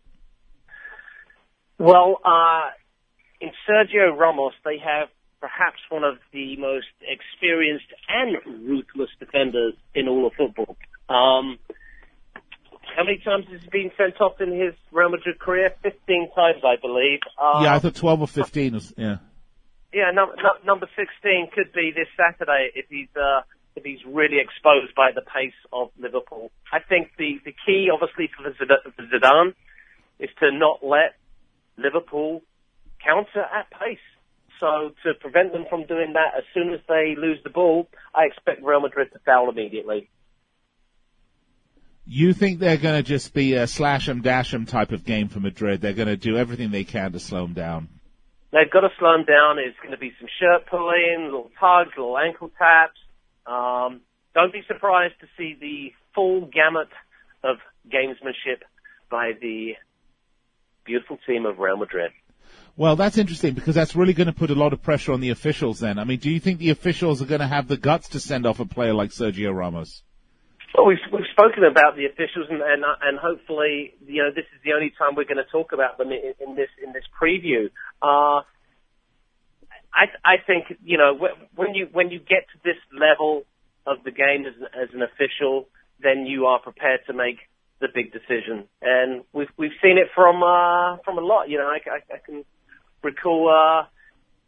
Well, 1.78 2.18
uh, 2.24 2.70
in 3.40 3.50
Sergio 3.68 4.16
Ramos, 4.16 4.54
they 4.64 4.78
have 4.78 5.08
perhaps 5.40 5.78
one 5.88 6.04
of 6.04 6.16
the 6.32 6.56
most 6.56 6.86
experienced 7.02 7.86
and 8.08 8.68
ruthless 8.68 9.10
defenders 9.18 9.74
in 9.94 10.08
all 10.08 10.26
of 10.26 10.32
football. 10.34 10.76
Um, 11.08 11.58
how 12.96 13.04
many 13.04 13.18
times 13.18 13.46
has 13.50 13.60
he 13.62 13.68
been 13.68 13.90
sent 13.96 14.20
off 14.20 14.40
in 14.40 14.52
his 14.52 14.74
Real 14.90 15.10
Madrid 15.10 15.38
career? 15.38 15.70
15 15.82 16.30
times, 16.34 16.62
I 16.64 16.76
believe. 16.80 17.20
Uh, 17.40 17.60
yeah, 17.62 17.74
I 17.74 17.78
thought 17.78 17.94
12 17.94 18.20
or 18.22 18.28
15 18.28 18.74
was, 18.74 18.92
yeah. 18.96 19.16
Yeah, 19.92 20.10
num- 20.12 20.34
num- 20.36 20.64
number 20.64 20.88
16 20.96 21.50
could 21.54 21.72
be 21.72 21.92
this 21.94 22.08
Saturday 22.16 22.70
if 22.74 22.86
he's, 22.88 23.08
uh, 23.16 23.42
if 23.76 23.84
he's 23.84 24.00
really 24.06 24.38
exposed 24.40 24.94
by 24.94 25.10
the 25.14 25.22
pace 25.22 25.56
of 25.72 25.90
Liverpool. 25.98 26.50
I 26.72 26.80
think 26.80 27.12
the, 27.18 27.38
the 27.44 27.54
key, 27.66 27.88
obviously, 27.92 28.30
for 28.34 28.50
Zidane 28.50 29.54
is 30.18 30.30
to 30.40 30.50
not 30.50 30.80
let 30.82 31.16
Liverpool 31.76 32.42
counter 33.04 33.42
at 33.42 33.70
pace. 33.70 33.98
So 34.60 34.92
to 35.04 35.14
prevent 35.14 35.52
them 35.52 35.66
from 35.68 35.84
doing 35.86 36.14
that, 36.14 36.32
as 36.36 36.44
soon 36.54 36.72
as 36.72 36.80
they 36.88 37.14
lose 37.16 37.38
the 37.44 37.50
ball, 37.50 37.88
I 38.14 38.24
expect 38.24 38.62
Real 38.62 38.80
Madrid 38.80 39.12
to 39.12 39.18
foul 39.24 39.50
immediately. 39.50 40.08
You 42.06 42.32
think 42.32 42.60
they're 42.60 42.76
going 42.76 42.96
to 42.96 43.02
just 43.02 43.34
be 43.34 43.54
a 43.54 43.66
slash 43.66 44.08
'em 44.08 44.22
dash 44.22 44.54
'em 44.54 44.64
type 44.64 44.92
of 44.92 45.04
game 45.04 45.28
for 45.28 45.40
Madrid? 45.40 45.80
They're 45.80 45.92
going 45.92 46.08
to 46.08 46.16
do 46.16 46.36
everything 46.36 46.70
they 46.70 46.84
can 46.84 47.12
to 47.12 47.18
slow 47.18 47.42
them 47.42 47.52
down. 47.52 47.88
They've 48.52 48.70
got 48.70 48.80
to 48.80 48.90
slow 48.98 49.16
them 49.16 49.24
down. 49.24 49.58
It's 49.58 49.76
going 49.78 49.90
to 49.90 49.98
be 49.98 50.12
some 50.18 50.28
shirt 50.40 50.66
pulling, 50.66 51.24
little 51.24 51.50
tugs, 51.58 51.90
little 51.96 52.16
ankle 52.16 52.50
taps. 52.56 52.98
Um, 53.44 54.02
don't 54.34 54.52
be 54.52 54.62
surprised 54.68 55.14
to 55.20 55.26
see 55.36 55.56
the 55.60 55.92
full 56.14 56.46
gamut 56.46 56.88
of 57.42 57.56
gamesmanship 57.92 58.62
by 59.10 59.32
the 59.40 59.74
beautiful 60.84 61.18
team 61.26 61.44
of 61.44 61.58
Real 61.58 61.76
Madrid. 61.76 62.12
Well, 62.78 62.94
that's 62.94 63.16
interesting 63.16 63.54
because 63.54 63.74
that's 63.74 63.96
really 63.96 64.12
going 64.12 64.26
to 64.26 64.34
put 64.34 64.50
a 64.50 64.54
lot 64.54 64.74
of 64.74 64.82
pressure 64.82 65.12
on 65.12 65.20
the 65.20 65.30
officials 65.30 65.80
then. 65.80 65.98
I 65.98 66.04
mean, 66.04 66.18
do 66.18 66.30
you 66.30 66.40
think 66.40 66.58
the 66.58 66.70
officials 66.70 67.22
are 67.22 67.26
going 67.26 67.40
to 67.40 67.46
have 67.46 67.68
the 67.68 67.78
guts 67.78 68.08
to 68.10 68.20
send 68.20 68.44
off 68.44 68.60
a 68.60 68.66
player 68.66 68.92
like 68.92 69.10
Sergio 69.10 69.54
Ramos? 69.54 70.02
Well, 70.76 70.86
we've, 70.86 70.98
we've 71.10 71.24
spoken 71.32 71.64
about 71.64 71.96
the 71.96 72.04
officials, 72.04 72.48
and, 72.50 72.60
and 72.60 72.84
and 73.00 73.18
hopefully, 73.18 73.94
you 74.06 74.22
know, 74.22 74.28
this 74.28 74.44
is 74.54 74.60
the 74.62 74.74
only 74.74 74.92
time 74.98 75.14
we're 75.16 75.24
going 75.24 75.42
to 75.42 75.50
talk 75.50 75.72
about 75.72 75.96
them 75.96 76.08
in, 76.12 76.34
in 76.38 76.54
this 76.54 76.68
in 76.84 76.92
this 76.92 77.04
preview. 77.18 77.70
Uh, 78.02 78.42
I 79.94 80.12
I 80.22 80.36
think 80.46 80.76
you 80.84 80.98
know 80.98 81.16
when 81.54 81.74
you 81.74 81.88
when 81.92 82.10
you 82.10 82.18
get 82.18 82.44
to 82.52 82.58
this 82.62 82.76
level 82.92 83.44
of 83.86 84.04
the 84.04 84.10
game 84.10 84.44
as 84.44 84.52
as 84.74 84.92
an 84.92 85.00
official, 85.00 85.68
then 86.02 86.26
you 86.26 86.44
are 86.44 86.60
prepared 86.60 87.00
to 87.06 87.14
make 87.14 87.38
the 87.80 87.88
big 87.94 88.12
decision, 88.12 88.64
and 88.82 89.24
we've 89.32 89.48
we've 89.56 89.78
seen 89.82 89.96
it 89.96 90.08
from 90.14 90.42
uh, 90.42 90.98
from 91.04 91.16
a 91.16 91.22
lot. 91.22 91.48
You 91.48 91.56
know, 91.56 91.68
I, 91.68 91.78
I, 91.88 92.16
I 92.16 92.18
can 92.18 92.44
recall, 93.06 93.48
uh, 93.48 93.86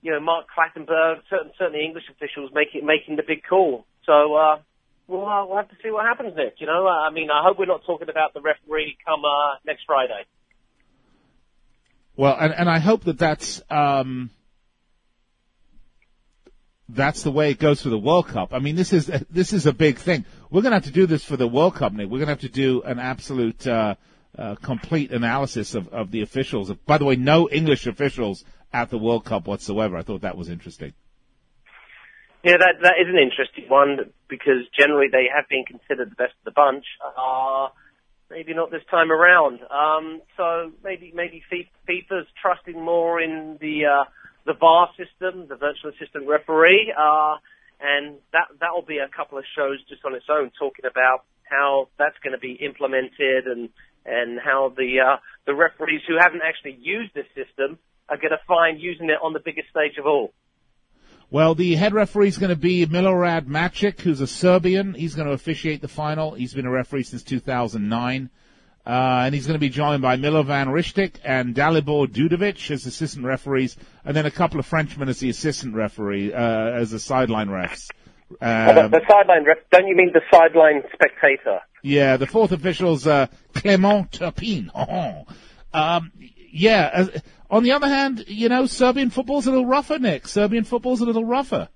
you 0.02 0.10
know, 0.12 0.20
Mark 0.20 0.46
Clattenburg, 0.52 1.22
certain 1.30 1.52
certainly 1.58 1.84
English 1.84 2.04
officials 2.10 2.50
making 2.52 2.84
making 2.84 3.16
the 3.16 3.24
big 3.26 3.42
call. 3.48 3.86
So. 4.04 4.34
Uh, 4.34 4.58
well, 5.08 5.24
uh, 5.24 5.46
we'll 5.46 5.56
have 5.56 5.70
to 5.70 5.76
see 5.82 5.90
what 5.90 6.04
happens 6.04 6.36
next. 6.36 6.60
You 6.60 6.66
know, 6.66 6.86
I 6.86 7.08
mean, 7.10 7.30
I 7.30 7.42
hope 7.42 7.58
we're 7.58 7.64
not 7.64 7.80
talking 7.86 8.10
about 8.10 8.34
the 8.34 8.42
referee 8.42 8.98
come 9.06 9.24
uh, 9.24 9.56
next 9.64 9.84
Friday. 9.86 10.26
Well, 12.14 12.36
and, 12.38 12.52
and 12.52 12.68
I 12.68 12.78
hope 12.78 13.04
that 13.04 13.18
that's 13.18 13.62
um, 13.70 14.30
that's 16.88 17.22
the 17.22 17.30
way 17.30 17.52
it 17.52 17.58
goes 17.58 17.80
for 17.80 17.90
the 17.90 17.98
World 17.98 18.28
Cup. 18.28 18.52
I 18.52 18.58
mean, 18.58 18.76
this 18.76 18.92
is 18.92 19.06
this 19.30 19.52
is 19.52 19.66
a 19.66 19.72
big 19.72 19.98
thing. 19.98 20.24
We're 20.50 20.62
going 20.62 20.72
to 20.72 20.76
have 20.76 20.84
to 20.84 20.90
do 20.90 21.06
this 21.06 21.24
for 21.24 21.36
the 21.36 21.48
World 21.48 21.76
Cup, 21.76 21.92
Nick. 21.92 22.08
We're 22.08 22.18
going 22.18 22.26
to 22.26 22.32
have 22.32 22.40
to 22.40 22.48
do 22.48 22.82
an 22.82 22.98
absolute 22.98 23.66
uh, 23.66 23.94
uh, 24.36 24.54
complete 24.56 25.10
analysis 25.12 25.74
of, 25.74 25.88
of 25.88 26.10
the 26.10 26.22
officials. 26.22 26.72
By 26.86 26.98
the 26.98 27.04
way, 27.04 27.16
no 27.16 27.48
English 27.48 27.86
officials 27.86 28.44
at 28.72 28.90
the 28.90 28.98
World 28.98 29.24
Cup 29.24 29.46
whatsoever. 29.46 29.96
I 29.96 30.02
thought 30.02 30.22
that 30.22 30.36
was 30.36 30.48
interesting. 30.48 30.92
Yeah, 32.44 32.56
that 32.58 32.76
that 32.82 32.94
is 33.00 33.08
an 33.08 33.18
interesting 33.18 33.64
one 33.68 34.12
because 34.28 34.62
generally 34.78 35.08
they 35.10 35.26
have 35.34 35.48
been 35.48 35.64
considered 35.64 36.10
the 36.10 36.14
best 36.14 36.34
of 36.38 36.44
the 36.44 36.50
bunch. 36.52 36.84
Uh, 37.02 37.68
maybe 38.30 38.54
not 38.54 38.70
this 38.70 38.82
time 38.90 39.10
around. 39.10 39.60
Um, 39.70 40.20
so 40.36 40.72
maybe 40.84 41.12
maybe 41.14 41.42
FIFA's 41.50 42.26
trusting 42.40 42.80
more 42.80 43.20
in 43.20 43.58
the 43.60 43.86
uh, 43.86 44.04
the 44.46 44.54
VAR 44.54 44.88
system, 44.96 45.48
the 45.48 45.56
virtual 45.56 45.90
assistant 45.90 46.28
referee, 46.28 46.92
uh, 46.96 47.36
and 47.80 48.16
that 48.32 48.46
that 48.60 48.72
will 48.72 48.86
be 48.86 48.98
a 48.98 49.08
couple 49.08 49.38
of 49.38 49.44
shows 49.56 49.78
just 49.88 50.04
on 50.04 50.14
its 50.14 50.26
own 50.30 50.50
talking 50.58 50.84
about 50.88 51.24
how 51.42 51.88
that's 51.98 52.16
going 52.22 52.32
to 52.32 52.38
be 52.38 52.52
implemented 52.52 53.46
and 53.46 53.70
and 54.08 54.38
how 54.40 54.72
the 54.76 55.00
uh, 55.00 55.16
the 55.46 55.54
referees 55.54 56.02
who 56.08 56.16
haven't 56.18 56.42
actually 56.44 56.78
used 56.80 57.14
this 57.14 57.26
system 57.34 57.78
are 58.08 58.16
going 58.16 58.30
to 58.30 58.40
find 58.46 58.80
using 58.80 59.10
it 59.10 59.18
on 59.22 59.32
the 59.32 59.40
biggest 59.40 59.68
stage 59.70 59.98
of 59.98 60.06
all. 60.06 60.32
Well, 61.30 61.54
the 61.54 61.74
head 61.74 61.92
referee 61.92 62.28
is 62.28 62.38
going 62.38 62.50
to 62.50 62.56
be 62.56 62.86
Milorad 62.86 63.46
Mazic, 63.46 64.00
who's 64.00 64.22
a 64.22 64.26
Serbian. 64.26 64.94
He's 64.94 65.14
going 65.14 65.28
to 65.28 65.34
officiate 65.34 65.82
the 65.82 65.88
final. 65.88 66.32
He's 66.32 66.54
been 66.54 66.64
a 66.64 66.70
referee 66.70 67.02
since 67.02 67.22
2009. 67.22 68.30
Uh, 68.86 69.24
and 69.26 69.34
he's 69.34 69.46
going 69.46 69.54
to 69.54 69.60
be 69.60 69.68
joined 69.68 70.00
by 70.00 70.16
Milovan 70.16 70.68
Ristic 70.68 71.16
and 71.22 71.54
Dalibor 71.54 72.06
Djurdjevic 72.06 72.70
as 72.70 72.86
assistant 72.86 73.26
referees, 73.26 73.76
and 74.02 74.16
then 74.16 74.24
a 74.24 74.30
couple 74.30 74.58
of 74.58 74.64
Frenchmen 74.64 75.10
as 75.10 75.18
the 75.18 75.28
assistant 75.28 75.74
referee, 75.74 76.32
uh, 76.32 76.38
as 76.38 76.92
the 76.92 76.98
sideline 76.98 77.48
refs. 77.48 77.90
Um, 78.40 78.74
the, 78.74 78.88
the, 78.88 79.00
sideline 79.06 79.44
ref, 79.44 79.58
don't 79.70 79.86
you 79.88 79.94
mean 79.94 80.12
the 80.14 80.22
sideline 80.30 80.82
spectator? 80.94 81.60
Yeah, 81.82 82.16
the 82.16 82.26
fourth 82.26 82.52
official's 82.52 83.06
uh, 83.06 83.26
Clement 83.54 84.12
Turpin. 84.12 84.70
um, 85.72 86.12
yeah, 86.50 87.06
on 87.50 87.62
the 87.62 87.72
other 87.72 87.88
hand, 87.88 88.24
you 88.26 88.48
know, 88.48 88.66
Serbian 88.66 89.10
football's 89.10 89.46
a 89.46 89.50
little 89.50 89.66
rougher, 89.66 89.98
Nick. 89.98 90.26
Serbian 90.26 90.64
football's 90.64 91.00
a 91.00 91.04
little 91.04 91.24
rougher. 91.24 91.68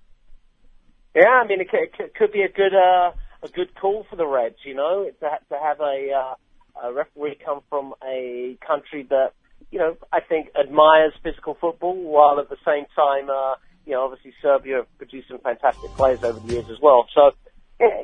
Yeah, 1.14 1.42
I 1.42 1.46
mean, 1.46 1.60
it 1.60 1.70
could, 1.70 2.04
it 2.04 2.14
could 2.14 2.32
be 2.32 2.42
a 2.42 2.48
good 2.48 2.74
uh, 2.74 3.12
a 3.42 3.48
good 3.48 3.74
call 3.74 4.06
for 4.08 4.16
the 4.16 4.26
Reds. 4.26 4.56
You 4.64 4.74
know, 4.74 5.04
to, 5.04 5.28
to 5.50 5.58
have 5.62 5.80
a, 5.80 6.10
uh, 6.10 6.88
a 6.88 6.92
referee 6.92 7.38
come 7.44 7.60
from 7.68 7.94
a 8.06 8.56
country 8.66 9.06
that 9.10 9.32
you 9.70 9.78
know 9.78 9.96
I 10.10 10.20
think 10.20 10.48
admires 10.58 11.12
physical 11.22 11.56
football, 11.60 11.94
while 11.94 12.40
at 12.40 12.48
the 12.48 12.56
same 12.64 12.86
time, 12.96 13.28
uh, 13.28 13.56
you 13.86 13.92
know, 13.92 14.04
obviously 14.04 14.32
Serbia 14.40 14.76
have 14.76 14.98
produced 14.98 15.28
some 15.28 15.38
fantastic 15.38 15.90
players 15.92 16.22
over 16.22 16.38
the 16.40 16.52
years 16.52 16.66
as 16.70 16.80
well. 16.80 17.06
So, 17.14 17.32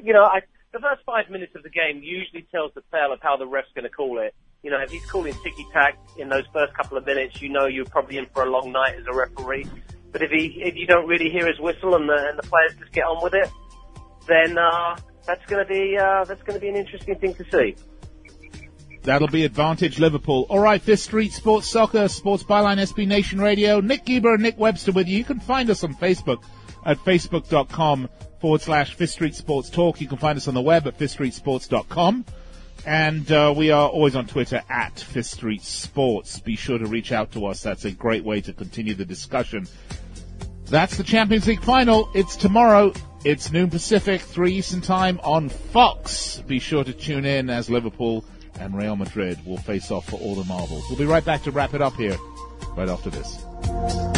you 0.03 0.13
know, 0.13 0.25
I, 0.25 0.41
the 0.73 0.79
first 0.79 1.03
five 1.05 1.31
minutes 1.31 1.55
of 1.57 1.63
the 1.63 1.71
game 1.71 2.03
usually 2.03 2.47
tells 2.51 2.73
the 2.75 2.83
tale 2.93 3.13
of 3.13 3.21
how 3.23 3.37
the 3.37 3.47
ref's 3.47 3.69
going 3.75 3.85
to 3.85 3.91
call 3.91 4.21
it 4.21 4.35
you 4.63 4.71
know, 4.71 4.81
if 4.81 4.91
he's 4.91 5.05
calling 5.07 5.35
ticky 5.45 5.67
tack 5.73 5.99
in 6.19 6.29
those 6.29 6.45
first 6.53 6.75
couple 6.75 6.99
of 6.99 7.07
minutes, 7.07 7.41
you 7.41 7.49
know 7.49 7.67
you're 7.67 7.85
probably 7.87 8.19
in 8.19 8.27
for 8.35 8.43
a 8.43 8.51
long 8.51 8.73
night 8.73 8.97
as 8.99 9.07
a 9.07 9.15
referee. 9.15 9.67
But 10.11 10.23
if 10.23 10.31
he 10.31 10.61
if 10.65 10.75
you 10.75 10.87
don't 10.87 11.07
really 11.07 11.31
hear 11.31 11.47
his 11.47 11.61
whistle 11.61 11.95
and 11.95 12.09
the 12.09 12.29
and 12.29 12.39
the 12.39 12.43
players 12.43 12.75
just 12.79 12.93
get 12.93 13.05
on 13.05 13.23
with 13.23 13.35
it, 13.35 13.51
then 14.27 14.59
uh, 14.59 14.97
that's 15.27 15.45
going 15.47 15.65
to 15.65 15.73
be 15.73 15.97
uh, 15.97 16.25
that's 16.25 16.43
going 16.43 16.55
to 16.55 16.61
be 16.61 16.69
an 16.69 16.77
interesting 16.77 17.17
thing 17.17 17.35
to 17.35 17.45
see. 17.51 17.77
That'll 19.03 19.29
be 19.29 19.45
advantage 19.45 19.99
Liverpool. 20.01 20.47
All 20.49 20.59
right, 20.59 20.85
this 20.85 21.05
Street 21.05 21.33
Sports 21.33 21.69
Soccer, 21.69 22.09
Sports 22.09 22.43
Byline 22.43 22.79
SB 22.79 23.07
Nation 23.07 23.41
Radio. 23.41 23.81
Nick 23.81 24.05
Geber 24.05 24.35
and 24.35 24.43
Nick 24.43 24.59
Webster 24.59 24.93
with 24.93 25.07
you. 25.07 25.19
You 25.19 25.25
can 25.25 25.39
find 25.39 25.71
us 25.71 25.85
on 25.85 25.95
Facebook 25.95 26.43
at 26.85 26.99
facebook.com 26.99 28.09
forward 28.41 28.61
slash 28.61 28.95
Fifth 28.95 29.11
Street 29.11 29.35
Sports 29.35 29.71
Talk. 29.71 30.01
You 30.01 30.09
can 30.09 30.19
find 30.19 30.37
us 30.37 30.49
on 30.49 30.55
the 30.55 30.61
web 30.61 30.87
at 30.87 30.99
fifthstreetsports.com. 30.99 32.25
And 32.87 33.31
uh, 33.31 33.53
we 33.57 33.71
are 33.71 33.89
always 33.89 34.15
on 34.15 34.27
Twitter 34.27 34.63
at 34.69 34.99
Fifth 35.01 35.27
Street 35.27 35.63
Sports. 35.63 36.41
Be 36.41 36.57
sure 36.57 36.79
to 36.79 36.87
reach 36.87 37.13
out 37.13 37.33
to 37.33 37.47
us. 37.47 37.63
That's 37.63 37.85
a 37.85 37.91
great 37.91 38.25
way 38.25 38.41
to 38.43 38.53
continue 38.53 38.95
the 38.95 39.05
discussion. 39.05 39.67
That's 40.67 40.97
the 40.97 41.05
Champions 41.05 41.47
League 41.47 41.63
final. 41.63 42.11
It's 42.15 42.37
tomorrow. 42.37 42.93
It's 43.25 43.51
noon 43.51 43.69
Pacific, 43.69 44.21
3 44.21 44.53
Eastern 44.55 44.81
Time 44.81 45.19
on 45.25 45.49
Fox. 45.49 46.41
Be 46.47 46.59
sure 46.59 46.85
to 46.85 46.93
tune 46.93 47.25
in 47.25 47.51
as 47.51 47.69
Liverpool 47.69 48.25
and 48.61 48.77
Real 48.77 48.97
Madrid 48.97 49.45
will 49.45 49.57
face 49.57 49.91
off 49.91 50.09
for 50.09 50.17
all 50.21 50.35
the 50.35 50.45
marbles. 50.45 50.85
We'll 50.89 50.99
be 50.99 51.05
right 51.05 51.25
back 51.25 51.43
to 51.45 51.51
wrap 51.51 51.75
it 51.75 51.83
up 51.83 51.95
here 51.95 52.17
right 52.77 52.89
after 52.89 53.11
this. 53.11 54.18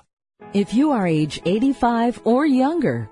If 0.53 0.73
you 0.73 0.93
are 0.93 1.05
age 1.05 1.41
85 1.45 2.21
or 2.23 2.47
younger, 2.47 3.11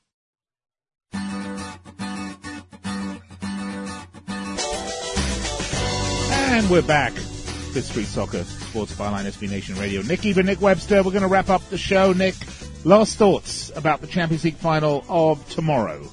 And 6.51 6.69
we're 6.69 6.81
back. 6.81 7.13
Fifth 7.13 7.85
Street 7.85 8.07
Soccer, 8.07 8.43
Sports 8.43 8.93
Byline 8.95 9.23
SB 9.23 9.49
Nation 9.49 9.77
Radio. 9.77 10.01
Nick 10.01 10.19
Geber, 10.19 10.43
Nick 10.43 10.59
Webster. 10.59 10.97
We're 10.97 11.11
going 11.11 11.21
to 11.21 11.29
wrap 11.29 11.47
up 11.47 11.63
the 11.69 11.77
show. 11.77 12.11
Nick, 12.11 12.35
last 12.83 13.17
thoughts 13.17 13.71
about 13.73 14.01
the 14.01 14.07
Champions 14.07 14.43
League 14.43 14.57
final 14.57 15.05
of 15.07 15.47
tomorrow. 15.47 16.05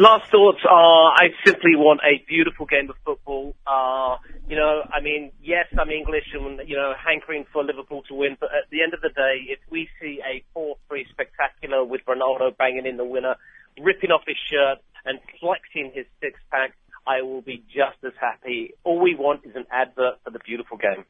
Last 0.00 0.28
thoughts 0.32 0.58
are 0.68 1.12
I 1.12 1.28
simply 1.46 1.76
want 1.76 2.00
a 2.02 2.24
beautiful 2.26 2.66
game 2.66 2.90
of 2.90 2.96
football. 3.04 3.54
Uh, 3.64 4.16
you 4.48 4.56
know, 4.56 4.82
I 4.92 5.00
mean, 5.00 5.30
yes, 5.40 5.66
I'm 5.78 5.90
English 5.90 6.34
and, 6.34 6.68
you 6.68 6.74
know, 6.74 6.92
hankering 6.98 7.46
for 7.52 7.62
Liverpool 7.62 8.02
to 8.08 8.14
win, 8.14 8.36
but 8.40 8.48
at 8.50 8.68
the 8.70 8.82
end 8.82 8.94
of 8.94 9.00
the 9.00 9.10
day, 9.10 9.46
if 9.46 9.60
we 9.70 9.88
see 10.00 10.20
a 10.28 10.42
4-3 10.58 11.08
spectacular 11.10 11.84
with 11.84 12.00
Ronaldo 12.08 12.56
banging 12.56 12.84
in 12.84 12.96
the 12.96 13.04
winner, 13.04 13.36
ripping 13.80 14.10
off 14.10 14.22
his 14.26 14.36
shirt 14.50 14.78
and 15.04 15.20
flexing 15.38 15.92
his 15.94 16.06
six 16.20 16.40
pack, 16.50 16.74
I 17.06 17.22
will 17.22 17.42
be 17.42 17.64
just 17.68 17.98
as 18.04 18.12
happy. 18.20 18.74
All 18.84 19.00
we 19.00 19.14
want 19.14 19.44
is 19.44 19.54
an 19.54 19.66
advert 19.70 20.14
for 20.24 20.30
the 20.30 20.38
beautiful 20.38 20.78
game. 20.78 21.04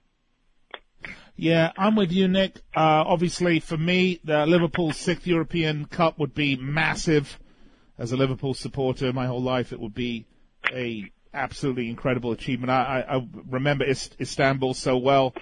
Yeah, 1.37 1.73
I'm 1.77 1.97
with 1.97 2.13
you, 2.13 2.29
Nick. 2.29 2.59
Uh, 2.77 3.03
obviously, 3.07 3.61
for 3.61 3.77
me, 3.77 4.21
the 4.25 4.47
Liverpool 4.47 4.93
sixth 4.93 5.27
European 5.27 5.87
Cup 5.87 6.19
would 6.19 6.35
be 6.35 6.57
massive. 6.57 7.39
As 7.99 8.13
a 8.13 8.17
Liverpool 8.17 8.55
supporter, 8.55 9.13
my 9.13 9.27
whole 9.27 9.43
life, 9.43 9.73
it 9.73 9.81
would 9.81 9.95
be 9.95 10.27
a 10.73 11.11
absolutely 11.33 11.91
incredible 11.91 12.33
achievement. 12.33 12.71
I, 12.71 13.05
I, 13.09 13.17
I 13.17 13.29
remember 13.49 13.85
Istanbul 13.85 14.75
so 14.75 14.97
well. 14.97 15.35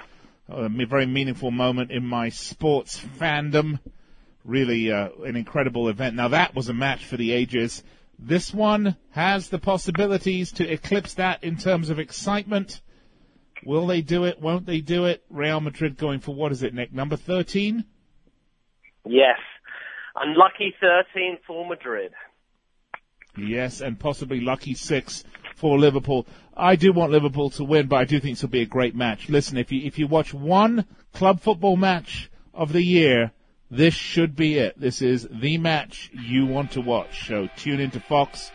A 0.48 0.68
very 0.68 1.06
meaningful 1.06 1.50
moment 1.50 1.90
in 1.90 2.04
my 2.04 2.30
sports 2.30 2.98
fandom. 3.18 3.78
Really, 4.44 4.90
uh, 4.90 5.10
an 5.24 5.36
incredible 5.36 5.88
event. 5.88 6.16
Now 6.16 6.28
that 6.28 6.54
was 6.54 6.68
a 6.68 6.74
match 6.74 7.04
for 7.04 7.16
the 7.16 7.32
ages. 7.32 7.82
This 8.18 8.54
one 8.54 8.96
has 9.10 9.48
the 9.48 9.58
possibilities 9.58 10.52
to 10.52 10.70
eclipse 10.70 11.14
that 11.14 11.42
in 11.42 11.56
terms 11.56 11.90
of 11.90 11.98
excitement. 11.98 12.80
Will 13.64 13.86
they 13.86 14.02
do 14.02 14.24
it? 14.24 14.40
Won't 14.40 14.66
they 14.66 14.80
do 14.80 15.06
it? 15.06 15.24
Real 15.28 15.60
Madrid 15.60 15.96
going 15.96 16.20
for 16.20 16.34
what 16.34 16.52
is 16.52 16.62
it, 16.62 16.74
Nick? 16.74 16.92
Number 16.92 17.16
13? 17.16 17.84
Yes. 19.06 19.38
Unlucky 20.16 20.74
13 20.80 21.38
for 21.46 21.66
Madrid. 21.66 22.12
Yes, 23.36 23.80
and 23.80 23.98
possibly 23.98 24.40
lucky 24.40 24.74
six 24.74 25.24
for 25.56 25.78
Liverpool. 25.78 26.26
I 26.54 26.76
do 26.76 26.92
want 26.92 27.12
Liverpool 27.12 27.48
to 27.50 27.64
win, 27.64 27.86
but 27.86 27.96
I 27.96 28.04
do 28.04 28.20
think 28.20 28.36
this 28.36 28.42
will 28.42 28.50
be 28.50 28.60
a 28.60 28.66
great 28.66 28.94
match. 28.94 29.30
Listen, 29.30 29.56
if 29.56 29.72
you 29.72 29.80
if 29.86 29.98
you 29.98 30.06
watch 30.06 30.34
one 30.34 30.84
club 31.14 31.40
football 31.40 31.76
match 31.76 32.30
of 32.52 32.72
the 32.72 32.82
year, 32.82 33.32
this 33.72 33.94
should 33.94 34.36
be 34.36 34.58
it. 34.58 34.78
This 34.78 35.00
is 35.00 35.26
the 35.30 35.56
match 35.56 36.10
you 36.12 36.44
want 36.44 36.72
to 36.72 36.82
watch. 36.82 37.26
So 37.26 37.48
tune 37.56 37.80
into 37.80 38.00
Fox 38.00 38.52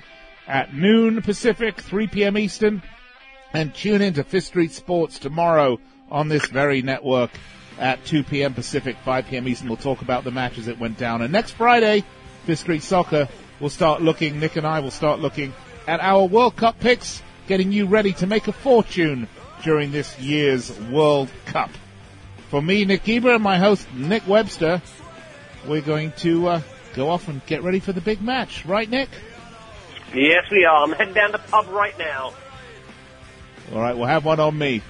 at 0.47 0.76
noon 0.76 1.24
Pacific, 1.24 1.82
3 1.82 2.05
p.m. 2.05 2.38
Eastern, 2.38 2.84
and 3.51 3.74
tune 3.74 4.03
into 4.03 4.24
Fifth 4.24 4.45
Street 4.45 4.72
Sports 4.72 5.18
tomorrow 5.18 5.80
on 6.11 6.30
this 6.30 6.45
very 6.45 6.84
network 6.84 7.32
at 7.80 8.05
2 8.05 8.26
p.m. 8.26 8.53
Pacific, 8.53 8.95
5 9.03 9.26
p.m. 9.26 9.47
Eastern. 9.47 9.70
We'll 9.70 9.78
talk 9.78 10.03
about 10.03 10.24
the 10.24 10.30
matches 10.30 10.68
that 10.68 10.80
went 10.80 10.99
down. 10.99 11.24
And 11.24 11.34
next 11.34 11.51
Friday, 11.53 12.03
Fifth 12.45 12.59
Street 12.59 12.84
Soccer 12.84 13.28
will 13.59 13.72
start 13.72 14.03
looking, 14.03 14.39
Nick 14.39 14.55
and 14.55 14.68
I 14.68 14.82
will 14.82 14.91
start 14.91 15.20
looking 15.20 15.51
at 15.88 15.99
our 15.99 16.26
World 16.26 16.55
Cup 16.55 16.80
picks, 16.80 17.24
getting 17.47 17.72
you 17.72 17.88
ready 17.88 18.13
to 18.13 18.28
make 18.28 18.47
a 18.47 18.53
fortune 18.53 19.28
during 19.63 19.91
this 19.91 20.18
year's 20.20 20.80
World 20.91 21.30
Cup. 21.47 21.72
For 22.49 22.61
me, 22.61 22.86
Nick 22.86 23.03
Geber, 23.03 23.34
and 23.34 23.43
my 23.43 23.57
host, 23.57 23.91
Nick 23.93 24.26
Webster, 24.28 24.82
we're 25.68 25.82
going 25.82 26.11
to 26.18 26.47
uh, 26.47 26.61
go 26.95 27.09
off 27.09 27.28
and 27.28 27.45
get 27.45 27.63
ready 27.63 27.80
for 27.80 27.93
the 27.93 28.01
big 28.01 28.22
match. 28.22 28.65
Right, 28.65 28.89
Nick? 28.89 29.09
Yes, 30.13 30.45
we 30.51 30.65
are. 30.65 30.84
I'm 30.84 30.93
heading 30.93 31.13
down 31.13 31.32
the 31.32 31.39
pub 31.39 31.68
right 31.70 31.97
now. 31.99 32.34
All 33.74 33.80
right, 33.80 33.95
we'll 33.95 34.07
have 34.07 34.26
one 34.26 34.39
on 34.39 34.57
me. 34.57 34.82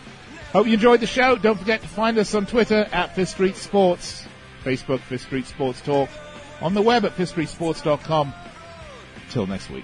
Hope 0.53 0.67
you 0.67 0.73
enjoyed 0.73 1.01
the 1.01 1.07
show. 1.07 1.35
Don't 1.35 1.57
forget 1.57 1.81
to 1.81 1.87
find 1.87 2.17
us 2.17 2.33
on 2.33 2.45
Twitter 2.45 2.87
at 2.91 3.15
Fifth 3.15 3.29
Street 3.29 3.55
Sports, 3.55 4.25
Facebook 4.63 4.99
Fifth 4.99 5.23
Street 5.23 5.45
Sports 5.45 5.81
Talk, 5.81 6.09
on 6.61 6.73
the 6.73 6.81
web 6.81 7.05
at 7.05 7.15
fifthstreetsports.com. 7.15 8.33
Till 9.29 9.47
next 9.47 9.69
week. 9.69 9.83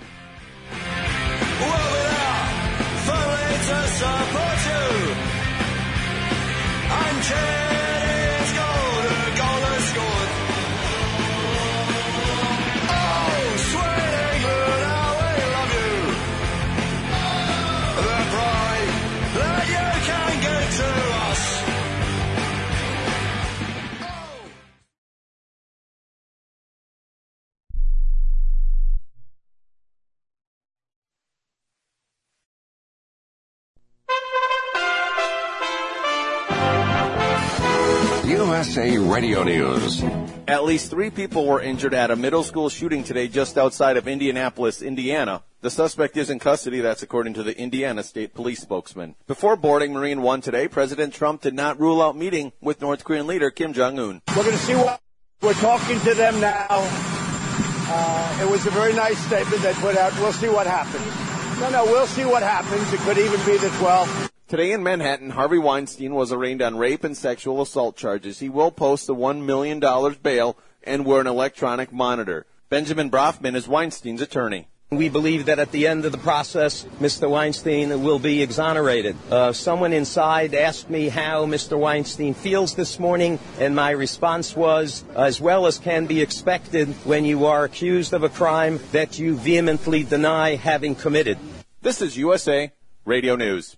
USA 38.64 38.98
Radio 38.98 39.44
News. 39.44 40.02
At 40.48 40.64
least 40.64 40.90
three 40.90 41.10
people 41.10 41.46
were 41.46 41.60
injured 41.60 41.94
at 41.94 42.12
a 42.12 42.16
middle 42.16 42.44
school 42.44 42.70
shooting 42.70 43.04
today 43.04 43.28
just 43.28 43.58
outside 43.58 43.98
of 43.98 44.08
Indianapolis, 44.08 44.82
Indiana. 44.82 45.44
The 45.60 45.70
suspect 45.70 46.16
is 46.16 46.30
in 46.30 46.40
custody, 46.40 46.80
that's 46.80 47.04
according 47.04 47.34
to 47.34 47.44
the 47.44 47.60
Indiana 47.60 48.04
State 48.04 48.34
Police 48.34 48.62
spokesman. 48.62 49.16
Before 49.28 49.58
boarding 49.58 49.92
Marine 49.92 50.22
One 50.22 50.40
today, 50.40 50.70
President 50.70 51.14
Trump 51.14 51.42
did 51.42 51.54
not 51.54 51.78
rule 51.78 52.02
out 52.02 52.16
meeting 52.16 52.54
with 52.62 52.80
North 52.80 53.04
Korean 53.04 53.28
leader 53.28 53.52
Kim 53.52 53.74
Jong-un. 53.74 54.22
We're 54.30 54.44
going 54.44 54.52
to 54.52 54.58
see 54.64 54.76
what 54.76 55.02
we're 55.42 55.54
talking 55.56 56.00
to 56.00 56.14
them 56.14 56.40
now. 56.40 56.68
Uh, 56.70 58.40
it 58.42 58.50
was 58.50 58.66
a 58.66 58.72
very 58.72 58.94
nice 58.94 59.18
statement 59.26 59.62
they 59.62 59.74
put 59.74 59.98
out. 59.98 60.18
We'll 60.20 60.32
see 60.32 60.48
what 60.48 60.68
happens. 60.68 61.60
No, 61.60 61.70
no, 61.70 61.84
we'll 61.84 62.08
see 62.08 62.24
what 62.24 62.44
happens. 62.44 62.94
It 62.94 63.02
could 63.02 63.18
even 63.18 63.46
be 63.46 63.58
the 63.58 63.68
12th. 63.84 64.30
Today 64.54 64.72
in 64.72 64.84
Manhattan, 64.84 65.32
Harvey 65.32 65.58
Weinstein 65.58 66.14
was 66.14 66.32
arraigned 66.32 66.62
on 66.62 66.78
rape 66.78 67.04
and 67.04 67.18
sexual 67.18 67.60
assault 67.60 67.96
charges. 67.96 68.38
He 68.38 68.50
will 68.50 68.70
post 68.70 69.08
the 69.08 69.16
$1 69.16 69.44
million 69.44 69.80
bail 70.22 70.56
and 70.84 71.08
wear 71.08 71.22
an 71.22 71.26
electronic 71.26 71.92
monitor. 71.92 72.46
Benjamin 72.70 73.10
Brafman 73.10 73.56
is 73.56 73.68
Weinstein's 73.68 74.22
attorney. 74.22 74.68
We 74.92 75.10
believe 75.10 75.48
that 75.48 75.58
at 75.58 75.72
the 75.72 75.88
end 75.88 76.06
of 76.06 76.12
the 76.12 76.20
process, 76.20 76.84
Mr. 77.00 77.28
Weinstein 77.28 78.04
will 78.04 78.20
be 78.20 78.44
exonerated. 78.44 79.16
Uh, 79.32 79.54
someone 79.54 79.92
inside 79.92 80.54
asked 80.54 80.88
me 80.88 81.10
how 81.10 81.48
Mr. 81.48 81.76
Weinstein 81.76 82.36
feels 82.36 82.76
this 82.76 83.00
morning, 83.00 83.40
and 83.60 83.76
my 83.76 83.90
response 83.90 84.56
was, 84.56 85.04
as 85.16 85.42
well 85.42 85.66
as 85.66 85.80
can 85.80 86.06
be 86.06 86.22
expected 86.22 86.90
when 87.06 87.26
you 87.26 87.48
are 87.48 87.64
accused 87.64 88.14
of 88.14 88.22
a 88.22 88.30
crime 88.30 88.80
that 88.92 89.18
you 89.18 89.36
vehemently 89.36 90.04
deny 90.04 90.58
having 90.58 90.94
committed. 90.94 91.40
This 91.82 92.04
is 92.04 92.16
USA 92.18 92.72
Radio 93.04 93.36
News. 93.36 93.78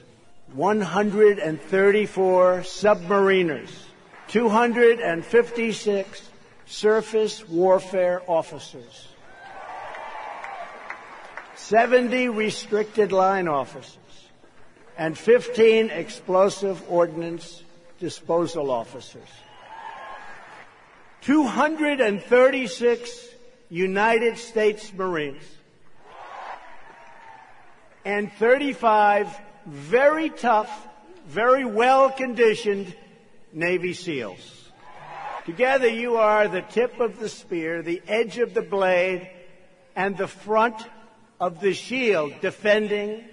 134 0.51 2.59
submariners, 2.63 3.71
256 4.27 6.29
surface 6.65 7.47
warfare 7.47 8.21
officers, 8.27 9.07
70 11.55 12.27
restricted 12.27 13.13
line 13.13 13.47
officers, 13.47 13.97
and 14.97 15.17
15 15.17 15.89
explosive 15.89 16.81
ordnance 16.89 17.63
disposal 17.99 18.71
officers. 18.71 19.27
236 21.21 23.27
United 23.69 24.37
States 24.37 24.93
Marines 24.93 25.43
and 28.05 28.31
35 28.33 29.35
very 29.65 30.29
tough, 30.29 30.87
very 31.27 31.65
well 31.65 32.11
conditioned 32.11 32.95
Navy 33.51 33.93
SEALs. 33.93 34.71
Together 35.45 35.87
you 35.87 36.17
are 36.17 36.47
the 36.47 36.61
tip 36.61 36.99
of 36.99 37.19
the 37.19 37.29
spear, 37.29 37.81
the 37.81 38.01
edge 38.07 38.37
of 38.37 38.53
the 38.53 38.61
blade, 38.61 39.29
and 39.95 40.17
the 40.17 40.27
front 40.27 40.75
of 41.39 41.59
the 41.59 41.73
shield 41.73 42.33
defending 42.41 43.23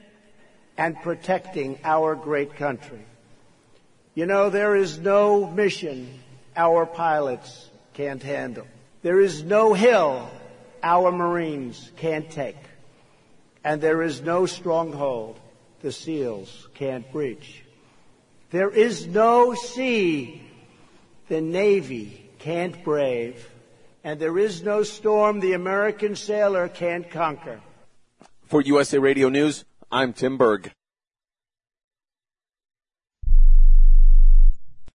and 0.83 1.01
protecting 1.01 1.79
our 1.85 2.17
great 2.17 2.57
country. 2.57 2.99
You 4.17 4.27
know, 4.27 4.51
there 4.51 4.75
is 4.75 4.99
no 4.99 5.49
mission 5.49 6.19
our 6.57 6.87
pilots 6.87 7.71
can't 7.95 8.21
handle. 8.21 8.67
There 9.03 9.21
is 9.21 9.45
no 9.45 9.75
hill 9.75 10.29
our 10.83 11.13
Marines 11.13 11.93
can't 11.99 12.29
take. 12.29 12.57
And 13.63 13.81
there 13.81 14.03
is 14.03 14.23
no 14.23 14.45
stronghold 14.45 15.39
the 15.83 15.93
SEALs 15.93 16.67
can't 16.75 17.11
breach. 17.13 17.63
There 18.51 18.71
is 18.71 19.07
no 19.07 19.55
sea 19.55 20.43
the 21.29 21.41
Navy 21.41 22.29
can't 22.41 22.83
brave. 22.83 23.49
And 24.03 24.19
there 24.19 24.37
is 24.37 24.65
no 24.65 24.83
storm 24.83 25.39
the 25.39 25.53
American 25.53 26.17
sailor 26.17 26.67
can't 26.67 27.09
conquer. 27.09 27.61
For 28.47 28.61
USA 28.63 28.99
Radio 28.99 29.29
News, 29.29 29.65
I'm 29.95 30.15
Tim 30.15 30.39
Berg. 30.39 30.73